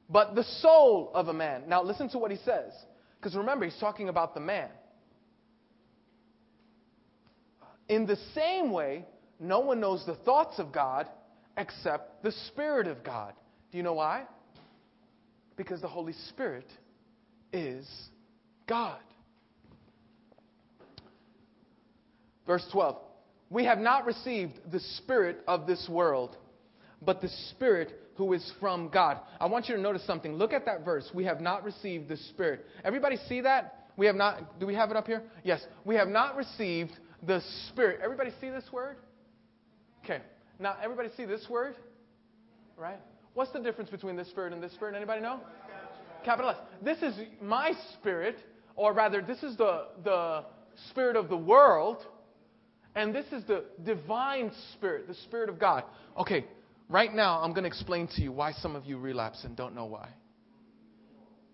but 0.09 0.35
the 0.35 0.43
soul 0.43 1.11
of 1.13 1.27
a 1.27 1.33
man. 1.33 1.63
Now, 1.67 1.83
listen 1.83 2.09
to 2.09 2.17
what 2.17 2.31
he 2.31 2.37
says. 2.37 2.71
Because 3.17 3.35
remember, 3.35 3.65
he's 3.65 3.79
talking 3.79 4.09
about 4.09 4.33
the 4.33 4.41
man. 4.41 4.69
In 7.87 8.05
the 8.05 8.17
same 8.33 8.71
way, 8.71 9.05
no 9.39 9.59
one 9.59 9.79
knows 9.79 10.05
the 10.05 10.15
thoughts 10.15 10.59
of 10.59 10.71
God 10.71 11.07
except 11.57 12.23
the 12.23 12.31
Spirit 12.47 12.87
of 12.87 13.03
God. 13.03 13.33
Do 13.71 13.77
you 13.77 13.83
know 13.83 13.93
why? 13.93 14.23
Because 15.55 15.81
the 15.81 15.87
Holy 15.87 16.13
Spirit 16.29 16.65
is 17.51 17.87
God. 18.67 18.99
Verse 22.45 22.65
12 22.71 22.97
We 23.49 23.65
have 23.65 23.79
not 23.79 24.05
received 24.05 24.59
the 24.71 24.79
Spirit 24.79 25.43
of 25.47 25.67
this 25.67 25.87
world 25.89 26.37
but 27.05 27.21
the 27.21 27.29
Spirit 27.51 27.93
who 28.15 28.33
is 28.33 28.51
from 28.59 28.89
God. 28.89 29.19
I 29.39 29.47
want 29.47 29.67
you 29.67 29.75
to 29.75 29.81
notice 29.81 30.05
something. 30.05 30.33
Look 30.33 30.53
at 30.53 30.65
that 30.65 30.85
verse. 30.85 31.09
We 31.13 31.25
have 31.25 31.41
not 31.41 31.63
received 31.63 32.09
the 32.09 32.17
Spirit. 32.17 32.65
Everybody 32.83 33.17
see 33.27 33.41
that? 33.41 33.87
We 33.97 34.05
have 34.05 34.15
not, 34.15 34.59
do 34.59 34.65
we 34.65 34.75
have 34.75 34.91
it 34.91 34.97
up 34.97 35.07
here? 35.07 35.23
Yes. 35.43 35.65
We 35.85 35.95
have 35.95 36.07
not 36.07 36.35
received 36.35 36.91
the 37.25 37.41
Spirit. 37.69 37.99
Everybody 38.03 38.31
see 38.39 38.49
this 38.49 38.65
word? 38.71 38.97
Okay. 40.03 40.21
Now, 40.59 40.75
everybody 40.81 41.09
see 41.15 41.25
this 41.25 41.45
word? 41.49 41.75
Right? 42.77 42.99
What's 43.33 43.51
the 43.51 43.59
difference 43.59 43.89
between 43.89 44.15
this 44.15 44.29
spirit 44.29 44.53
and 44.53 44.61
this 44.61 44.71
spirit? 44.73 44.95
Anybody 44.95 45.21
know? 45.21 45.39
Capital 46.23 46.51
S. 46.51 46.57
This 46.81 46.97
is 46.99 47.15
my 47.41 47.73
spirit, 47.93 48.37
or 48.75 48.93
rather, 48.93 49.21
this 49.21 49.41
is 49.43 49.57
the, 49.57 49.87
the 50.03 50.43
spirit 50.89 51.15
of 51.15 51.29
the 51.29 51.37
world, 51.37 52.05
and 52.95 53.13
this 53.13 53.25
is 53.31 53.43
the 53.45 53.65
divine 53.83 54.51
spirit, 54.73 55.07
the 55.07 55.15
spirit 55.15 55.49
of 55.49 55.59
God. 55.59 55.83
Okay, 56.17 56.45
right 56.89 57.13
now, 57.13 57.41
I'm 57.41 57.51
going 57.51 57.63
to 57.63 57.67
explain 57.67 58.07
to 58.15 58.21
you 58.21 58.31
why 58.31 58.53
some 58.53 58.75
of 58.75 58.85
you 58.85 58.97
relapse 58.97 59.43
and 59.43 59.55
don't 59.55 59.75
know 59.75 59.85
why. 59.85 60.09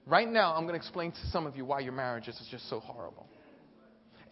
Right 0.06 0.28
now, 0.28 0.56
I'm 0.56 0.64
going 0.64 0.74
to 0.74 0.80
explain 0.80 1.12
to 1.12 1.28
some 1.32 1.46
of 1.46 1.56
you 1.56 1.66
why 1.66 1.82
your 1.82 1.94
marriages 1.94 2.36
is 2.40 2.48
just 2.50 2.70
so 2.70 2.80
horrible. 2.80 3.28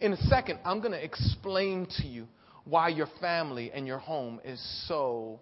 In 0.00 0.12
a 0.12 0.16
second, 0.28 0.58
I'm 0.64 0.80
going 0.80 0.92
to 0.92 1.02
explain 1.02 1.86
to 1.98 2.06
you 2.06 2.26
why 2.64 2.88
your 2.88 3.08
family 3.20 3.70
and 3.72 3.86
your 3.86 3.98
home 3.98 4.40
is 4.44 4.60
so 4.86 5.40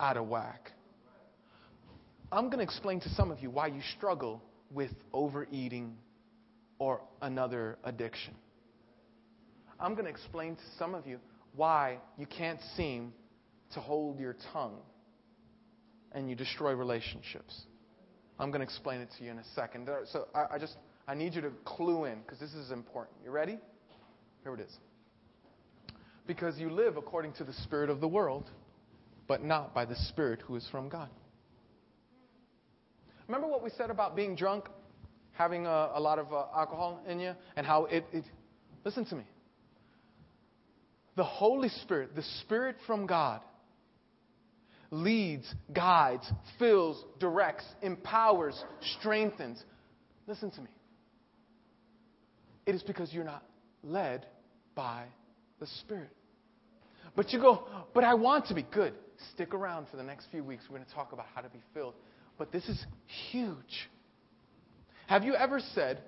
out 0.00 0.16
of 0.16 0.28
whack. 0.28 0.72
I'm 2.32 2.46
going 2.46 2.58
to 2.58 2.64
explain 2.64 3.00
to 3.00 3.08
some 3.10 3.30
of 3.30 3.40
you 3.40 3.50
why 3.50 3.68
you 3.68 3.80
struggle 3.96 4.42
with 4.72 4.90
overeating 5.12 5.96
or 6.78 7.00
another 7.22 7.78
addiction. 7.84 8.34
I'm 9.78 9.94
going 9.94 10.04
to 10.04 10.10
explain 10.10 10.56
to 10.56 10.62
some 10.78 10.94
of 10.94 11.06
you 11.06 11.18
why 11.54 11.98
you 12.18 12.26
can't 12.26 12.60
seem 12.76 13.12
to 13.76 13.80
hold 13.80 14.18
your 14.18 14.36
tongue 14.52 14.78
and 16.12 16.28
you 16.28 16.34
destroy 16.34 16.72
relationships. 16.72 17.62
I'm 18.38 18.50
going 18.50 18.60
to 18.60 18.64
explain 18.64 19.00
it 19.00 19.08
to 19.18 19.24
you 19.24 19.30
in 19.30 19.38
a 19.38 19.44
second. 19.54 19.88
So 20.12 20.26
I, 20.34 20.54
I 20.54 20.58
just 20.58 20.76
I 21.06 21.14
need 21.14 21.34
you 21.34 21.42
to 21.42 21.50
clue 21.64 22.04
in 22.04 22.20
because 22.20 22.40
this 22.40 22.52
is 22.54 22.70
important. 22.70 23.16
You 23.24 23.30
ready? 23.30 23.58
Here 24.42 24.54
it 24.54 24.60
is. 24.60 24.76
Because 26.26 26.58
you 26.58 26.70
live 26.70 26.96
according 26.96 27.34
to 27.34 27.44
the 27.44 27.52
spirit 27.52 27.90
of 27.90 28.00
the 28.00 28.08
world, 28.08 28.50
but 29.28 29.44
not 29.44 29.74
by 29.74 29.84
the 29.84 29.96
spirit 30.08 30.40
who 30.40 30.56
is 30.56 30.66
from 30.70 30.88
God. 30.88 31.10
Remember 33.28 33.46
what 33.46 33.62
we 33.62 33.70
said 33.76 33.90
about 33.90 34.16
being 34.16 34.36
drunk, 34.36 34.64
having 35.32 35.66
a, 35.66 35.90
a 35.94 36.00
lot 36.00 36.18
of 36.18 36.32
uh, 36.32 36.44
alcohol 36.56 37.02
in 37.06 37.20
you, 37.20 37.34
and 37.56 37.66
how 37.66 37.84
it, 37.86 38.04
it. 38.12 38.24
Listen 38.84 39.04
to 39.06 39.16
me. 39.16 39.24
The 41.16 41.24
Holy 41.24 41.68
Spirit, 41.82 42.14
the 42.14 42.24
Spirit 42.42 42.76
from 42.86 43.06
God, 43.06 43.40
leads, 44.90 45.52
guides, 45.72 46.30
fills, 46.58 47.04
directs, 47.18 47.64
empowers, 47.82 48.62
strengthens. 48.98 49.62
Listen 50.26 50.50
to 50.52 50.60
me. 50.60 50.68
It 52.66 52.74
is 52.74 52.82
because 52.82 53.12
you're 53.12 53.24
not 53.24 53.44
led 53.82 54.26
by 54.74 55.04
the 55.60 55.66
Spirit. 55.66 56.10
But 57.14 57.32
you 57.32 57.40
go, 57.40 57.64
but 57.94 58.04
I 58.04 58.14
want 58.14 58.46
to 58.46 58.54
be. 58.54 58.62
Good. 58.62 58.94
Stick 59.32 59.54
around 59.54 59.86
for 59.90 59.96
the 59.96 60.02
next 60.02 60.26
few 60.30 60.44
weeks. 60.44 60.64
We're 60.68 60.76
going 60.76 60.88
to 60.88 60.94
talk 60.94 61.12
about 61.12 61.26
how 61.34 61.40
to 61.40 61.48
be 61.48 61.60
filled. 61.72 61.94
But 62.36 62.52
this 62.52 62.64
is 62.68 62.84
huge. 63.30 63.88
Have 65.06 65.24
you 65.24 65.34
ever 65.34 65.60
said, 65.74 66.02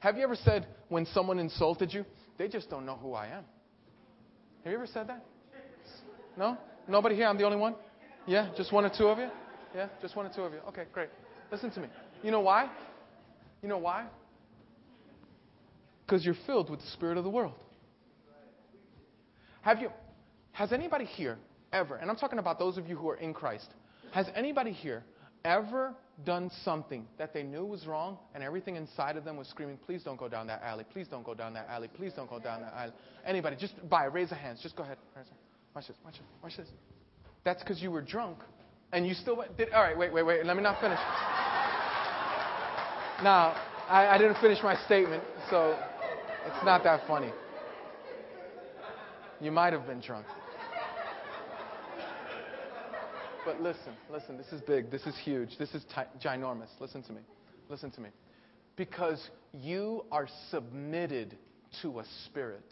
have 0.00 0.16
you 0.18 0.24
ever 0.24 0.36
said 0.36 0.66
when 0.88 1.06
someone 1.06 1.38
insulted 1.38 1.94
you, 1.94 2.04
they 2.36 2.48
just 2.48 2.68
don't 2.68 2.84
know 2.84 2.96
who 2.96 3.14
I 3.14 3.28
am? 3.28 3.44
Have 4.64 4.72
you 4.72 4.76
ever 4.76 4.86
said 4.86 5.08
that? 5.08 5.24
No? 6.36 6.58
Nobody 6.88 7.14
here? 7.14 7.26
I'm 7.26 7.38
the 7.38 7.44
only 7.44 7.56
one? 7.56 7.76
Yeah? 8.26 8.50
Just 8.56 8.72
one 8.72 8.84
or 8.84 8.90
two 8.96 9.08
of 9.08 9.18
you? 9.18 9.28
Yeah? 9.74 9.88
Just 10.00 10.16
one 10.16 10.26
or 10.26 10.32
two 10.34 10.42
of 10.42 10.52
you? 10.52 10.60
Okay, 10.68 10.84
great. 10.92 11.08
Listen 11.50 11.70
to 11.72 11.80
me. 11.80 11.88
You 12.22 12.30
know 12.30 12.40
why? 12.40 12.70
You 13.62 13.68
know 13.68 13.78
why? 13.78 14.06
Because 16.06 16.24
you're 16.24 16.36
filled 16.46 16.70
with 16.70 16.80
the 16.80 16.86
spirit 16.88 17.16
of 17.16 17.24
the 17.24 17.30
world. 17.30 17.54
Have 19.62 19.80
you, 19.80 19.90
has 20.52 20.72
anybody 20.72 21.06
here 21.06 21.38
ever, 21.72 21.96
and 21.96 22.10
I'm 22.10 22.16
talking 22.16 22.38
about 22.38 22.58
those 22.58 22.76
of 22.76 22.86
you 22.86 22.96
who 22.96 23.08
are 23.08 23.16
in 23.16 23.32
Christ, 23.32 23.68
has 24.12 24.26
anybody 24.34 24.72
here 24.72 25.02
ever 25.44 25.94
done 26.24 26.50
something 26.62 27.06
that 27.18 27.32
they 27.34 27.42
knew 27.42 27.64
was 27.64 27.86
wrong 27.86 28.18
and 28.34 28.42
everything 28.42 28.76
inside 28.76 29.16
of 29.16 29.24
them 29.24 29.36
was 29.36 29.48
screaming, 29.48 29.78
please 29.84 30.02
don't 30.02 30.18
go 30.18 30.28
down 30.28 30.46
that 30.46 30.62
alley, 30.62 30.84
please 30.92 31.08
don't 31.08 31.24
go 31.24 31.34
down 31.34 31.54
that 31.54 31.66
alley, 31.68 31.88
please 31.88 32.12
don't 32.14 32.28
go 32.28 32.38
down 32.38 32.60
that 32.60 32.72
alley? 32.74 32.92
Anybody, 33.26 33.56
just 33.56 33.74
by 33.88 34.04
raise 34.04 34.30
a 34.32 34.34
hand, 34.34 34.58
just 34.62 34.76
go 34.76 34.82
ahead. 34.82 34.98
Watch 35.74 35.88
this, 35.88 35.96
watch 36.04 36.14
this, 36.14 36.22
watch 36.42 36.56
this. 36.56 36.68
That's 37.44 37.62
because 37.62 37.82
you 37.82 37.90
were 37.90 38.02
drunk 38.02 38.38
and 38.92 39.06
you 39.06 39.14
still 39.14 39.36
went, 39.36 39.56
did, 39.56 39.72
all 39.72 39.82
right, 39.82 39.98
wait, 39.98 40.12
wait, 40.12 40.24
wait, 40.24 40.46
let 40.46 40.56
me 40.56 40.62
not 40.62 40.80
finish. 40.80 40.98
now, 43.22 43.56
I, 43.88 44.06
I 44.06 44.18
didn't 44.18 44.40
finish 44.40 44.58
my 44.62 44.76
statement, 44.86 45.22
so 45.50 45.76
it's 46.46 46.64
not 46.64 46.84
that 46.84 47.06
funny. 47.06 47.32
You 49.40 49.50
might 49.50 49.72
have 49.72 49.86
been 49.86 50.00
drunk. 50.00 50.26
But 53.44 53.60
listen, 53.60 53.92
listen, 54.10 54.38
this 54.38 54.46
is 54.52 54.62
big. 54.62 54.90
This 54.90 55.02
is 55.02 55.14
huge. 55.22 55.58
This 55.58 55.74
is 55.74 55.84
ginormous. 56.22 56.68
Listen 56.80 57.02
to 57.02 57.12
me. 57.12 57.20
Listen 57.68 57.90
to 57.90 58.00
me. 58.00 58.08
Because 58.76 59.28
you 59.52 60.06
are 60.10 60.28
submitted 60.50 61.36
to 61.82 61.98
a 61.98 62.04
spirit. 62.24 62.64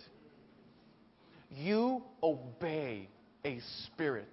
You 1.51 2.03
obey 2.23 3.09
a 3.45 3.61
spirit. 3.85 4.33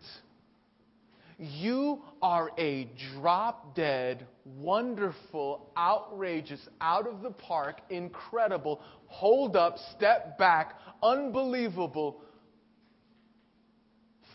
You 1.40 2.02
are 2.22 2.52
a 2.58 2.90
drop 3.14 3.74
dead, 3.74 4.28
wonderful, 4.44 5.72
outrageous, 5.78 6.60
out 6.82 7.08
of 7.08 7.22
the 7.22 7.32
park, 7.32 7.80
incredible, 7.90 8.82
hold 9.08 9.56
up, 9.56 9.78
step 9.96 10.38
back, 10.38 10.76
unbelievable 11.02 12.22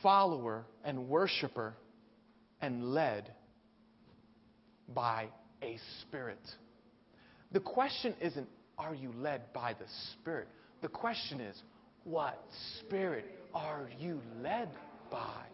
follower 0.02 0.64
and 0.82 1.08
worshiper 1.08 1.74
and 2.62 2.94
led 2.94 3.30
by 4.94 5.28
a 5.62 5.78
spirit. 6.00 6.40
The 7.52 7.60
question 7.60 8.14
isn't, 8.20 8.48
are 8.78 8.94
you 8.94 9.12
led 9.18 9.52
by 9.52 9.74
the 9.74 9.86
spirit? 10.12 10.48
The 10.80 10.88
question 10.88 11.40
is, 11.40 11.62
what 12.04 12.42
spirit 12.80 13.26
are 13.54 13.90
you 13.98 14.22
led 14.42 14.70
by? 15.10 15.44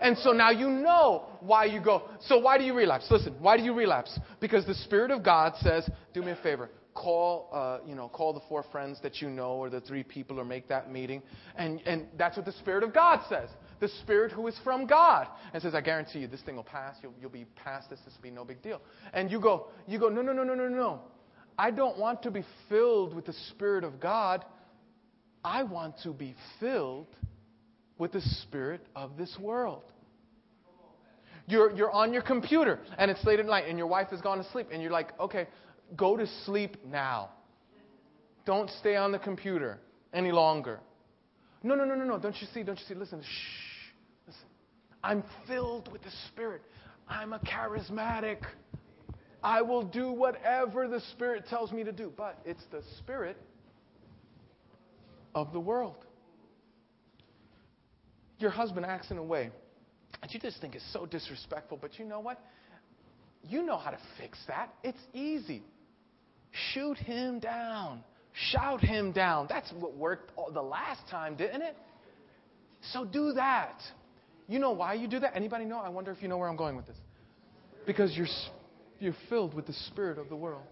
And 0.00 0.16
so 0.18 0.32
now 0.32 0.50
you 0.50 0.68
know 0.68 1.26
why 1.40 1.64
you 1.66 1.80
go. 1.80 2.08
So 2.26 2.38
why 2.38 2.58
do 2.58 2.64
you 2.64 2.74
relapse? 2.74 3.06
Listen, 3.10 3.34
why 3.38 3.56
do 3.56 3.62
you 3.62 3.74
relapse? 3.74 4.18
Because 4.40 4.66
the 4.66 4.74
Spirit 4.74 5.10
of 5.10 5.22
God 5.24 5.54
says, 5.60 5.88
do 6.14 6.22
me 6.22 6.32
a 6.32 6.36
favor. 6.36 6.70
Call, 6.94 7.48
uh, 7.52 7.78
you 7.86 7.94
know, 7.94 8.08
call 8.08 8.32
the 8.32 8.40
four 8.48 8.64
friends 8.72 8.98
that 9.02 9.20
you 9.22 9.30
know 9.30 9.52
or 9.52 9.70
the 9.70 9.80
three 9.80 10.02
people 10.02 10.40
or 10.40 10.44
make 10.44 10.68
that 10.68 10.90
meeting. 10.90 11.22
And, 11.56 11.80
and 11.86 12.06
that's 12.18 12.36
what 12.36 12.46
the 12.46 12.52
Spirit 12.52 12.82
of 12.82 12.92
God 12.92 13.20
says 13.28 13.48
the 13.80 13.88
Spirit 14.02 14.30
who 14.30 14.46
is 14.46 14.54
from 14.62 14.86
God. 14.86 15.26
And 15.52 15.62
says, 15.62 15.74
I 15.74 15.80
guarantee 15.80 16.20
you, 16.20 16.26
this 16.26 16.42
thing 16.42 16.56
will 16.56 16.62
pass. 16.62 16.96
You'll, 17.02 17.14
you'll 17.20 17.30
be 17.30 17.46
past 17.56 17.90
this. 17.90 17.98
This 18.04 18.14
will 18.14 18.22
be 18.22 18.30
no 18.30 18.44
big 18.44 18.62
deal. 18.62 18.80
And 19.12 19.30
you 19.30 19.40
go, 19.40 19.68
you 19.86 19.98
go, 19.98 20.08
no, 20.08 20.22
no, 20.22 20.32
no, 20.32 20.44
no, 20.44 20.54
no, 20.54 20.68
no. 20.68 21.00
I 21.58 21.70
don't 21.70 21.98
want 21.98 22.22
to 22.22 22.30
be 22.30 22.44
filled 22.68 23.14
with 23.14 23.26
the 23.26 23.34
Spirit 23.50 23.84
of 23.84 23.98
God. 23.98 24.44
I 25.44 25.62
want 25.62 25.96
to 26.04 26.12
be 26.12 26.34
filled 26.60 27.08
with 28.00 28.12
the 28.12 28.22
Spirit 28.42 28.80
of 28.96 29.16
this 29.16 29.36
world. 29.38 29.84
You're, 31.46 31.70
you're 31.76 31.90
on 31.90 32.12
your 32.12 32.22
computer 32.22 32.80
and 32.96 33.10
it's 33.10 33.22
late 33.24 33.38
at 33.38 33.46
night 33.46 33.64
and 33.68 33.76
your 33.76 33.86
wife 33.86 34.08
has 34.08 34.20
gone 34.20 34.38
to 34.38 34.50
sleep 34.50 34.68
and 34.72 34.82
you're 34.82 34.90
like, 34.90 35.18
okay, 35.20 35.46
go 35.96 36.16
to 36.16 36.26
sleep 36.44 36.78
now. 36.86 37.28
Don't 38.46 38.70
stay 38.80 38.96
on 38.96 39.12
the 39.12 39.18
computer 39.18 39.78
any 40.14 40.32
longer. 40.32 40.80
No, 41.62 41.74
no, 41.74 41.84
no, 41.84 41.94
no, 41.94 42.04
no. 42.04 42.18
Don't 42.18 42.34
you 42.40 42.46
see? 42.54 42.62
Don't 42.62 42.78
you 42.78 42.84
see? 42.88 42.94
Listen, 42.94 43.20
shh. 43.20 43.92
Listen. 44.26 44.42
I'm 45.04 45.22
filled 45.46 45.92
with 45.92 46.02
the 46.02 46.10
Spirit. 46.28 46.62
I'm 47.06 47.34
a 47.34 47.38
charismatic. 47.40 48.38
I 49.42 49.60
will 49.60 49.82
do 49.82 50.10
whatever 50.10 50.88
the 50.88 51.00
Spirit 51.12 51.44
tells 51.50 51.70
me 51.70 51.84
to 51.84 51.92
do. 51.92 52.10
But 52.16 52.38
it's 52.46 52.62
the 52.70 52.82
Spirit 52.98 53.36
of 55.34 55.52
the 55.52 55.60
world. 55.60 56.06
Your 58.40 58.50
husband 58.50 58.86
acts 58.86 59.10
in 59.10 59.18
a 59.18 59.22
way 59.22 59.50
that 60.20 60.32
you 60.32 60.40
just 60.40 60.60
think 60.60 60.74
is 60.74 60.82
so 60.92 61.06
disrespectful, 61.06 61.78
but 61.80 61.98
you 61.98 62.04
know 62.04 62.20
what? 62.20 62.42
You 63.48 63.62
know 63.62 63.78
how 63.78 63.90
to 63.90 63.98
fix 64.18 64.38
that. 64.48 64.74
It's 64.82 64.98
easy. 65.14 65.62
Shoot 66.72 66.98
him 66.98 67.38
down. 67.38 68.02
Shout 68.50 68.80
him 68.80 69.12
down. 69.12 69.46
That's 69.48 69.70
what 69.78 69.94
worked 69.94 70.32
the 70.52 70.62
last 70.62 71.00
time, 71.10 71.36
didn't 71.36 71.62
it? 71.62 71.76
So 72.92 73.04
do 73.04 73.32
that. 73.34 73.78
You 74.48 74.58
know 74.58 74.72
why 74.72 74.94
you 74.94 75.06
do 75.06 75.20
that? 75.20 75.36
Anybody 75.36 75.64
know? 75.64 75.78
I 75.78 75.90
wonder 75.90 76.10
if 76.10 76.22
you 76.22 76.28
know 76.28 76.38
where 76.38 76.48
I'm 76.48 76.56
going 76.56 76.76
with 76.76 76.86
this. 76.86 76.96
Because 77.86 78.16
you're, 78.16 78.26
you're 78.98 79.16
filled 79.28 79.54
with 79.54 79.66
the 79.66 79.72
spirit 79.88 80.18
of 80.18 80.28
the 80.28 80.36
world. 80.36 80.64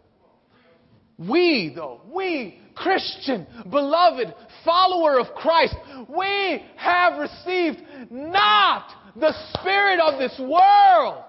We, 1.18 1.72
though, 1.74 2.00
we, 2.12 2.60
Christian, 2.76 3.46
beloved, 3.68 4.32
follower 4.64 5.18
of 5.18 5.34
Christ, 5.34 5.74
we 6.08 6.62
have 6.76 7.18
received 7.18 7.82
not 8.08 8.88
the 9.16 9.34
Spirit 9.54 9.98
of 9.98 10.20
this 10.20 10.38
world, 10.38 11.24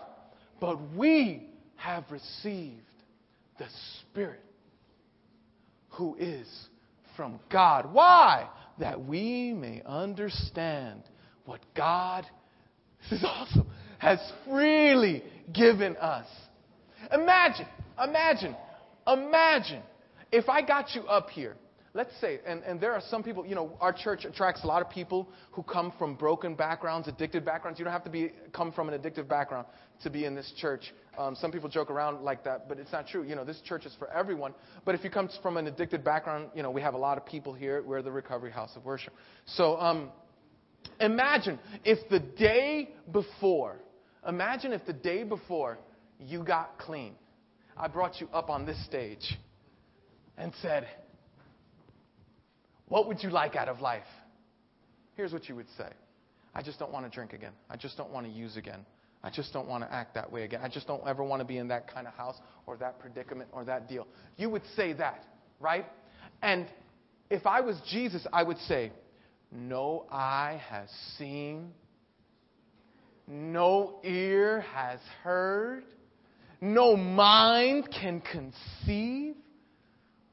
but 0.62 0.78
we 0.96 1.50
have 1.76 2.04
received 2.12 2.84
the 3.58 3.66
Spirit 4.02 4.44
who 5.90 6.16
is 6.20 6.48
from 7.18 7.40
God. 7.52 7.92
Why? 7.92 8.48
That 8.80 9.04
we 9.04 9.54
may 9.54 9.82
understand 9.86 11.02
what 11.46 11.62
God, 11.76 12.26
this 13.02 13.20
is 13.20 13.26
awesome, 13.26 13.68
has 13.98 14.20
freely 14.48 15.24
given 15.52 15.98
us. 15.98 16.28
Imagine, 17.12 17.66
imagine, 18.02 18.56
imagine 19.14 19.82
if 20.32 20.48
I 20.50 20.62
got 20.62 20.96
you 20.96 21.02
up 21.04 21.30
here 21.30 21.56
let's 21.94 22.12
say, 22.22 22.40
and, 22.46 22.64
and 22.64 22.80
there 22.80 22.94
are 22.94 23.02
some 23.10 23.24
people, 23.24 23.46
you 23.46 23.56
know, 23.56 23.76
our 23.82 23.92
church 23.92 24.26
attracts 24.26 24.64
a 24.64 24.68
lot 24.68 24.82
of 24.82 24.90
people 24.90 25.28
who 25.52 25.64
come 25.64 25.92
from 25.98 26.16
broken 26.16 26.56
backgrounds, 26.56 27.08
addicted 27.08 27.44
backgrounds. 27.44 27.80
You 27.80 27.86
don't 27.86 27.94
have 27.94 28.04
to 28.04 28.10
be 28.10 28.32
come 28.54 28.72
from 28.72 28.90
an 28.90 29.00
addictive 29.00 29.28
background 29.28 29.66
to 30.04 30.10
be 30.10 30.26
in 30.26 30.36
this 30.36 30.52
church. 30.58 30.94
Um, 31.18 31.36
some 31.36 31.52
people 31.52 31.68
joke 31.70 31.90
around 31.90 32.24
like 32.24 32.44
that, 32.44 32.70
but 32.70 32.80
it's 32.80 32.92
not 32.92 33.08
true. 33.08 33.24
You 33.24 33.36
know, 33.36 33.44
this 33.44 33.62
church 33.62 33.86
is 33.86 33.96
for 33.98 34.10
everyone. 34.12 34.54
But 34.86 34.96
if 34.96 35.04
you 35.04 35.10
come 35.10 35.30
from 35.42 35.58
an 35.58 35.68
addicted 35.68 36.04
background, 36.04 36.50
you 36.56 36.64
know, 36.64 36.72
we 36.72 36.82
have 36.82 36.94
a 36.94 36.98
lot 36.98 37.18
of 37.18 37.26
people 37.26 37.54
here. 37.54 37.84
We're 37.84 38.02
the 38.02 38.12
Recovery 38.12 38.52
House 38.52 38.72
of 38.76 38.86
Worship. 38.86 39.14
So 39.46 39.78
um, 39.80 40.12
imagine 41.00 41.60
if 41.84 42.08
the 42.10 42.20
day 42.20 42.92
before, 43.12 43.78
imagine 44.28 44.74
if 44.74 44.86
the 44.86 44.94
day 44.94 45.24
before 45.24 45.80
you 46.20 46.44
got 46.44 46.78
clean, 46.78 47.16
I 47.80 47.88
brought 47.88 48.20
you 48.20 48.28
up 48.34 48.50
on 48.50 48.66
this 48.66 48.84
stage 48.86 49.38
and 50.38 50.52
said, 50.62 50.86
what 52.90 53.08
would 53.08 53.24
you 53.24 53.30
like 53.30 53.56
out 53.56 53.70
of 53.70 53.80
life? 53.80 54.04
Here's 55.16 55.32
what 55.32 55.48
you 55.48 55.56
would 55.56 55.70
say 55.78 55.90
I 56.54 56.62
just 56.62 56.78
don't 56.78 56.92
want 56.92 57.06
to 57.06 57.12
drink 57.12 57.32
again. 57.32 57.54
I 57.70 57.78
just 57.78 57.96
don't 57.96 58.12
want 58.12 58.26
to 58.26 58.32
use 58.32 58.58
again. 58.58 58.86
I 59.24 59.30
just 59.30 59.54
don't 59.54 59.68
want 59.68 59.84
to 59.84 59.94
act 59.94 60.16
that 60.16 60.32
way 60.32 60.44
again. 60.44 60.62
I 60.64 60.70
just 60.70 60.88
don't 60.88 61.06
ever 61.08 61.24
want 61.24 61.42
to 61.42 61.46
be 61.46 61.58
in 61.58 61.70
that 61.70 61.94
kind 61.94 62.08
of 62.08 62.14
house 62.14 62.36
or 62.66 62.78
that 62.78 63.00
predicament 63.00 63.50
or 63.54 63.64
that 63.66 63.88
deal. 63.88 64.08
You 64.38 64.50
would 64.50 64.64
say 64.76 64.94
that, 64.94 65.24
right? 65.60 65.86
And 66.42 66.68
if 67.30 67.46
I 67.46 67.62
was 67.62 67.78
Jesus, 67.90 68.26
I 68.32 68.44
would 68.44 68.58
say, 68.60 68.92
No 69.52 70.06
eye 70.12 70.62
has 70.70 70.90
seen, 71.18 71.72
no 73.28 74.00
ear 74.04 74.62
has 74.74 75.00
heard, 75.24 75.84
no 76.62 76.96
mind 76.96 77.90
can 77.92 78.22
conceive 78.22 79.36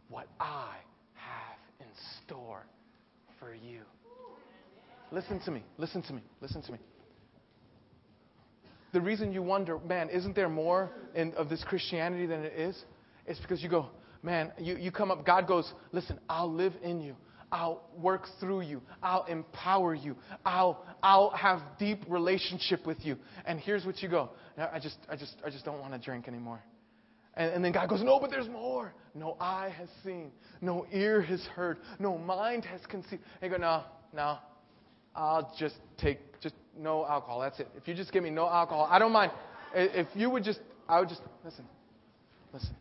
what 0.09 0.27
I 0.41 0.75
have 1.15 1.59
in 1.81 1.87
store 2.25 2.67
for 3.39 3.55
you. 3.55 3.83
Listen 5.13 5.41
to 5.45 5.51
me. 5.51 5.63
Listen 5.79 6.03
to 6.03 6.13
me. 6.13 6.23
Listen 6.41 6.63
to 6.63 6.73
me. 6.73 6.79
The 8.93 9.01
reason 9.01 9.33
you 9.33 9.43
wonder, 9.43 9.79
man, 9.79 10.09
isn't 10.09 10.35
there 10.35 10.49
more 10.49 10.91
in, 11.15 11.33
of 11.35 11.49
this 11.49 11.63
Christianity 11.65 12.27
than 12.27 12.45
it 12.45 12.55
is? 12.55 12.77
It's 13.27 13.41
because 13.41 13.63
you 13.63 13.69
go, 13.69 13.87
man, 14.23 14.53
you, 14.59 14.77
you 14.77 14.91
come 14.91 15.11
up, 15.11 15.25
God 15.27 15.47
goes, 15.47 15.73
listen, 15.93 16.19
I'll 16.29 16.53
live 16.53 16.73
in 16.83 17.01
you. 17.01 17.15
I'll 17.57 17.81
work 17.97 18.27
through 18.39 18.61
you. 18.61 18.83
I'll 19.03 19.25
empower 19.25 19.95
you. 19.95 20.15
I'll, 20.45 20.85
I'll 21.03 21.31
have 21.31 21.63
deep 21.79 22.01
relationship 22.07 22.87
with 22.87 22.99
you. 23.01 23.17
And 23.47 23.59
here's 23.59 23.87
what 23.87 24.03
you 24.03 24.11
go. 24.11 24.29
I 24.59 24.79
just, 24.79 24.99
I 25.09 25.17
just, 25.17 25.37
I 25.45 25.49
just 25.49 25.65
don't 25.65 25.81
want 25.81 25.95
to 25.95 25.99
drink 25.99 26.29
anymore. 26.29 26.61
And, 27.33 27.55
and 27.55 27.65
then 27.65 27.73
God 27.73 27.89
goes, 27.89 28.03
No, 28.03 28.21
but 28.21 28.29
there's 28.29 28.49
more. 28.49 28.93
No 29.15 29.39
eye 29.41 29.73
has 29.79 29.89
seen, 30.05 30.33
no 30.61 30.87
ear 30.93 31.23
has 31.23 31.41
heard, 31.55 31.79
no 31.99 32.19
mind 32.19 32.67
has 32.67 32.83
conceived. 32.91 33.23
And 33.41 33.51
you 33.51 33.57
go, 33.57 33.63
No, 33.63 33.85
no. 34.13 34.37
I'll 35.15 35.51
just 35.59 35.77
take 35.97 36.19
just 36.43 36.55
no 36.79 37.07
alcohol. 37.07 37.41
That's 37.41 37.59
it. 37.59 37.69
If 37.75 37.89
you 37.89 37.95
just 37.95 38.13
give 38.13 38.23
me 38.23 38.29
no 38.29 38.47
alcohol, 38.47 38.87
I 38.91 38.99
don't 38.99 39.13
mind. 39.13 39.33
If 39.75 40.09
you 40.15 40.29
would 40.29 40.45
just, 40.45 40.61
I 40.87 41.01
would 41.01 41.09
just 41.09 41.23
listen. 41.43 41.65
Listen. 42.53 42.77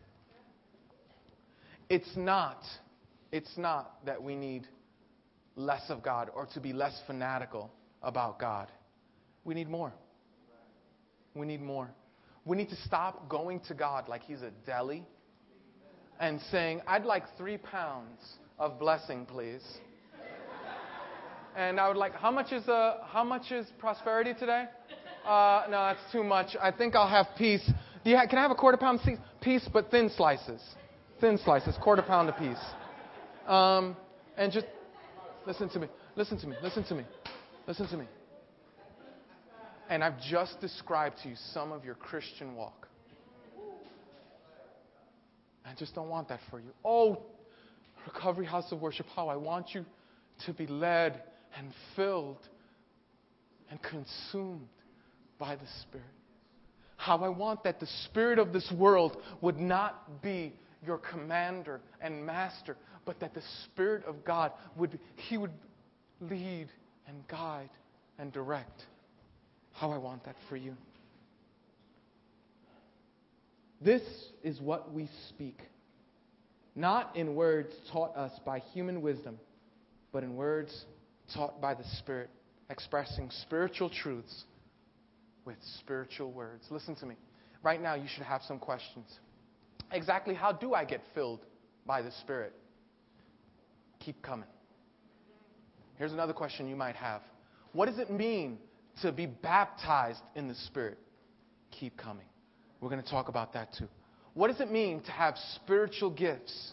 It's 1.88 2.14
not, 2.14 2.58
it's 3.32 3.56
not 3.56 4.04
that 4.06 4.22
we 4.22 4.34
need 4.34 4.66
less 5.56 5.82
of 5.88 6.02
God 6.02 6.30
or 6.34 6.46
to 6.54 6.60
be 6.60 6.72
less 6.72 7.00
fanatical 7.06 7.70
about 8.02 8.38
God. 8.38 8.68
We 9.44 9.54
need 9.54 9.68
more. 9.68 9.92
We 11.34 11.46
need 11.46 11.62
more. 11.62 11.90
We 12.44 12.56
need 12.56 12.68
to 12.70 12.76
stop 12.86 13.28
going 13.28 13.60
to 13.68 13.74
God 13.74 14.08
like 14.08 14.22
He's 14.22 14.42
a 14.42 14.52
deli 14.64 15.04
and 16.20 16.40
saying, 16.50 16.80
I'd 16.86 17.04
like 17.04 17.24
three 17.36 17.58
pounds 17.58 18.20
of 18.58 18.78
blessing, 18.78 19.26
please. 19.26 19.62
And 21.56 21.80
I 21.80 21.88
would 21.88 21.96
like, 21.96 22.14
how 22.14 22.30
much 22.30 22.52
is, 22.52 22.68
uh, 22.68 22.98
how 23.06 23.24
much 23.24 23.50
is 23.50 23.66
prosperity 23.78 24.34
today? 24.38 24.66
Uh, 25.26 25.64
no, 25.70 25.82
that's 25.86 26.12
too 26.12 26.22
much. 26.22 26.54
I 26.60 26.70
think 26.70 26.94
I'll 26.94 27.08
have 27.08 27.26
peace. 27.36 27.64
Do 28.04 28.10
you 28.10 28.16
ha- 28.16 28.26
can 28.26 28.38
I 28.38 28.42
have 28.42 28.50
a 28.50 28.54
quarter 28.54 28.76
pound 28.76 29.00
piece, 29.40 29.66
but 29.72 29.90
thin 29.90 30.10
slices? 30.16 30.62
Thin 31.20 31.38
slices, 31.38 31.74
quarter 31.82 32.02
pound 32.02 32.28
a 32.28 32.32
piece. 32.32 32.62
Um, 33.46 33.96
and 34.36 34.52
just 34.52 34.66
listen 35.46 35.68
to 35.70 35.78
me. 35.78 35.88
Listen 36.16 36.38
to 36.38 36.46
me. 36.46 36.56
Listen 36.62 36.84
to 36.84 36.94
me. 36.94 37.04
Listen 37.66 37.88
to 37.88 37.96
me. 37.96 38.06
And 39.88 40.02
I've 40.02 40.20
just 40.20 40.60
described 40.60 41.18
to 41.22 41.28
you 41.28 41.36
some 41.52 41.70
of 41.70 41.84
your 41.84 41.94
Christian 41.94 42.56
walk. 42.56 42.88
I 45.64 45.74
just 45.78 45.94
don't 45.94 46.08
want 46.08 46.28
that 46.28 46.40
for 46.50 46.58
you. 46.58 46.70
Oh, 46.84 47.22
Recovery 48.06 48.46
House 48.46 48.70
of 48.70 48.80
Worship, 48.80 49.06
how 49.14 49.28
I 49.28 49.36
want 49.36 49.74
you 49.74 49.84
to 50.46 50.52
be 50.52 50.66
led 50.66 51.22
and 51.56 51.72
filled 51.94 52.38
and 53.70 53.80
consumed 53.82 54.68
by 55.38 55.56
the 55.56 55.66
Spirit. 55.82 56.06
How 56.96 57.18
I 57.18 57.28
want 57.28 57.64
that 57.64 57.80
the 57.80 57.88
Spirit 58.04 58.38
of 58.38 58.52
this 58.52 58.72
world 58.76 59.16
would 59.40 59.58
not 59.58 60.22
be 60.22 60.54
your 60.84 60.98
commander 60.98 61.80
and 62.00 62.24
master, 62.24 62.76
but 63.06 63.20
that 63.20 63.32
the 63.32 63.42
Spirit 63.64 64.04
of 64.04 64.24
God 64.24 64.52
would, 64.76 64.98
He 65.14 65.38
would 65.38 65.52
lead 66.20 66.68
and 67.08 67.26
guide 67.28 67.70
and 68.18 68.32
direct 68.32 68.82
how 69.72 69.92
I 69.92 69.98
want 69.98 70.24
that 70.24 70.36
for 70.48 70.56
you. 70.56 70.74
This 73.80 74.02
is 74.42 74.60
what 74.60 74.92
we 74.92 75.08
speak, 75.28 75.58
not 76.74 77.14
in 77.14 77.34
words 77.34 77.72
taught 77.92 78.16
us 78.16 78.32
by 78.44 78.58
human 78.58 79.02
wisdom, 79.02 79.38
but 80.12 80.22
in 80.22 80.34
words 80.34 80.84
taught 81.34 81.60
by 81.60 81.74
the 81.74 81.84
Spirit, 81.98 82.30
expressing 82.70 83.30
spiritual 83.42 83.90
truths 83.90 84.44
with 85.44 85.56
spiritual 85.78 86.32
words. 86.32 86.64
Listen 86.70 86.96
to 86.96 87.06
me. 87.06 87.16
Right 87.62 87.80
now, 87.80 87.94
you 87.94 88.08
should 88.08 88.24
have 88.24 88.42
some 88.42 88.58
questions. 88.58 89.06
Exactly 89.92 90.34
how 90.34 90.52
do 90.52 90.74
I 90.74 90.84
get 90.84 91.02
filled 91.14 91.40
by 91.84 92.02
the 92.02 92.10
Spirit? 92.22 92.54
Keep 94.06 94.22
coming. 94.22 94.48
Here's 95.96 96.12
another 96.12 96.32
question 96.32 96.68
you 96.68 96.76
might 96.76 96.94
have 96.94 97.22
What 97.72 97.86
does 97.86 97.98
it 97.98 98.08
mean 98.08 98.58
to 99.02 99.10
be 99.10 99.26
baptized 99.26 100.20
in 100.36 100.46
the 100.46 100.54
Spirit, 100.54 100.96
keep 101.72 101.96
coming. 101.96 102.24
We're 102.80 102.88
going 102.88 103.02
to 103.02 103.10
talk 103.10 103.28
about 103.28 103.52
that 103.54 103.74
too. 103.76 103.88
What 104.34 104.46
does 104.48 104.60
it 104.60 104.70
mean 104.70 105.00
to 105.02 105.10
have 105.10 105.34
spiritual 105.56 106.10
gifts? 106.10 106.72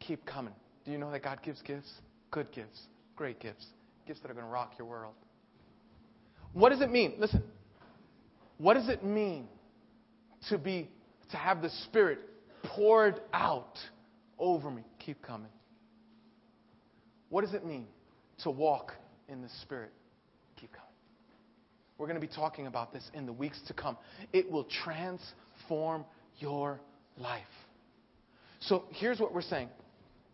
Keep 0.00 0.26
coming. 0.26 0.52
Do 0.84 0.90
you 0.90 0.98
know 0.98 1.12
that 1.12 1.22
God 1.22 1.42
gives 1.44 1.62
gifts? 1.62 1.90
Good 2.32 2.50
gifts, 2.50 2.80
great 3.14 3.38
gifts, 3.38 3.64
gifts 4.04 4.18
that 4.22 4.30
are 4.30 4.34
going 4.34 4.46
to 4.46 4.52
rock 4.52 4.72
your 4.78 4.88
world. 4.88 5.14
What 6.54 6.70
does 6.70 6.80
it 6.80 6.90
mean? 6.90 7.14
Listen. 7.18 7.44
What 8.58 8.74
does 8.74 8.88
it 8.88 9.04
mean 9.04 9.46
to 10.48 10.58
be 10.58 10.90
to 11.30 11.36
have 11.36 11.62
the 11.62 11.70
Spirit 11.84 12.18
poured 12.64 13.20
out 13.32 13.78
over 14.40 14.72
me? 14.72 14.82
Keep 14.98 15.22
coming. 15.22 15.50
What 17.28 17.44
does 17.44 17.54
it 17.54 17.64
mean 17.64 17.86
to 18.42 18.50
walk 18.50 18.92
in 19.28 19.42
the 19.42 19.48
Spirit? 19.62 19.92
Keep 20.60 20.72
coming. 20.72 20.86
We're 21.98 22.06
going 22.06 22.20
to 22.20 22.26
be 22.26 22.32
talking 22.32 22.66
about 22.66 22.92
this 22.92 23.08
in 23.12 23.26
the 23.26 23.32
weeks 23.32 23.60
to 23.68 23.74
come. 23.74 23.96
It 24.32 24.50
will 24.50 24.66
transform 24.84 26.04
your 26.38 26.80
life. 27.16 27.42
So 28.60 28.84
here's 28.90 29.18
what 29.18 29.34
we're 29.34 29.42
saying. 29.42 29.68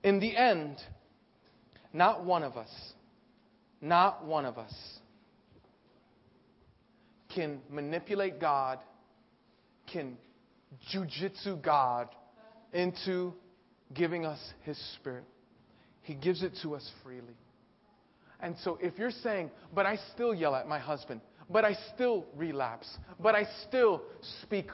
In 0.02 0.20
the 0.20 0.36
end, 0.36 0.76
not 1.92 2.24
one 2.24 2.42
of 2.42 2.56
us, 2.56 2.70
not 3.80 4.24
one 4.24 4.44
of 4.44 4.58
us 4.58 4.72
can 7.34 7.60
manipulate 7.70 8.40
God, 8.40 8.78
can 9.92 10.16
jujitsu 10.92 11.62
God 11.62 12.08
into 12.72 13.32
giving 13.92 14.24
us 14.26 14.38
His 14.62 14.78
Spirit. 14.96 15.24
He 16.04 16.14
gives 16.14 16.42
it 16.42 16.52
to 16.62 16.74
us 16.74 16.88
freely. 17.02 17.36
And 18.40 18.56
so 18.62 18.78
if 18.80 18.98
you're 18.98 19.10
saying, 19.10 19.50
but 19.74 19.86
I 19.86 19.98
still 20.14 20.34
yell 20.34 20.54
at 20.54 20.68
my 20.68 20.78
husband, 20.78 21.20
but 21.50 21.64
I 21.64 21.76
still 21.94 22.26
relapse. 22.36 22.88
But 23.18 23.34
I 23.34 23.46
still 23.66 24.02
speak 24.42 24.70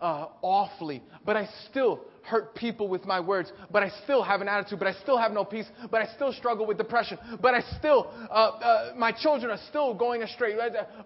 uh, 0.00 0.28
awfully, 0.40 1.02
but 1.24 1.36
I 1.36 1.48
still 1.68 2.00
hurt 2.22 2.54
people 2.54 2.88
with 2.88 3.04
my 3.04 3.20
words, 3.20 3.52
but 3.70 3.82
I 3.82 3.90
still 4.04 4.22
have 4.22 4.40
an 4.40 4.48
attitude, 4.48 4.78
but 4.78 4.88
I 4.88 4.94
still 5.02 5.18
have 5.18 5.32
no 5.32 5.44
peace, 5.44 5.66
but 5.90 6.00
I 6.00 6.06
still 6.14 6.32
struggle 6.32 6.66
with 6.66 6.78
depression, 6.78 7.18
but 7.42 7.54
I 7.54 7.60
still, 7.78 8.10
uh, 8.30 8.32
uh, 8.32 8.92
my 8.96 9.12
children 9.12 9.50
are 9.50 9.60
still 9.68 9.94
going 9.94 10.22
astray, 10.22 10.56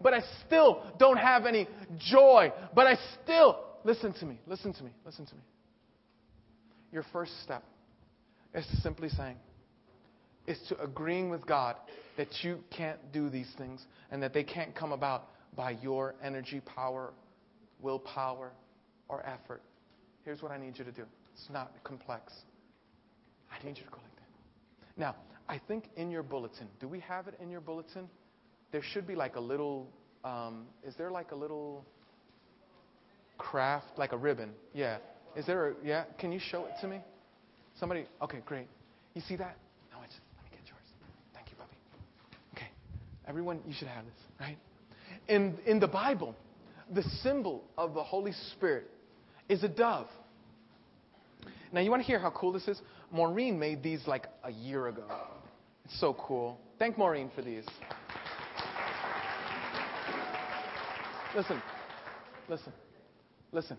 but 0.01 0.15
I 0.15 0.21
still 0.47 0.83
don't 0.99 1.17
have 1.17 1.47
any 1.47 1.69
joy, 1.99 2.53
but 2.75 2.87
I 2.87 2.97
still, 3.23 3.59
listen 3.83 4.13
to 4.21 4.27
me, 4.27 4.39
listen 4.47 4.73
to 4.73 4.85
me, 4.85 4.91
listen 5.05 5.27
to 5.27 5.35
me. 5.35 5.43
Your 6.93 7.05
first 7.13 7.33
step 7.43 7.65
is 8.55 8.65
simply 8.83 9.09
saying, 9.09 9.37
is 10.47 10.59
to 10.69 10.81
agreeing 10.81 11.31
with 11.31 11.47
God 11.47 11.77
that 12.17 12.29
you 12.43 12.59
can't 12.71 12.99
do 13.13 13.29
these 13.29 13.51
things 13.57 13.85
and 14.11 14.23
that 14.23 14.33
they 14.33 14.45
can't 14.45 14.75
come 14.75 14.93
about 14.93 15.29
by 15.57 15.73
your 15.83 16.15
energy, 16.23 16.61
power, 16.61 17.13
willpower, 17.81 18.53
or 19.09 19.25
effort. 19.27 19.63
Here's 20.25 20.43
what 20.43 20.53
I 20.53 20.59
need 20.59 20.79
you 20.79 20.85
to 20.85 20.93
do. 20.93 21.05
It's 21.35 21.49
not 21.51 21.73
complex. 21.85 22.33
I 23.51 23.65
need 23.65 23.77
you 23.77 23.85
to 23.85 23.91
go 23.91 23.99
like 24.03 24.17
that. 24.17 25.01
Now, 25.01 25.17
I 25.49 25.61
think 25.69 25.89
in 25.97 26.11
your 26.11 26.23
bulletin, 26.23 26.69
do 26.81 26.89
we 26.89 27.01
have 27.01 27.29
it 27.29 27.35
in 27.41 27.51
your 27.51 27.61
bulletin? 27.61 28.09
There 28.73 28.83
should 28.83 29.07
be 29.07 29.15
like 29.15 29.37
a 29.37 29.41
little, 29.41 29.89
um, 30.25 30.67
is 30.87 30.95
there 30.97 31.11
like 31.11 31.33
a 31.33 31.37
little 31.37 31.85
craft, 33.39 33.99
like 33.99 34.13
a 34.13 34.17
ribbon? 34.17 34.51
Yeah. 34.73 34.99
Is 35.37 35.47
there 35.47 35.71
a, 35.71 35.75
yeah? 35.85 36.05
Can 36.19 36.33
you 36.33 36.41
show 36.41 36.65
it 36.65 36.73
to 36.81 36.89
me? 36.89 37.01
Somebody, 37.79 38.07
okay, 38.23 38.39
great. 38.47 38.69
You 39.15 39.23
see 39.23 39.37
that? 39.37 39.57
No, 39.93 39.99
it's, 40.05 40.15
let 40.37 40.45
me 40.45 40.57
get 40.57 40.69
yours. 40.69 40.87
Thank 41.35 41.51
you, 41.51 41.57
puppy. 41.57 41.77
Okay. 42.57 42.69
Everyone, 43.27 43.61
you 43.67 43.75
should 43.75 43.89
have 43.89 44.05
this, 44.05 44.15
right? 44.41 44.59
In, 45.29 45.59
in 45.67 45.81
the 45.81 45.89
Bible, 45.89 46.35
the 46.93 47.03
symbol 47.23 47.65
of 47.79 47.95
the 47.95 48.03
Holy 48.03 48.33
Spirit 48.53 48.91
is 49.49 49.63
a 49.65 49.69
dove. 49.69 50.09
Now, 51.73 51.81
you 51.81 51.91
want 51.91 52.03
to 52.03 52.07
hear 52.07 52.19
how 52.19 52.31
cool 52.31 52.53
this 52.53 52.69
is? 52.69 52.81
Maureen 53.11 53.59
made 53.59 53.83
these 53.83 54.07
like 54.07 54.27
a 54.45 54.51
year 54.51 54.89
ago. 54.89 55.05
It's 55.85 55.99
so 56.01 56.15
cool. 56.15 56.59
Thank 56.79 56.99
Maureen 56.99 57.31
for 57.35 57.43
these. 57.43 57.65
Listen, 61.35 61.61
listen, 62.49 62.73
listen. 63.51 63.77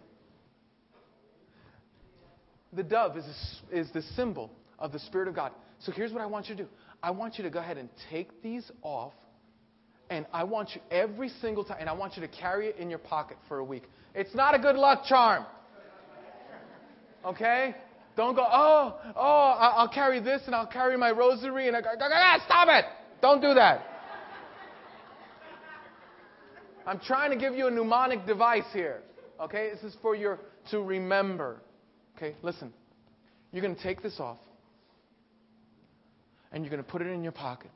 The 2.74 2.84
dove 2.84 3.16
is, 3.16 3.26
a, 3.72 3.80
is 3.80 3.90
the 3.94 4.02
symbol 4.16 4.52
of 4.78 4.92
the 4.92 5.00
Spirit 5.00 5.30
of 5.30 5.36
God. 5.36 5.52
So 5.80 5.92
here's 5.92 6.12
what 6.12 6.22
I 6.22 6.26
want 6.26 6.50
you 6.50 6.56
to 6.56 6.64
do 6.64 6.70
I 7.02 7.12
want 7.12 7.38
you 7.38 7.44
to 7.44 7.50
go 7.50 7.60
ahead 7.60 7.78
and 7.78 7.90
take 8.10 8.42
these 8.42 8.70
off, 8.82 9.14
and 10.10 10.26
I 10.32 10.44
want 10.44 10.70
you 10.76 10.82
every 10.92 11.30
single 11.42 11.64
time, 11.64 11.78
and 11.80 11.90
I 11.90 11.94
want 11.94 12.16
you 12.16 12.22
to 12.22 12.28
carry 12.28 12.68
it 12.68 12.78
in 12.78 12.90
your 12.90 13.00
pocket 13.00 13.38
for 13.48 13.60
a 13.60 13.64
week. 13.64 13.84
It's 14.14 14.34
not 14.36 14.56
a 14.56 14.60
good 14.60 14.76
luck 14.76 15.04
charm. 15.06 15.46
Okay? 17.26 17.76
Don't 18.16 18.36
go, 18.36 18.46
oh, 18.50 18.96
oh, 19.16 19.56
I'll 19.76 19.90
carry 19.90 20.22
this 20.22 20.42
and 20.46 20.56
I'll 20.56 20.68
carry 20.68 20.98
my 20.98 21.12
rosary 21.12 21.68
and 21.68 21.76
I 21.76 21.82
go, 21.82 21.90
ah, 22.00 22.10
ah, 22.12 22.44
stop 22.46 22.68
it. 22.70 22.86
Don't 23.22 23.42
do 23.42 23.54
that. 23.56 23.84
I'm 26.88 27.00
trying 27.00 27.32
to 27.32 27.38
give 27.38 27.56
you 27.56 27.68
a 27.68 27.72
mnemonic 27.72 28.26
device 28.28 28.64
here. 28.72 29.02
Okay? 29.42 29.72
This 29.74 29.84
is 29.84 29.98
for 30.02 30.16
your 30.16 30.40
to 30.72 30.82
remember. 30.82 31.62
Okay? 32.16 32.36
Listen. 32.42 32.72
You're 33.52 33.64
going 33.64 33.76
to 33.76 33.84
take 33.84 34.04
this 34.04 34.20
off 34.20 34.38
and 36.52 36.64
you're 36.64 36.72
going 36.72 36.84
to 36.84 36.90
put 36.90 37.02
it 37.02 37.08
in 37.08 37.24
your 37.24 37.32
pocket. 37.32 37.72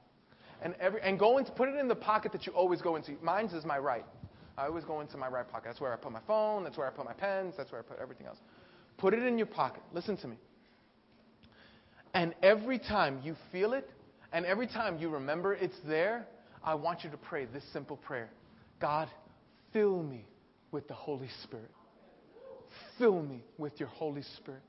And 0.61 0.75
every 0.79 1.01
and 1.01 1.17
go 1.17 1.37
into 1.37 1.51
put 1.51 1.69
it 1.69 1.75
in 1.75 1.87
the 1.87 1.95
pocket 1.95 2.31
that 2.33 2.45
you 2.45 2.53
always 2.53 2.81
go 2.81 2.95
into. 2.95 3.13
Mine's 3.21 3.53
is 3.53 3.65
my 3.65 3.77
right. 3.77 4.05
I 4.57 4.65
always 4.65 4.83
go 4.83 4.99
into 4.99 5.15
my 5.17 5.29
right 5.29 5.49
pocket. 5.49 5.65
That's 5.67 5.79
where 5.79 5.93
I 5.93 5.95
put 5.95 6.11
my 6.11 6.19
phone, 6.27 6.63
that's 6.63 6.77
where 6.77 6.85
I 6.85 6.89
put 6.89 7.05
my 7.05 7.13
pens, 7.13 7.53
that's 7.57 7.71
where 7.71 7.79
I 7.79 7.83
put 7.83 7.97
everything 7.99 8.27
else. 8.27 8.37
Put 8.97 9.13
it 9.13 9.23
in 9.23 9.37
your 9.37 9.47
pocket. 9.47 9.81
Listen 9.93 10.17
to 10.17 10.27
me. 10.27 10.35
And 12.13 12.35
every 12.43 12.77
time 12.79 13.21
you 13.23 13.35
feel 13.51 13.73
it, 13.73 13.89
and 14.33 14.45
every 14.45 14.67
time 14.67 14.99
you 14.99 15.09
remember 15.09 15.53
it's 15.53 15.77
there, 15.87 16.27
I 16.63 16.75
want 16.75 17.03
you 17.03 17.09
to 17.09 17.17
pray 17.17 17.45
this 17.45 17.63
simple 17.71 17.97
prayer 17.97 18.29
God, 18.81 19.09
fill 19.71 20.03
me 20.03 20.25
with 20.71 20.87
the 20.87 20.93
Holy 20.93 21.29
Spirit. 21.43 21.71
Fill 22.97 23.21
me 23.21 23.43
with 23.57 23.79
your 23.79 23.89
Holy 23.89 24.23
Spirit. 24.37 24.61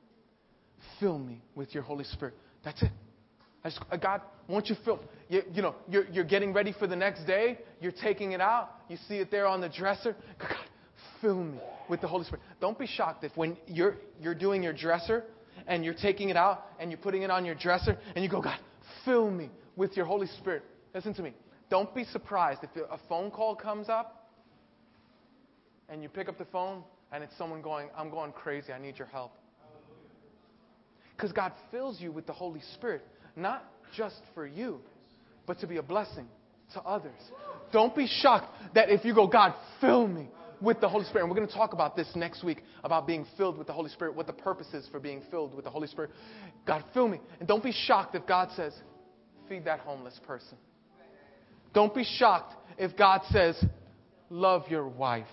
Fill 0.98 1.18
me 1.18 1.42
with 1.54 1.74
your 1.74 1.82
Holy 1.82 2.04
Spirit. 2.04 2.34
That's 2.64 2.82
it. 2.82 2.90
Just, 3.64 3.80
uh, 3.90 3.96
God, 3.96 4.22
won't 4.50 4.68
you 4.68 4.76
fill? 4.84 5.00
You, 5.28 5.42
you 5.52 5.62
know, 5.62 5.74
you're, 5.88 6.06
you're 6.08 6.24
getting 6.24 6.52
ready 6.52 6.74
for 6.78 6.86
the 6.86 6.96
next 6.96 7.24
day. 7.24 7.58
You're 7.80 7.92
taking 7.92 8.32
it 8.32 8.40
out. 8.40 8.70
You 8.88 8.96
see 9.08 9.16
it 9.16 9.30
there 9.30 9.46
on 9.46 9.60
the 9.60 9.68
dresser. 9.68 10.16
God, 10.38 10.56
fill 11.20 11.42
me 11.42 11.58
with 11.88 12.00
the 12.00 12.08
Holy 12.08 12.24
Spirit. 12.24 12.42
Don't 12.60 12.78
be 12.78 12.86
shocked 12.86 13.24
if 13.24 13.36
when 13.36 13.56
you're, 13.66 13.96
you're 14.20 14.34
doing 14.34 14.62
your 14.62 14.72
dresser 14.72 15.24
and 15.66 15.84
you're 15.84 15.94
taking 15.94 16.30
it 16.30 16.36
out 16.36 16.66
and 16.78 16.90
you're 16.90 17.00
putting 17.00 17.22
it 17.22 17.30
on 17.30 17.44
your 17.44 17.54
dresser 17.54 17.96
and 18.14 18.24
you 18.24 18.30
go, 18.30 18.40
God, 18.40 18.58
fill 19.04 19.30
me 19.30 19.50
with 19.76 19.96
your 19.96 20.06
Holy 20.06 20.26
Spirit. 20.38 20.62
Listen 20.94 21.14
to 21.14 21.22
me. 21.22 21.32
Don't 21.68 21.94
be 21.94 22.04
surprised 22.04 22.60
if 22.64 22.70
a 22.90 22.98
phone 23.08 23.30
call 23.30 23.54
comes 23.54 23.88
up 23.88 24.30
and 25.88 26.02
you 26.02 26.08
pick 26.08 26.28
up 26.28 26.38
the 26.38 26.44
phone 26.46 26.82
and 27.12 27.22
it's 27.22 27.36
someone 27.38 27.62
going, 27.62 27.88
I'm 27.96 28.10
going 28.10 28.32
crazy. 28.32 28.72
I 28.72 28.78
need 28.78 28.98
your 28.98 29.08
help. 29.08 29.32
Because 31.16 31.32
God 31.32 31.52
fills 31.70 32.00
you 32.00 32.10
with 32.12 32.26
the 32.26 32.32
Holy 32.32 32.62
Spirit, 32.74 33.06
not 33.36 33.64
just 33.96 34.20
for 34.34 34.46
you, 34.46 34.80
but 35.46 35.58
to 35.60 35.66
be 35.66 35.78
a 35.78 35.82
blessing 35.82 36.28
to 36.74 36.80
others. 36.82 37.20
Don't 37.72 37.94
be 37.94 38.06
shocked 38.06 38.46
that 38.74 38.90
if 38.90 39.04
you 39.04 39.14
go, 39.14 39.26
God, 39.26 39.54
fill 39.80 40.06
me 40.06 40.28
with 40.60 40.80
the 40.80 40.88
Holy 40.88 41.04
Spirit. 41.04 41.22
And 41.22 41.30
we're 41.30 41.36
going 41.36 41.48
to 41.48 41.54
talk 41.54 41.72
about 41.72 41.96
this 41.96 42.08
next 42.14 42.44
week 42.44 42.62
about 42.84 43.06
being 43.06 43.26
filled 43.36 43.56
with 43.56 43.66
the 43.66 43.72
Holy 43.72 43.90
Spirit, 43.90 44.14
what 44.14 44.26
the 44.26 44.32
purpose 44.32 44.68
is 44.74 44.86
for 44.88 45.00
being 45.00 45.22
filled 45.30 45.54
with 45.54 45.64
the 45.64 45.70
Holy 45.70 45.88
Spirit. 45.88 46.10
God, 46.66 46.84
fill 46.92 47.08
me. 47.08 47.20
And 47.38 47.48
don't 47.48 47.62
be 47.62 47.72
shocked 47.72 48.14
if 48.14 48.26
God 48.26 48.50
says, 48.56 48.74
feed 49.48 49.64
that 49.64 49.80
homeless 49.80 50.18
person. 50.26 50.58
Don't 51.72 51.94
be 51.94 52.04
shocked 52.04 52.54
if 52.78 52.96
God 52.96 53.22
says, 53.30 53.62
love 54.28 54.64
your 54.68 54.88
wife. 54.88 55.26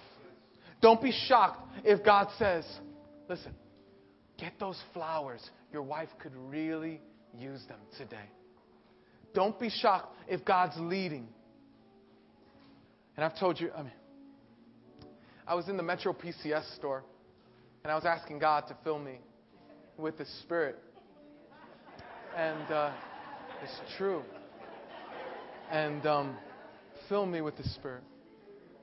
Don't 0.82 1.02
be 1.02 1.12
shocked 1.28 1.60
if 1.84 2.04
God 2.06 2.28
says, 2.38 2.66
listen, 3.28 3.54
get 4.38 4.54
those 4.60 4.80
flowers. 4.94 5.50
Your 5.74 5.82
wife 5.82 6.10
could 6.20 6.34
really 6.36 7.02
use 7.36 7.64
them 7.68 7.80
today. 7.98 8.30
Don't 9.38 9.60
be 9.60 9.70
shocked 9.70 10.16
if 10.28 10.44
God's 10.44 10.74
leading. 10.80 11.28
And 13.16 13.24
I've 13.24 13.38
told 13.38 13.60
you, 13.60 13.70
I 13.78 13.84
mean, 13.84 13.92
I 15.46 15.54
was 15.54 15.70
in 15.70 15.78
the 15.78 15.84
Metro 15.84 16.12
PCS 16.12 16.76
store 16.76 17.04
and 17.84 17.92
I 17.92 17.96
was 17.96 18.04
asking 18.04 18.40
God 18.40 18.62
to 18.70 18.78
fill 18.84 18.98
me 18.98 19.20
with 19.96 20.18
the 20.18 20.26
Spirit. 20.42 20.80
And 22.36 22.72
uh, 22.72 22.92
it's 23.62 23.80
true. 24.00 24.24
And 25.70 26.04
um, 26.08 26.36
fill 27.08 27.28
me 27.28 27.42
with 27.42 27.58
the 27.58 27.70
Spirit. 27.76 28.02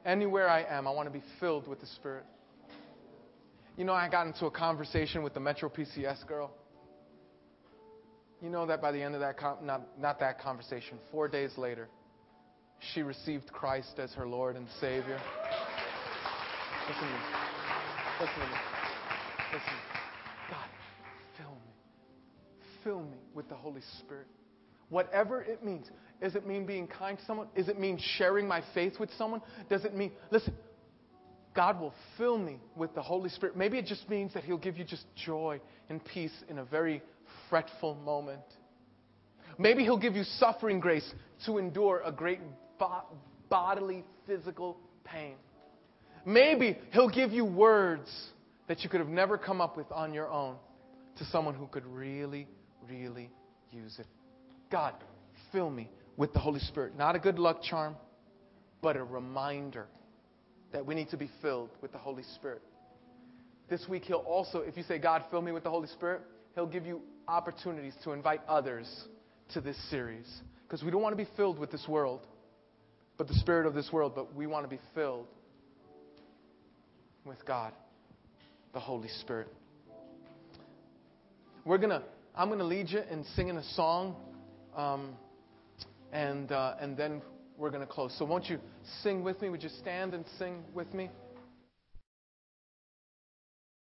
Anywhere 0.06 0.48
I 0.48 0.62
am, 0.62 0.86
I 0.86 0.92
want 0.92 1.08
to 1.08 1.12
be 1.12 1.24
filled 1.40 1.66
with 1.66 1.80
the 1.80 1.88
Spirit. 1.96 2.26
You 3.76 3.84
know, 3.84 3.92
I 3.92 4.08
got 4.08 4.28
into 4.28 4.46
a 4.46 4.52
conversation 4.52 5.24
with 5.24 5.34
the 5.34 5.40
Metro 5.40 5.68
PCS 5.68 6.24
girl. 6.28 6.52
You 8.44 8.50
know 8.50 8.66
that 8.66 8.82
by 8.82 8.92
the 8.92 9.00
end 9.00 9.14
of 9.14 9.22
that, 9.22 9.38
com- 9.38 9.64
not, 9.64 9.98
not 9.98 10.20
that 10.20 10.38
conversation, 10.38 10.98
four 11.10 11.28
days 11.28 11.52
later, 11.56 11.88
she 12.92 13.00
received 13.00 13.50
Christ 13.50 13.94
as 13.96 14.12
her 14.12 14.28
Lord 14.28 14.56
and 14.56 14.66
Savior. 14.82 15.18
Listen 16.86 17.04
to 17.04 17.08
me. 17.08 17.20
Listen 18.20 18.34
to 18.34 18.40
me. 18.40 18.56
Listen. 19.50 19.66
to 19.66 19.72
me. 19.72 19.80
God, 20.50 20.68
fill 21.38 21.52
me. 21.52 21.72
Fill 22.84 23.00
me 23.00 23.16
with 23.32 23.48
the 23.48 23.54
Holy 23.54 23.80
Spirit. 24.00 24.26
Whatever 24.90 25.40
it 25.40 25.64
means. 25.64 25.86
Does 26.20 26.34
it 26.34 26.46
mean 26.46 26.66
being 26.66 26.86
kind 26.86 27.18
to 27.18 27.24
someone? 27.24 27.46
Does 27.56 27.70
it 27.70 27.80
mean 27.80 27.98
sharing 27.98 28.46
my 28.46 28.62
faith 28.74 29.00
with 29.00 29.08
someone? 29.16 29.40
Does 29.70 29.86
it 29.86 29.96
mean, 29.96 30.12
listen, 30.30 30.52
God 31.56 31.80
will 31.80 31.94
fill 32.18 32.36
me 32.36 32.58
with 32.76 32.94
the 32.94 33.00
Holy 33.00 33.30
Spirit. 33.30 33.56
Maybe 33.56 33.78
it 33.78 33.86
just 33.86 34.06
means 34.10 34.34
that 34.34 34.44
He'll 34.44 34.58
give 34.58 34.76
you 34.76 34.84
just 34.84 35.06
joy 35.24 35.62
and 35.88 36.04
peace 36.04 36.34
in 36.50 36.58
a 36.58 36.64
very 36.66 37.00
fretful 37.48 37.94
moment. 37.96 38.42
Maybe 39.58 39.82
He'll 39.82 39.98
give 39.98 40.14
you 40.14 40.24
suffering 40.24 40.80
grace 40.80 41.08
to 41.46 41.58
endure 41.58 42.02
a 42.04 42.12
great 42.12 42.40
bo- 42.78 43.04
bodily, 43.48 44.04
physical 44.26 44.78
pain. 45.04 45.36
Maybe 46.24 46.78
He'll 46.92 47.10
give 47.10 47.32
you 47.32 47.44
words 47.44 48.08
that 48.66 48.80
you 48.82 48.88
could 48.88 49.00
have 49.00 49.08
never 49.08 49.38
come 49.38 49.60
up 49.60 49.76
with 49.76 49.90
on 49.92 50.12
your 50.14 50.30
own 50.30 50.56
to 51.18 51.24
someone 51.26 51.54
who 51.54 51.66
could 51.66 51.86
really, 51.86 52.48
really 52.88 53.30
use 53.70 53.96
it. 53.98 54.06
God, 54.70 54.94
fill 55.52 55.70
me 55.70 55.88
with 56.16 56.32
the 56.32 56.38
Holy 56.38 56.60
Spirit. 56.60 56.96
Not 56.96 57.14
a 57.14 57.18
good 57.18 57.38
luck 57.38 57.62
charm, 57.62 57.96
but 58.82 58.96
a 58.96 59.04
reminder 59.04 59.86
that 60.72 60.84
we 60.84 60.94
need 60.94 61.10
to 61.10 61.16
be 61.16 61.30
filled 61.40 61.70
with 61.80 61.92
the 61.92 61.98
Holy 61.98 62.24
Spirit. 62.34 62.62
This 63.68 63.86
week, 63.88 64.04
He'll 64.04 64.16
also, 64.18 64.60
if 64.60 64.76
you 64.76 64.82
say, 64.82 64.98
God, 64.98 65.24
fill 65.30 65.42
me 65.42 65.52
with 65.52 65.62
the 65.62 65.70
Holy 65.70 65.88
Spirit, 65.88 66.22
He'll 66.54 66.66
give 66.66 66.86
you 66.86 67.02
opportunities 67.28 67.94
to 68.04 68.12
invite 68.12 68.40
others 68.48 68.88
to 69.52 69.60
this 69.60 69.76
series. 69.90 70.26
Because 70.66 70.82
we 70.82 70.90
don't 70.90 71.02
want 71.02 71.16
to 71.16 71.22
be 71.22 71.30
filled 71.36 71.58
with 71.58 71.70
this 71.70 71.86
world, 71.88 72.26
but 73.16 73.28
the 73.28 73.34
spirit 73.34 73.66
of 73.66 73.74
this 73.74 73.92
world, 73.92 74.12
but 74.14 74.34
we 74.34 74.46
want 74.46 74.64
to 74.64 74.68
be 74.68 74.80
filled 74.94 75.26
with 77.24 77.44
God. 77.46 77.72
the 78.72 78.80
Holy 78.80 79.08
Spirit. 79.20 79.48
We're 81.64 81.78
gonna, 81.78 82.02
I'm 82.34 82.48
gonna 82.48 82.64
lead 82.64 82.90
you 82.90 83.00
in 83.10 83.24
singing 83.36 83.56
a 83.56 83.62
song, 83.74 84.16
um, 84.76 85.16
and 86.12 86.50
uh, 86.52 86.74
and 86.80 86.96
then 86.96 87.22
we're 87.56 87.70
gonna 87.70 87.86
close. 87.86 88.14
So 88.18 88.24
won't 88.24 88.50
you 88.50 88.58
sing 89.02 89.22
with 89.22 89.40
me? 89.40 89.48
Would 89.48 89.62
you 89.62 89.70
stand 89.80 90.12
and 90.12 90.24
sing 90.38 90.64
with 90.74 90.92
me? 90.92 91.08